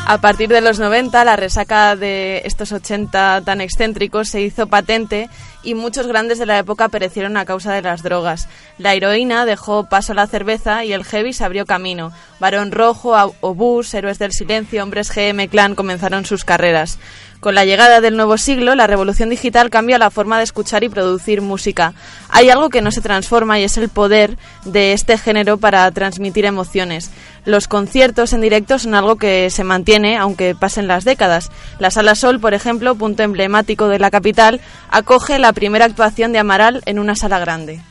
A 0.09 0.19
partir 0.19 0.47
de 0.47 0.61
los 0.61 0.79
90, 0.79 1.25
la 1.25 1.35
resaca 1.35 1.97
de 1.97 2.41
estos 2.45 2.71
80 2.71 3.41
tan 3.43 3.59
excéntricos 3.59 4.29
se 4.29 4.41
hizo 4.41 4.67
patente 4.67 5.29
y 5.63 5.73
muchos 5.73 6.07
grandes 6.07 6.39
de 6.39 6.45
la 6.45 6.57
época 6.57 6.87
perecieron 6.87 7.35
a 7.35 7.43
causa 7.43 7.73
de 7.73 7.81
las 7.81 8.03
drogas. 8.03 8.47
La 8.77 8.93
heroína 8.93 9.45
dejó 9.45 9.89
paso 9.89 10.13
a 10.13 10.15
la 10.15 10.25
cerveza 10.27 10.85
y 10.85 10.93
el 10.93 11.03
heavy 11.03 11.33
se 11.33 11.43
abrió 11.43 11.65
camino. 11.65 12.13
Barón 12.39 12.71
Rojo, 12.71 13.17
Obús, 13.41 13.93
Héroes 13.93 14.17
del 14.17 14.31
Silencio, 14.31 14.81
Hombres 14.81 15.13
GM 15.13 15.49
Clan 15.49 15.75
comenzaron 15.75 16.23
sus 16.23 16.45
carreras. 16.45 16.99
Con 17.39 17.53
la 17.53 17.65
llegada 17.65 18.01
del 18.01 18.17
nuevo 18.17 18.37
siglo, 18.37 18.73
la 18.73 18.87
revolución 18.87 19.29
digital 19.29 19.69
cambia 19.69 19.99
la 19.99 20.09
forma 20.09 20.37
de 20.39 20.43
escuchar 20.43 20.83
y 20.83 20.89
producir 20.89 21.41
música. 21.41 21.93
Hay 22.29 22.49
algo 22.49 22.69
que 22.69 22.81
no 22.81 22.91
se 22.91 23.01
transforma 23.01 23.59
y 23.59 23.63
es 23.63 23.77
el 23.77 23.89
poder 23.89 24.37
de 24.65 24.93
este 24.93 25.19
género 25.19 25.57
para 25.57 25.89
transmitir 25.91 26.45
emociones. 26.45 27.11
Los 27.45 27.67
conciertos 27.67 28.33
en 28.33 28.41
directo 28.41 28.79
son 28.79 28.95
algo 28.95 29.17
que 29.17 29.51
se 29.51 29.63
mantiene 29.63 30.17
aunque 30.17 30.55
pasen 30.55 30.87
las 30.87 31.05
décadas. 31.05 31.51
La 31.77 31.91
Sala 31.91 32.15
Sol, 32.15 32.39
por 32.39 32.55
ejemplo, 32.55 32.95
punto 32.95 33.21
emblemático 33.21 33.87
de 33.87 33.99
la 33.99 34.09
capital, 34.09 34.59
acoge 34.89 35.37
la 35.37 35.53
primera 35.53 35.85
actuación 35.85 36.31
de 36.31 36.39
Amaral 36.39 36.81
en 36.85 36.97
una 36.97 37.15
sala 37.15 37.37
grande. 37.37 37.81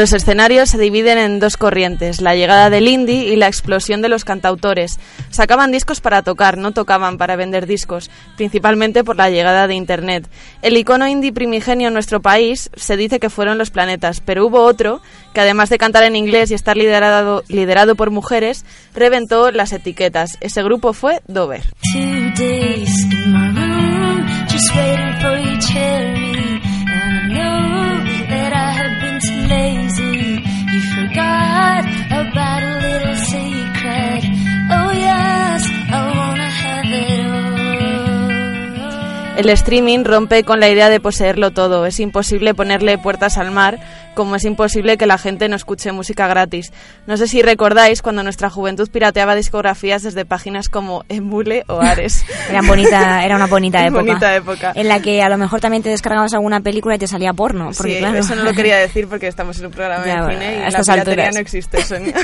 Los 0.00 0.14
escenarios 0.14 0.70
se 0.70 0.78
dividen 0.78 1.18
en 1.18 1.40
dos 1.40 1.58
corrientes, 1.58 2.22
la 2.22 2.34
llegada 2.34 2.70
del 2.70 2.88
indie 2.88 3.34
y 3.34 3.36
la 3.36 3.48
explosión 3.48 4.00
de 4.00 4.08
los 4.08 4.24
cantautores. 4.24 4.98
Sacaban 5.28 5.72
discos 5.72 6.00
para 6.00 6.22
tocar, 6.22 6.56
no 6.56 6.72
tocaban 6.72 7.18
para 7.18 7.36
vender 7.36 7.66
discos, 7.66 8.10
principalmente 8.38 9.04
por 9.04 9.16
la 9.16 9.28
llegada 9.28 9.66
de 9.66 9.74
Internet. 9.74 10.26
El 10.62 10.78
icono 10.78 11.06
indie 11.06 11.34
primigenio 11.34 11.88
en 11.88 11.92
nuestro 11.92 12.22
país 12.22 12.70
se 12.74 12.96
dice 12.96 13.20
que 13.20 13.28
fueron 13.28 13.58
los 13.58 13.68
planetas, 13.68 14.22
pero 14.22 14.46
hubo 14.46 14.62
otro 14.62 15.02
que 15.34 15.42
además 15.42 15.68
de 15.68 15.76
cantar 15.76 16.04
en 16.04 16.16
inglés 16.16 16.50
y 16.50 16.54
estar 16.54 16.78
liderado, 16.78 17.94
por 17.94 18.10
mujeres, 18.10 18.64
reventó 18.94 19.50
las 19.50 19.74
etiquetas. 19.74 20.38
Ese 20.40 20.62
grupo 20.62 20.94
fue 20.94 21.20
Dover. 21.26 21.60
El 39.40 39.48
streaming 39.48 40.04
rompe 40.04 40.44
con 40.44 40.60
la 40.60 40.68
idea 40.68 40.90
de 40.90 41.00
poseerlo 41.00 41.50
todo. 41.50 41.86
Es 41.86 41.98
imposible 41.98 42.52
ponerle 42.52 42.98
puertas 42.98 43.38
al 43.38 43.50
mar, 43.50 43.78
como 44.14 44.36
es 44.36 44.44
imposible 44.44 44.98
que 44.98 45.06
la 45.06 45.16
gente 45.16 45.48
no 45.48 45.56
escuche 45.56 45.92
música 45.92 46.26
gratis. 46.28 46.74
No 47.06 47.16
sé 47.16 47.26
si 47.26 47.40
recordáis 47.40 48.02
cuando 48.02 48.22
nuestra 48.22 48.50
juventud 48.50 48.90
pirateaba 48.90 49.34
discografías 49.34 50.02
desde 50.02 50.26
páginas 50.26 50.68
como 50.68 51.04
Emule 51.08 51.64
o 51.68 51.80
Ares. 51.80 52.22
Era, 52.50 52.60
bonita, 52.60 53.24
era 53.24 53.36
una 53.36 53.46
bonita 53.46 53.80
época. 53.86 54.02
Bonita 54.02 54.36
época. 54.36 54.72
En 54.74 54.88
la 54.88 55.00
que 55.00 55.22
a 55.22 55.30
lo 55.30 55.38
mejor 55.38 55.58
también 55.60 55.82
te 55.82 55.88
descargabas 55.88 56.34
alguna 56.34 56.60
película 56.60 56.96
y 56.96 56.98
te 56.98 57.06
salía 57.06 57.32
porno. 57.32 57.70
Porque, 57.74 57.94
sí, 57.94 57.98
claro, 58.00 58.18
eso 58.18 58.34
no 58.34 58.42
lo 58.42 58.52
quería 58.52 58.76
decir 58.76 59.08
porque 59.08 59.26
estamos 59.26 59.58
en 59.58 59.66
un 59.66 59.72
programa 59.72 60.04
Ya, 60.04 60.22
de 60.26 60.34
cine 60.34 60.54
y 60.56 60.70
la 60.70 60.80
piratería 60.80 60.94
alturas. 61.02 61.34
no 61.34 61.40
existe, 61.40 61.82
Sonia. 61.82 62.14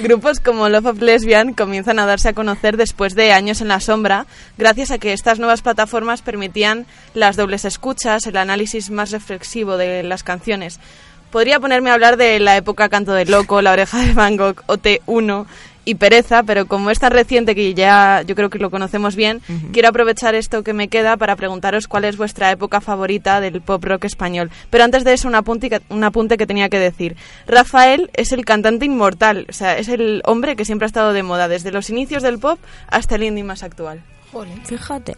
Grupos 0.00 0.40
como 0.40 0.68
Love 0.68 0.86
of 0.86 1.00
Lesbian 1.00 1.54
comienzan 1.54 1.98
a 1.98 2.04
darse 2.06 2.28
a 2.28 2.32
conocer 2.34 2.76
después 2.76 3.14
de 3.14 3.32
años 3.32 3.60
en 3.62 3.68
la 3.68 3.80
sombra, 3.80 4.26
gracias 4.58 4.90
a 4.90 4.98
que 4.98 5.12
estas 5.12 5.38
nuevas 5.38 5.62
plataformas 5.62 6.09
permitían 6.22 6.86
las 7.14 7.36
dobles 7.36 7.64
escuchas, 7.64 8.26
el 8.26 8.36
análisis 8.36 8.90
más 8.90 9.10
reflexivo 9.12 9.76
de 9.76 10.02
las 10.02 10.22
canciones. 10.22 10.80
Podría 11.30 11.60
ponerme 11.60 11.90
a 11.90 11.94
hablar 11.94 12.16
de 12.16 12.40
la 12.40 12.56
época 12.56 12.88
Canto 12.88 13.12
del 13.12 13.30
Loco, 13.30 13.62
La 13.62 13.72
Oreja 13.72 13.98
de 14.04 14.12
Van 14.14 14.36
Gogh, 14.36 14.62
OT1 14.66 15.46
y 15.84 15.94
Pereza, 15.94 16.42
pero 16.42 16.66
como 16.66 16.90
es 16.90 16.98
tan 16.98 17.12
reciente 17.12 17.54
que 17.54 17.72
ya 17.72 18.22
yo 18.26 18.34
creo 18.34 18.50
que 18.50 18.58
lo 18.58 18.68
conocemos 18.70 19.16
bien, 19.16 19.40
quiero 19.72 19.88
aprovechar 19.88 20.34
esto 20.34 20.62
que 20.62 20.72
me 20.74 20.88
queda 20.88 21.16
para 21.16 21.36
preguntaros 21.36 21.86
cuál 21.88 22.04
es 22.04 22.16
vuestra 22.16 22.50
época 22.50 22.80
favorita 22.80 23.40
del 23.40 23.60
pop 23.62 23.82
rock 23.84 24.04
español. 24.04 24.50
Pero 24.70 24.84
antes 24.84 25.04
de 25.04 25.14
eso, 25.14 25.26
un 25.28 25.36
apunte, 25.36 25.70
que- 25.70 25.80
un 25.88 26.02
apunte 26.04 26.36
que 26.36 26.46
tenía 26.46 26.68
que 26.68 26.78
decir. 26.80 27.16
Rafael 27.46 28.10
es 28.12 28.32
el 28.32 28.44
cantante 28.44 28.84
inmortal, 28.84 29.46
o 29.48 29.52
sea, 29.52 29.78
es 29.78 29.88
el 29.88 30.22
hombre 30.26 30.54
que 30.56 30.64
siempre 30.64 30.84
ha 30.84 30.88
estado 30.88 31.12
de 31.12 31.22
moda, 31.22 31.48
desde 31.48 31.70
los 31.72 31.88
inicios 31.90 32.22
del 32.22 32.38
pop 32.40 32.58
hasta 32.88 33.14
el 33.14 33.22
indie 33.22 33.44
más 33.44 33.62
actual. 33.62 34.02
Fíjate. 34.66 35.16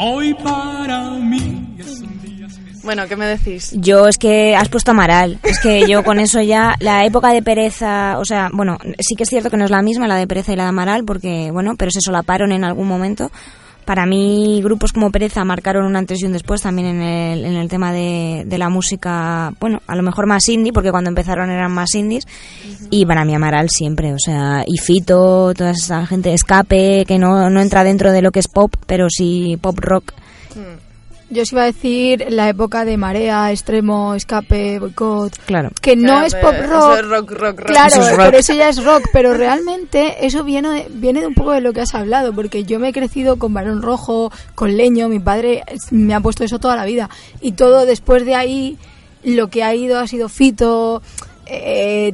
Hoy 0.00 0.32
para 0.34 1.10
mí 1.10 1.76
Bueno, 2.84 3.08
¿qué 3.08 3.16
me 3.16 3.26
decís? 3.26 3.72
Yo 3.74 4.06
es 4.06 4.16
que 4.16 4.54
has 4.54 4.68
puesto 4.68 4.92
Amaral. 4.92 5.40
Es 5.42 5.58
que 5.58 5.88
yo 5.88 6.04
con 6.04 6.20
eso 6.20 6.40
ya, 6.40 6.76
la 6.78 7.04
época 7.04 7.32
de 7.32 7.42
pereza, 7.42 8.16
o 8.18 8.24
sea, 8.24 8.48
bueno, 8.52 8.78
sí 9.00 9.16
que 9.16 9.24
es 9.24 9.28
cierto 9.28 9.50
que 9.50 9.56
no 9.56 9.64
es 9.64 9.72
la 9.72 9.82
misma 9.82 10.06
la 10.06 10.14
de 10.14 10.28
pereza 10.28 10.52
y 10.52 10.56
la 10.56 10.62
de 10.62 10.68
Amaral, 10.68 11.04
porque, 11.04 11.50
bueno, 11.50 11.74
pero 11.76 11.90
se 11.90 12.00
solaparon 12.00 12.52
en 12.52 12.62
algún 12.62 12.86
momento. 12.86 13.32
Para 13.88 14.04
mí, 14.04 14.60
grupos 14.62 14.92
como 14.92 15.10
Pereza 15.10 15.46
marcaron 15.46 15.86
un 15.86 15.96
antes 15.96 16.20
y 16.20 16.26
un 16.26 16.32
después 16.34 16.60
también 16.60 16.88
en 16.88 17.00
el, 17.00 17.44
en 17.46 17.54
el 17.54 17.70
tema 17.70 17.90
de, 17.90 18.44
de 18.44 18.58
la 18.58 18.68
música, 18.68 19.50
bueno, 19.60 19.80
a 19.86 19.96
lo 19.96 20.02
mejor 20.02 20.26
más 20.26 20.46
indie, 20.50 20.74
porque 20.74 20.90
cuando 20.90 21.08
empezaron 21.08 21.48
eran 21.48 21.72
más 21.72 21.94
indies. 21.94 22.26
Y 22.90 23.06
para 23.06 23.24
mí 23.24 23.34
Amaral 23.34 23.70
siempre, 23.70 24.12
o 24.12 24.18
sea, 24.18 24.62
y 24.66 24.76
Fito, 24.76 25.54
toda 25.54 25.70
esa 25.70 26.04
gente, 26.04 26.34
Escape, 26.34 27.06
que 27.06 27.18
no, 27.18 27.48
no 27.48 27.62
entra 27.62 27.82
dentro 27.82 28.12
de 28.12 28.20
lo 28.20 28.30
que 28.30 28.40
es 28.40 28.48
pop, 28.48 28.74
pero 28.86 29.06
sí 29.08 29.58
pop 29.58 29.78
rock. 29.78 30.12
Yo 31.30 31.42
os 31.42 31.52
iba 31.52 31.62
a 31.62 31.66
decir 31.66 32.24
la 32.30 32.48
época 32.48 32.86
de 32.86 32.96
marea, 32.96 33.52
extremo, 33.52 34.14
escape, 34.14 34.78
boicot. 34.78 35.36
Claro. 35.44 35.70
Que 35.82 35.94
no 35.94 36.04
Claro, 36.20 36.26
es 36.26 36.34
pop 36.36 36.54
eso 36.54 36.66
rock. 36.72 36.98
es 36.98 37.06
rock, 37.08 37.30
rock, 37.32 37.58
rock. 37.60 37.66
Claro, 37.66 37.88
Eso 37.88 38.00
es 38.02 38.16
rock. 38.16 38.24
por 38.24 38.34
eso 38.34 38.54
ya 38.54 38.68
es 38.70 38.84
rock. 38.84 39.02
Pero 39.12 39.34
realmente 39.34 40.24
eso 40.26 40.42
viene, 40.42 40.86
viene 40.90 41.20
de 41.20 41.26
un 41.26 41.34
poco 41.34 41.52
de 41.52 41.60
lo 41.60 41.74
que 41.74 41.82
has 41.82 41.94
hablado. 41.94 42.32
Porque 42.32 42.64
yo 42.64 42.78
me 42.80 42.88
he 42.88 42.92
crecido 42.94 43.38
con 43.38 43.52
Barón 43.52 43.82
Rojo, 43.82 44.32
con 44.54 44.74
Leño. 44.76 45.08
Mi 45.10 45.20
padre 45.20 45.64
me 45.90 46.14
ha 46.14 46.20
puesto 46.20 46.44
eso 46.44 46.58
toda 46.58 46.76
la 46.76 46.86
vida. 46.86 47.10
Y 47.42 47.52
todo 47.52 47.84
después 47.84 48.24
de 48.24 48.34
ahí, 48.34 48.78
lo 49.22 49.48
que 49.48 49.62
ha 49.64 49.74
ido 49.74 49.98
ha 49.98 50.06
sido 50.06 50.30
Fito. 50.30 51.02
Eh, 51.50 52.12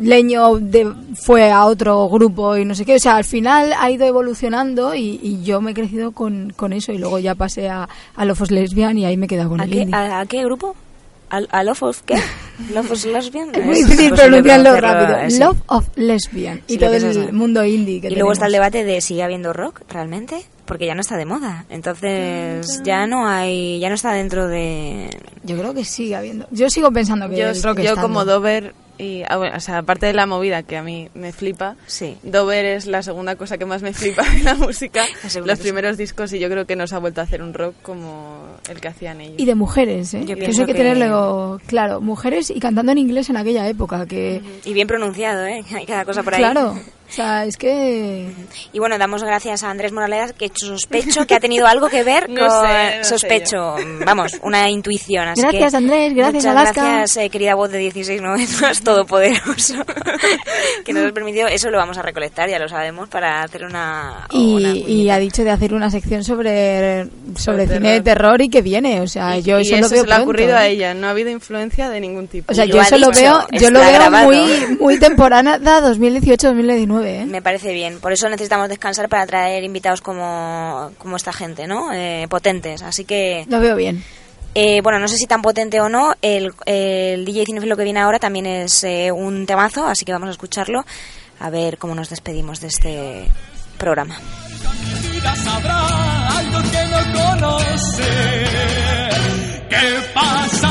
Leño 0.00 0.56
de- 0.58 0.92
fue 1.14 1.50
a 1.50 1.64
otro 1.66 2.08
grupo 2.08 2.56
y 2.56 2.64
no 2.64 2.74
sé 2.74 2.84
qué. 2.84 2.96
O 2.96 2.98
sea, 2.98 3.16
al 3.16 3.24
final 3.24 3.72
ha 3.78 3.90
ido 3.90 4.04
evolucionando 4.06 4.94
y, 4.94 5.20
y 5.22 5.42
yo 5.42 5.60
me 5.60 5.70
he 5.70 5.74
crecido 5.74 6.12
con, 6.12 6.52
con 6.56 6.72
eso. 6.72 6.92
Y 6.92 6.98
luego 6.98 7.18
ya 7.18 7.34
pasé 7.34 7.68
a, 7.68 7.88
a 8.16 8.24
Lofos 8.24 8.50
Lesbian 8.50 8.98
y 8.98 9.04
ahí 9.04 9.16
me 9.16 9.26
he 9.26 9.28
quedado 9.28 9.50
con 9.50 9.60
¿A 9.60 9.64
el 9.64 9.70
qué, 9.70 9.78
indie. 9.82 9.94
a, 9.94 10.20
a 10.20 10.26
qué 10.26 10.42
grupo? 10.44 10.74
¿A, 11.32 11.38
a 11.50 11.64
Love 11.64 11.82
of 11.82 12.02
qué? 12.02 12.14
¿Love 12.74 12.92
of 12.92 13.04
Lesbian? 13.06 13.54
Es 13.54 13.64
muy 13.64 13.74
difícil 13.82 14.12
pronunciarlo 14.12 14.76
rápido. 14.80 15.18
eh, 15.18 15.30
sí. 15.30 15.38
Love 15.40 15.58
of 15.66 15.86
Lesbian. 15.96 16.58
Sí, 16.68 16.74
y 16.74 16.78
todo 16.78 16.92
el 16.94 17.32
mundo 17.32 17.64
indie 17.64 18.00
que 18.00 18.08
Y 18.08 18.14
luego 18.14 18.32
está 18.32 18.46
el 18.46 18.52
tenemos. 18.52 18.72
debate 18.72 18.84
de 18.84 19.00
sigue 19.00 19.22
habiendo 19.22 19.52
rock 19.52 19.80
realmente, 19.88 20.44
porque 20.66 20.86
ya 20.86 20.94
no 20.94 21.00
está 21.00 21.16
de 21.16 21.24
moda. 21.24 21.64
Entonces 21.70 22.82
ya 22.84 23.06
no 23.06 23.26
hay, 23.26 23.80
ya 23.80 23.88
no 23.88 23.94
está 23.94 24.12
dentro 24.12 24.46
de. 24.46 25.08
Yo 25.42 25.56
creo 25.58 25.74
que 25.74 25.84
sigue 25.84 26.14
habiendo. 26.16 26.46
Yo 26.50 26.68
sigo 26.70 26.92
pensando 26.92 27.28
que 27.28 27.36
Yo, 27.38 27.48
el 27.48 27.62
rock 27.62 27.80
yo 27.80 27.96
como. 27.96 28.24
Dover, 28.24 28.74
y, 28.98 29.22
ah, 29.28 29.36
bueno, 29.36 29.56
o 29.56 29.60
sea, 29.60 29.78
aparte 29.78 30.06
de 30.06 30.12
la 30.12 30.26
movida 30.26 30.62
que 30.62 30.76
a 30.76 30.82
mí 30.82 31.08
me 31.14 31.32
flipa, 31.32 31.76
sí. 31.86 32.16
Dover 32.22 32.64
es 32.64 32.86
la 32.86 33.02
segunda 33.02 33.36
cosa 33.36 33.58
que 33.58 33.64
más 33.64 33.82
me 33.82 33.92
flipa 33.92 34.22
de 34.28 34.42
la 34.42 34.54
música. 34.54 35.04
Los 35.22 35.36
cosa. 35.38 35.56
primeros 35.56 35.96
discos 35.96 36.32
y 36.32 36.38
yo 36.38 36.48
creo 36.48 36.66
que 36.66 36.76
nos 36.76 36.92
ha 36.92 36.98
vuelto 36.98 37.20
a 37.20 37.24
hacer 37.24 37.42
un 37.42 37.54
rock 37.54 37.74
como 37.82 38.46
el 38.68 38.80
que 38.80 38.88
hacían 38.88 39.20
ellos. 39.20 39.36
Y 39.38 39.44
de 39.46 39.54
mujeres, 39.54 40.12
¿eh? 40.14 40.24
Yo 40.24 40.36
que 40.36 40.44
eso 40.46 40.62
hay 40.62 40.66
que, 40.66 40.72
que- 40.72 40.78
tenerlo 40.78 41.60
claro. 41.66 42.00
Mujeres 42.00 42.50
y 42.50 42.60
cantando 42.60 42.92
en 42.92 42.98
inglés 42.98 43.28
en 43.30 43.36
aquella 43.36 43.66
época. 43.68 44.06
que 44.06 44.40
Y 44.64 44.72
bien 44.72 44.86
pronunciado, 44.88 45.46
¿eh? 45.46 45.64
Hay 45.74 45.86
cada 45.86 46.04
cosa 46.04 46.22
por 46.22 46.34
ahí. 46.34 46.40
Claro. 46.40 46.78
O 47.12 47.14
sea, 47.14 47.44
es 47.44 47.58
que... 47.58 48.26
Y 48.72 48.78
bueno, 48.78 48.96
damos 48.96 49.22
gracias 49.22 49.62
a 49.62 49.70
Andrés 49.70 49.92
Morales, 49.92 50.32
que 50.32 50.50
sospecho 50.54 51.26
que 51.26 51.34
ha 51.34 51.40
tenido 51.40 51.66
algo 51.66 51.90
que 51.90 52.02
ver 52.04 52.30
No 52.30 52.48
con... 52.48 52.66
sé, 52.66 52.98
no 52.98 53.04
sé 53.04 53.04
sospecho, 53.04 53.76
vamos, 54.06 54.38
una 54.42 54.70
intuición. 54.70 55.28
Así 55.28 55.42
Gracias, 55.42 55.72
que 55.72 55.76
Andrés, 55.76 56.14
gracias, 56.14 56.44
muchas 56.44 56.56
Alaska. 56.56 56.82
gracias, 56.82 57.16
eh, 57.18 57.28
querida 57.28 57.54
voz 57.54 57.70
de 57.70 57.78
16 57.80 58.22
novenos, 58.22 58.80
todopoderoso, 58.84 59.74
que 60.86 60.94
nos 60.94 61.04
has 61.04 61.12
permitido, 61.12 61.48
eso 61.48 61.68
lo 61.68 61.76
vamos 61.76 61.98
a 61.98 62.02
recolectar, 62.02 62.48
ya 62.48 62.58
lo 62.58 62.66
sabemos, 62.66 63.10
para 63.10 63.42
hacer 63.42 63.66
una... 63.66 64.26
Y, 64.30 64.54
una 64.54 64.74
y 64.74 65.10
ha 65.10 65.18
dicho 65.18 65.44
de 65.44 65.50
hacer 65.50 65.74
una 65.74 65.90
sección 65.90 66.24
sobre, 66.24 67.04
sobre 67.36 67.66
Sobre 67.66 67.66
cine 67.68 67.92
de 67.92 68.00
terror 68.00 68.40
y 68.40 68.48
que 68.48 68.62
viene. 68.62 69.02
O 69.02 69.06
sea, 69.06 69.38
yo 69.38 69.58
y 69.58 69.62
eso 69.62 69.76
eso 69.76 69.82
lo 69.82 69.90
veo 69.90 70.02
se 70.02 70.08
le 70.08 70.14
ha 70.14 70.22
ocurrido 70.22 70.56
a 70.56 70.66
ella, 70.66 70.94
no 70.94 71.08
ha 71.08 71.10
habido 71.10 71.28
influencia 71.28 71.90
de 71.90 72.00
ningún 72.00 72.26
tipo. 72.26 72.50
O 72.50 72.54
sea, 72.54 72.64
yo 72.64 72.80
ha 72.80 72.84
eso 72.84 72.96
lo 72.96 73.10
veo, 73.10 73.46
yo 73.52 73.70
lo 73.70 73.80
veo 73.80 73.92
grabado. 73.92 74.26
muy, 74.28 74.76
muy 74.80 74.98
temporada 74.98 75.58
2018-2019, 75.58 77.01
¿eh? 77.04 77.26
Me 77.26 77.42
parece 77.42 77.72
bien. 77.72 78.00
Por 78.00 78.12
eso 78.12 78.28
necesitamos 78.28 78.68
descansar 78.68 79.08
para 79.08 79.26
traer 79.26 79.62
invitados 79.64 80.00
como, 80.00 80.90
como 80.98 81.16
esta 81.16 81.32
gente, 81.32 81.66
¿no? 81.66 81.92
Eh, 81.92 82.26
potentes. 82.28 82.82
Así 82.82 83.04
que, 83.04 83.44
Lo 83.48 83.60
veo 83.60 83.76
bien. 83.76 84.02
eh, 84.54 84.80
bueno, 84.82 84.98
no 84.98 85.08
sé 85.08 85.16
si 85.16 85.26
tan 85.26 85.42
potente 85.42 85.80
o 85.80 85.88
no. 85.88 86.14
El, 86.22 86.52
el 86.66 87.24
DJ 87.24 87.46
Cinefilo 87.46 87.76
que 87.76 87.84
viene 87.84 88.00
ahora 88.00 88.18
también 88.18 88.46
es 88.46 88.84
eh, 88.84 89.10
un 89.12 89.46
temazo, 89.46 89.86
así 89.86 90.04
que 90.04 90.12
vamos 90.12 90.28
a 90.28 90.32
escucharlo. 90.32 90.84
A 91.40 91.50
ver 91.50 91.78
cómo 91.78 91.94
nos 91.94 92.08
despedimos 92.10 92.60
de 92.60 92.68
este 92.68 93.24
programa. 93.78 94.16
vida 95.12 95.34
sabrá 95.36 96.28
algo 96.38 96.58
que 96.70 96.86
no 96.86 97.38
conoce. 97.38 98.02
¿Qué 99.68 100.00
pasará? 100.14 100.61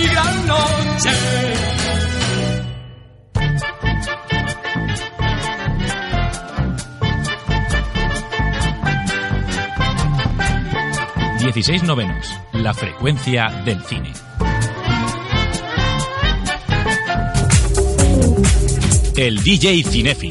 Mi 0.00 0.08
gran 0.08 0.46
noche. 0.46 1.10
16 11.40 11.82
novenos, 11.82 12.30
la 12.52 12.72
frecuencia 12.72 13.48
del 13.64 13.82
cine. 13.82 14.12
El 19.16 19.42
DJ 19.42 19.82
Cinefi. 19.82 20.30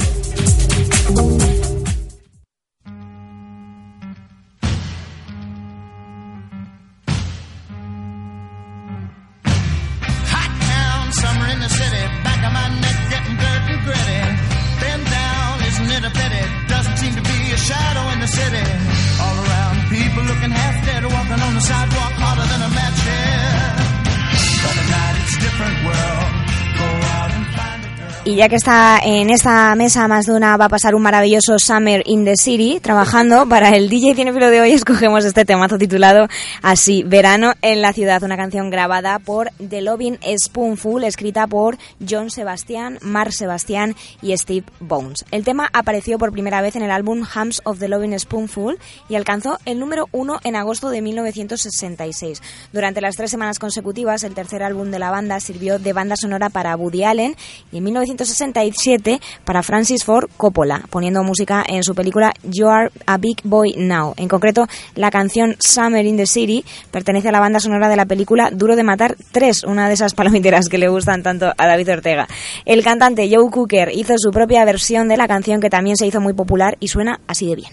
Ya 28.40 28.48
que 28.48 28.56
está 28.56 29.00
en 29.04 29.30
esta 29.32 29.76
mesa 29.76 30.08
más 30.08 30.26
de 30.26 30.32
una 30.32 30.56
va 30.56 30.66
a 30.66 30.70
pasar 30.70 30.96
un 30.96 31.02
maravilloso 31.02 31.60
Summer 31.60 32.02
in 32.06 32.24
the 32.24 32.38
City 32.38 32.80
trabajando 32.82 33.46
para 33.50 33.72
el 33.72 33.90
DJ 33.90 34.16
Cinefilo 34.16 34.50
de 34.50 34.62
hoy 34.62 34.72
escogemos 34.80 35.26
este 35.26 35.44
temazo 35.44 35.78
titulado 35.78 36.30
así 36.62 37.04
Verano 37.04 37.52
en 37.62 37.82
la 37.82 37.92
ciudad, 37.92 38.24
una 38.24 38.38
canción 38.38 38.70
grabada 38.70 39.20
por 39.20 39.52
The 39.58 39.82
Loving 39.82 40.20
Spoonful, 40.42 41.04
escrita 41.04 41.48
por 41.48 41.78
John 42.10 42.30
Sebastian, 42.30 42.98
Mark 43.02 43.34
Sebastian 43.34 43.94
y 44.22 44.38
Steve 44.38 44.64
Bones. 44.80 45.26
El 45.32 45.44
tema 45.44 45.70
apareció 45.74 46.18
por 46.18 46.32
primera 46.32 46.62
vez 46.62 46.78
en 46.78 46.84
el 46.84 46.92
álbum 46.92 47.26
Hams 47.34 47.62
of 47.66 47.80
the 47.80 47.90
Loving 47.90 48.18
Spoonful 48.18 48.80
y 49.10 49.16
alcanzó 49.16 49.60
el 49.66 49.82
número 49.82 50.08
uno 50.14 50.40
en 50.46 50.56
agosto 50.56 50.90
de 50.92 51.02
1966. 51.02 52.42
Durante 52.72 53.02
las 53.02 53.18
tres 53.18 53.32
semanas 53.32 53.60
consecutivas, 53.60 54.24
el 54.24 54.34
tercer 54.34 54.64
álbum 54.64 54.92
de 54.92 55.00
la 55.00 55.12
banda 55.12 55.42
sirvió 55.42 55.78
de 55.78 55.92
banda 55.92 56.16
sonora 56.16 56.50
para 56.50 56.78
Woody 56.78 57.04
Allen 57.04 57.36
y 57.74 57.80
en 57.80 57.84
1967 58.30 59.20
para 59.44 59.64
Francis 59.64 60.04
Ford 60.04 60.30
Coppola, 60.38 60.82
poniendo 60.90 61.24
música 61.24 61.64
en 61.68 61.84
su 61.84 61.96
película 61.96 62.32
You 62.44 62.68
Are 62.68 62.90
a 63.06 63.18
Big 63.18 63.38
Boy 63.44 63.74
Now. 63.78 64.14
En 64.18 64.28
concreto, 64.28 64.68
la 64.96 65.12
canción 65.12 65.56
Summer 65.60 66.06
in 66.06 66.18
the 66.18 66.28
City 66.28 66.64
pertenece 66.92 67.30
a 67.30 67.32
la 67.32 67.40
banda 67.40 67.60
sonora 67.60 67.90
de 67.90 67.96
la 67.96 68.06
película 68.06 68.50
Duro 68.52 68.76
de 68.76 68.84
Matar 68.84 69.16
3, 69.32 69.64
una 69.64 69.88
de 69.88 69.94
esas 69.96 70.14
palomiteras 70.14 70.68
que 70.70 70.78
le 70.78 70.88
gustan 70.88 71.24
tanto 71.24 71.54
a 71.58 71.68
David 71.68 71.92
Ortega. 71.92 72.28
El 72.66 72.84
cantante 72.84 73.30
Joe 73.32 73.50
Cooker 73.50 73.92
hizo 73.94 74.14
su 74.18 74.32
propia 74.32 74.66
versión 74.66 75.08
de 75.08 75.18
la 75.18 75.28
canción 75.28 75.62
que 75.62 75.70
también 75.70 75.98
se 75.98 76.08
hizo 76.08 76.22
muy 76.22 76.34
popular 76.34 76.78
y 76.80 76.88
suena 76.88 77.20
así 77.28 77.48
de 77.48 77.56
bien. 77.56 77.72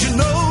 You 0.00 0.14
know 0.14 0.47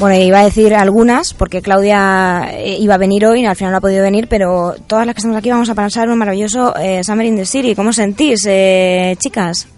Bueno, 0.00 0.16
iba 0.16 0.40
a 0.40 0.44
decir 0.44 0.74
algunas, 0.74 1.34
porque 1.34 1.60
Claudia 1.60 2.52
eh, 2.54 2.78
iba 2.80 2.94
a 2.94 2.96
venir 2.96 3.26
hoy, 3.26 3.44
al 3.44 3.54
final 3.54 3.72
no 3.72 3.76
ha 3.76 3.80
podido 3.82 4.02
venir, 4.02 4.28
pero 4.28 4.74
todas 4.86 5.04
las 5.04 5.14
que 5.14 5.18
estamos 5.18 5.36
aquí 5.36 5.50
vamos 5.50 5.68
a 5.68 5.74
pasar 5.74 6.08
un 6.08 6.16
maravilloso 6.16 6.74
eh, 6.78 7.04
Summer 7.04 7.26
in 7.26 7.36
the 7.36 7.44
City. 7.44 7.74
¿Cómo 7.74 7.92
sentís, 7.92 8.46
eh, 8.48 9.14
chicas? 9.18 9.68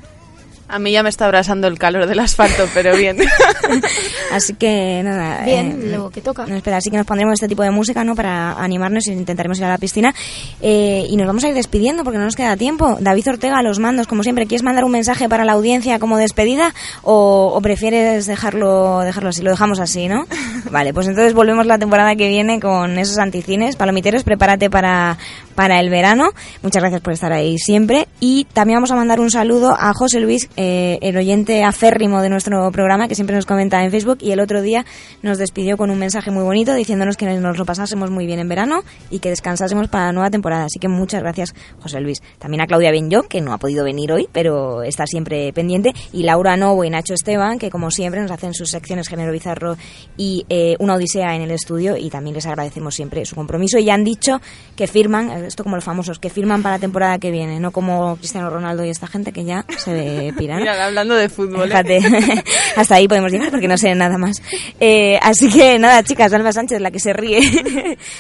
A 0.73 0.79
mí 0.79 0.91
ya 0.91 1.03
me 1.03 1.11
está 1.11 1.27
abrasando 1.27 1.69
el 1.69 1.79
calor 1.79 2.07
del 2.07 2.19
asfalto, 2.19 2.67
pero 2.73 2.97
bien. 2.97 3.19
Así 4.33 4.55
que 4.55 5.03
nada. 5.05 5.45
Bien, 5.45 5.83
eh, 5.83 5.97
lo 5.99 6.09
que 6.09 6.23
toca. 6.23 6.47
no, 6.47 6.57
espera, 6.57 6.79
así 6.79 6.91
que 6.91 6.97
nos 6.97 7.05
pondremos 7.05 7.35
este 7.35 7.47
tipo 7.47 7.63
de 7.63 7.71
música, 7.71 8.05
¿no? 8.05 8.15
Para 8.15 8.53
animarnos 8.53 9.07
y 9.07 9.13
intentaremos 9.13 9.59
ir 9.59 9.65
a 9.67 9.69
la 9.69 9.77
piscina. 9.77 10.15
Eh, 10.63 11.07
y 11.11 11.17
nos 11.19 11.27
vamos 11.27 11.45
a 11.45 11.51
ir 11.51 11.55
despidiendo 11.55 12.05
porque 12.05 12.19
no 12.19 12.25
nos 12.25 12.37
queda 12.37 12.57
tiempo. 12.57 12.97
David 13.01 13.29
Ortega, 13.29 13.59
a 13.59 13.63
los 13.63 13.81
mandos, 13.81 14.07
como 14.07 14.23
siempre. 14.23 14.47
¿Quieres 14.47 14.63
mandar 14.63 14.85
un 14.85 14.93
mensaje 14.93 15.29
para 15.29 15.45
la 15.45 15.53
audiencia 15.53 15.99
como 15.99 16.17
despedida 16.17 16.73
o, 17.03 17.53
o 17.55 17.61
prefieres 17.61 18.25
dejarlo, 18.25 19.01
dejarlo 19.01 19.29
así? 19.29 19.43
Lo 19.43 19.51
dejamos 19.51 19.79
así, 19.79 20.09
¿no? 20.09 20.25
Vale, 20.71 20.95
pues 20.95 21.07
entonces 21.07 21.35
volvemos 21.35 21.67
la 21.67 21.79
temporada 21.79 22.17
que 22.17 22.29
viene 22.29 22.61
con 22.61 22.99
esos 22.99 23.19
anticines. 23.19 23.77
Palomiteros, 23.77 24.25
prepárate 24.25 24.71
para, 24.71 25.19
para 25.55 25.81
el 25.81 25.91
verano. 25.91 26.31
Muchas 26.63 26.81
gracias 26.81 27.03
por 27.03 27.13
estar 27.13 27.35
ahí 27.35 27.59
siempre. 27.59 28.09
Y 28.21 28.47
también 28.55 28.79
vamos 28.79 28.91
a 28.91 28.97
mandar 28.97 29.21
un 29.21 29.31
saludo 29.31 29.77
a 29.79 29.93
José 29.93 30.21
Luis, 30.21 30.49
eh, 30.57 30.62
el 30.63 31.17
oyente 31.17 31.65
aférrimo 31.65 32.23
de 32.23 32.29
nuestro 32.29 32.71
programa, 32.71 33.09
que 33.09 33.15
siempre 33.15 33.37
nos 33.37 33.47
comenta 33.47 33.83
en 33.85 33.91
Facebook. 33.91 34.19
Y 34.21 34.33
el 34.33 34.41
otro 34.41 34.63
día 34.63 34.85
nos 35.23 35.39
despidió 35.39 35.77
con 35.77 35.91
un 35.91 35.99
mensaje 35.99 36.31
muy 36.31 36.43
bonito 36.43 36.75
diciéndonos 36.75 37.17
que 37.17 37.27
nos 37.27 37.59
lo 37.59 37.65
pasásemos 37.65 38.11
muy 38.11 38.27
bien 38.27 38.39
en 38.39 38.49
verano 38.49 38.83
y 39.11 39.19
que 39.19 39.31
descansásemos 39.31 39.89
para 39.89 40.07
la 40.07 40.13
nueva 40.13 40.31
temporada. 40.31 40.65
Así 40.65 40.79
que 40.79 40.89
muchas 40.89 41.23
gracias, 41.23 41.55
José 41.81 42.01
Luis. 42.01 42.23
También 42.39 42.61
a 42.61 42.67
Claudia 42.67 42.91
Benyo, 42.91 43.23
que 43.23 43.41
no 43.41 43.53
ha 43.53 43.59
podido 43.59 43.85
venir 43.85 44.13
hoy, 44.13 44.29
pero 44.33 44.83
está 44.83 45.07
siempre 45.07 45.53
pendiente. 45.53 45.93
Y 46.13 46.23
Laura 46.23 46.57
Novo 46.57 46.85
y 46.85 46.91
Nacho 46.91 47.15
Esteban, 47.15 47.59
que 47.59 47.71
como 47.71 47.91
siempre 47.91 48.21
nos 48.21 48.31
hacen 48.31 48.55
sus 48.55 48.71
secciones 48.71 49.09
Género 49.09 49.33
Bizarro 49.33 49.77
y 50.17 50.45
eh, 50.49 50.77
una 50.79 50.95
odisea 50.95 51.35
en 51.35 51.43
el 51.43 51.51
estudio. 51.51 51.97
Y 51.97 52.11
también 52.11 52.35
les 52.35 52.47
agradecemos 52.47 52.95
siempre 52.95 53.25
su 53.25 53.35
compromiso. 53.35 53.79
Y 53.79 53.85
ya 53.85 53.95
han 53.95 54.05
dicho 54.05 54.41
que 54.77 54.87
firman, 54.87 55.31
esto 55.45 55.63
como 55.63 55.77
los 55.77 55.85
famosos, 55.85 56.19
que 56.19 56.31
firman 56.31 56.63
para 56.63 56.77
la 56.77 56.81
temporada 56.81 57.19
que 57.19 57.31
viene, 57.31 57.61
no 57.61 57.71
como 57.71 58.17
Cristiano 58.17 58.51
Ronaldo 58.51 58.85
y 58.85 58.91
esta 58.91 59.07
gente 59.07 59.33
que 59.33 59.45
ya 59.45 59.65
se 59.79 60.33
pirará. 60.39 60.52
Mira, 60.59 60.87
hablando 60.87 61.15
de 61.15 61.29
fútbol. 61.29 61.65
¿eh? 61.65 61.67
Fíjate, 61.69 62.01
hasta 62.77 62.95
ahí 62.97 63.09
podemos 63.09 63.31
llegar 63.31 63.51
porque 63.51 63.69
no 63.69 63.77
sé 63.79 63.95
nada 63.95 64.19
más. 64.19 64.43
Eh, 64.81 65.19
así 65.23 65.51
que 65.51 65.79
nada, 65.79 66.03
chicas, 66.03 66.33
Alba 66.33 66.53
Sánchez, 66.53 66.81
la 66.81 66.91
que 66.91 67.01
se 67.01 67.13
ríe. 67.13 67.41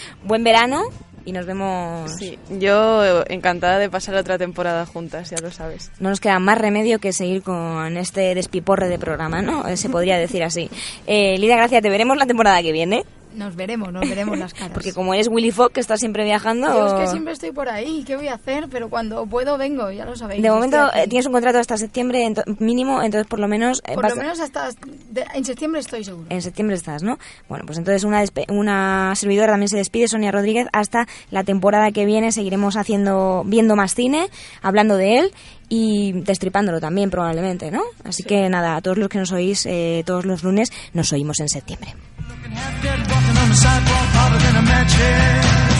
Buen 0.24 0.44
verano 0.44 0.84
y 1.24 1.32
nos 1.32 1.46
vemos. 1.46 2.10
Sí, 2.18 2.38
yo 2.58 3.24
encantada 3.28 3.78
de 3.78 3.88
pasar 3.88 4.14
otra 4.16 4.38
temporada 4.38 4.86
juntas, 4.86 5.30
ya 5.30 5.36
lo 5.42 5.50
sabes. 5.50 5.90
No 6.00 6.10
nos 6.10 6.20
queda 6.20 6.38
más 6.38 6.58
remedio 6.58 6.98
que 6.98 7.12
seguir 7.12 7.42
con 7.42 7.96
este 7.96 8.34
despiporre 8.34 8.88
de 8.88 8.98
programa, 8.98 9.42
¿no? 9.42 9.66
Eh, 9.68 9.76
Se 9.76 9.88
podría 9.88 10.16
decir 10.18 10.42
así. 10.42 10.68
Eh, 11.06 11.36
Lidia, 11.38 11.56
gracias, 11.56 11.82
te 11.82 11.90
veremos 11.90 12.16
la 12.16 12.26
temporada 12.26 12.62
que 12.62 12.72
viene. 12.72 13.04
Nos 13.34 13.56
veremos, 13.56 13.92
nos 13.92 14.08
veremos 14.08 14.38
las 14.38 14.52
caras. 14.54 14.72
Porque 14.72 14.92
como 14.92 15.14
eres 15.14 15.28
Willy 15.28 15.50
Fogg, 15.50 15.72
que 15.72 15.80
estás 15.80 16.00
siempre 16.00 16.24
viajando... 16.24 16.66
Yo 16.68 16.86
es 16.86 16.92
que 16.94 17.06
siempre 17.08 17.32
estoy 17.32 17.52
por 17.52 17.68
ahí, 17.68 18.04
¿qué 18.06 18.16
voy 18.16 18.28
a 18.28 18.34
hacer? 18.34 18.68
Pero 18.70 18.90
cuando 18.90 19.24
puedo 19.26 19.56
vengo, 19.58 19.90
ya 19.90 20.04
lo 20.04 20.14
sabéis. 20.16 20.42
De 20.42 20.50
momento 20.50 20.90
eh, 20.94 21.06
tienes 21.08 21.26
un 21.26 21.32
contrato 21.32 21.58
hasta 21.58 21.76
septiembre 21.78 22.26
ento- 22.26 22.44
mínimo, 22.60 23.02
entonces 23.02 23.26
por 23.26 23.38
lo 23.38 23.48
menos... 23.48 23.82
eh, 23.86 23.94
Por 23.94 24.08
lo 24.10 24.16
menos 24.16 24.38
hasta 24.40 24.68
de- 25.10 25.24
en 25.34 25.44
septiembre 25.44 25.80
estoy 25.80 26.04
seguro. 26.04 26.26
En 26.30 26.42
septiembre 26.42 26.76
estás, 26.76 27.02
¿no? 27.02 27.18
Bueno, 27.48 27.64
pues 27.66 27.78
entonces 27.78 28.04
una, 28.04 28.22
una 28.48 29.14
servidora 29.16 29.52
también 29.52 29.68
se 29.68 29.76
despide, 29.76 30.08
Sonia 30.08 30.30
Rodríguez, 30.30 30.66
hasta 30.72 31.06
la 31.30 31.44
temporada 31.44 31.90
que 31.92 32.04
viene 32.04 32.32
seguiremos 32.32 32.76
haciendo, 32.76 33.42
viendo 33.46 33.76
más 33.76 33.94
cine, 33.94 34.28
hablando 34.62 34.96
de 34.96 35.18
él 35.18 35.32
y 35.68 36.12
destripándolo 36.12 36.80
también 36.80 37.08
probablemente, 37.10 37.70
¿no? 37.70 37.82
Así 38.04 38.22
que 38.24 38.48
nada, 38.50 38.76
a 38.76 38.82
todos 38.82 38.98
los 38.98 39.08
que 39.08 39.18
nos 39.18 39.32
oís 39.32 39.64
eh, 39.66 40.02
todos 40.04 40.26
los 40.26 40.42
lunes, 40.44 40.70
nos 40.92 41.12
oímos 41.14 41.40
en 41.40 41.48
septiembre. 41.48 41.94
Half 42.62 42.82
dead 42.82 43.00
walking 43.10 43.36
on 43.42 43.48
the 43.48 43.58
sidewalk 43.64 44.08
harder 44.14 44.38
than 44.38 44.54
a 44.54 44.62
match, 44.62 45.71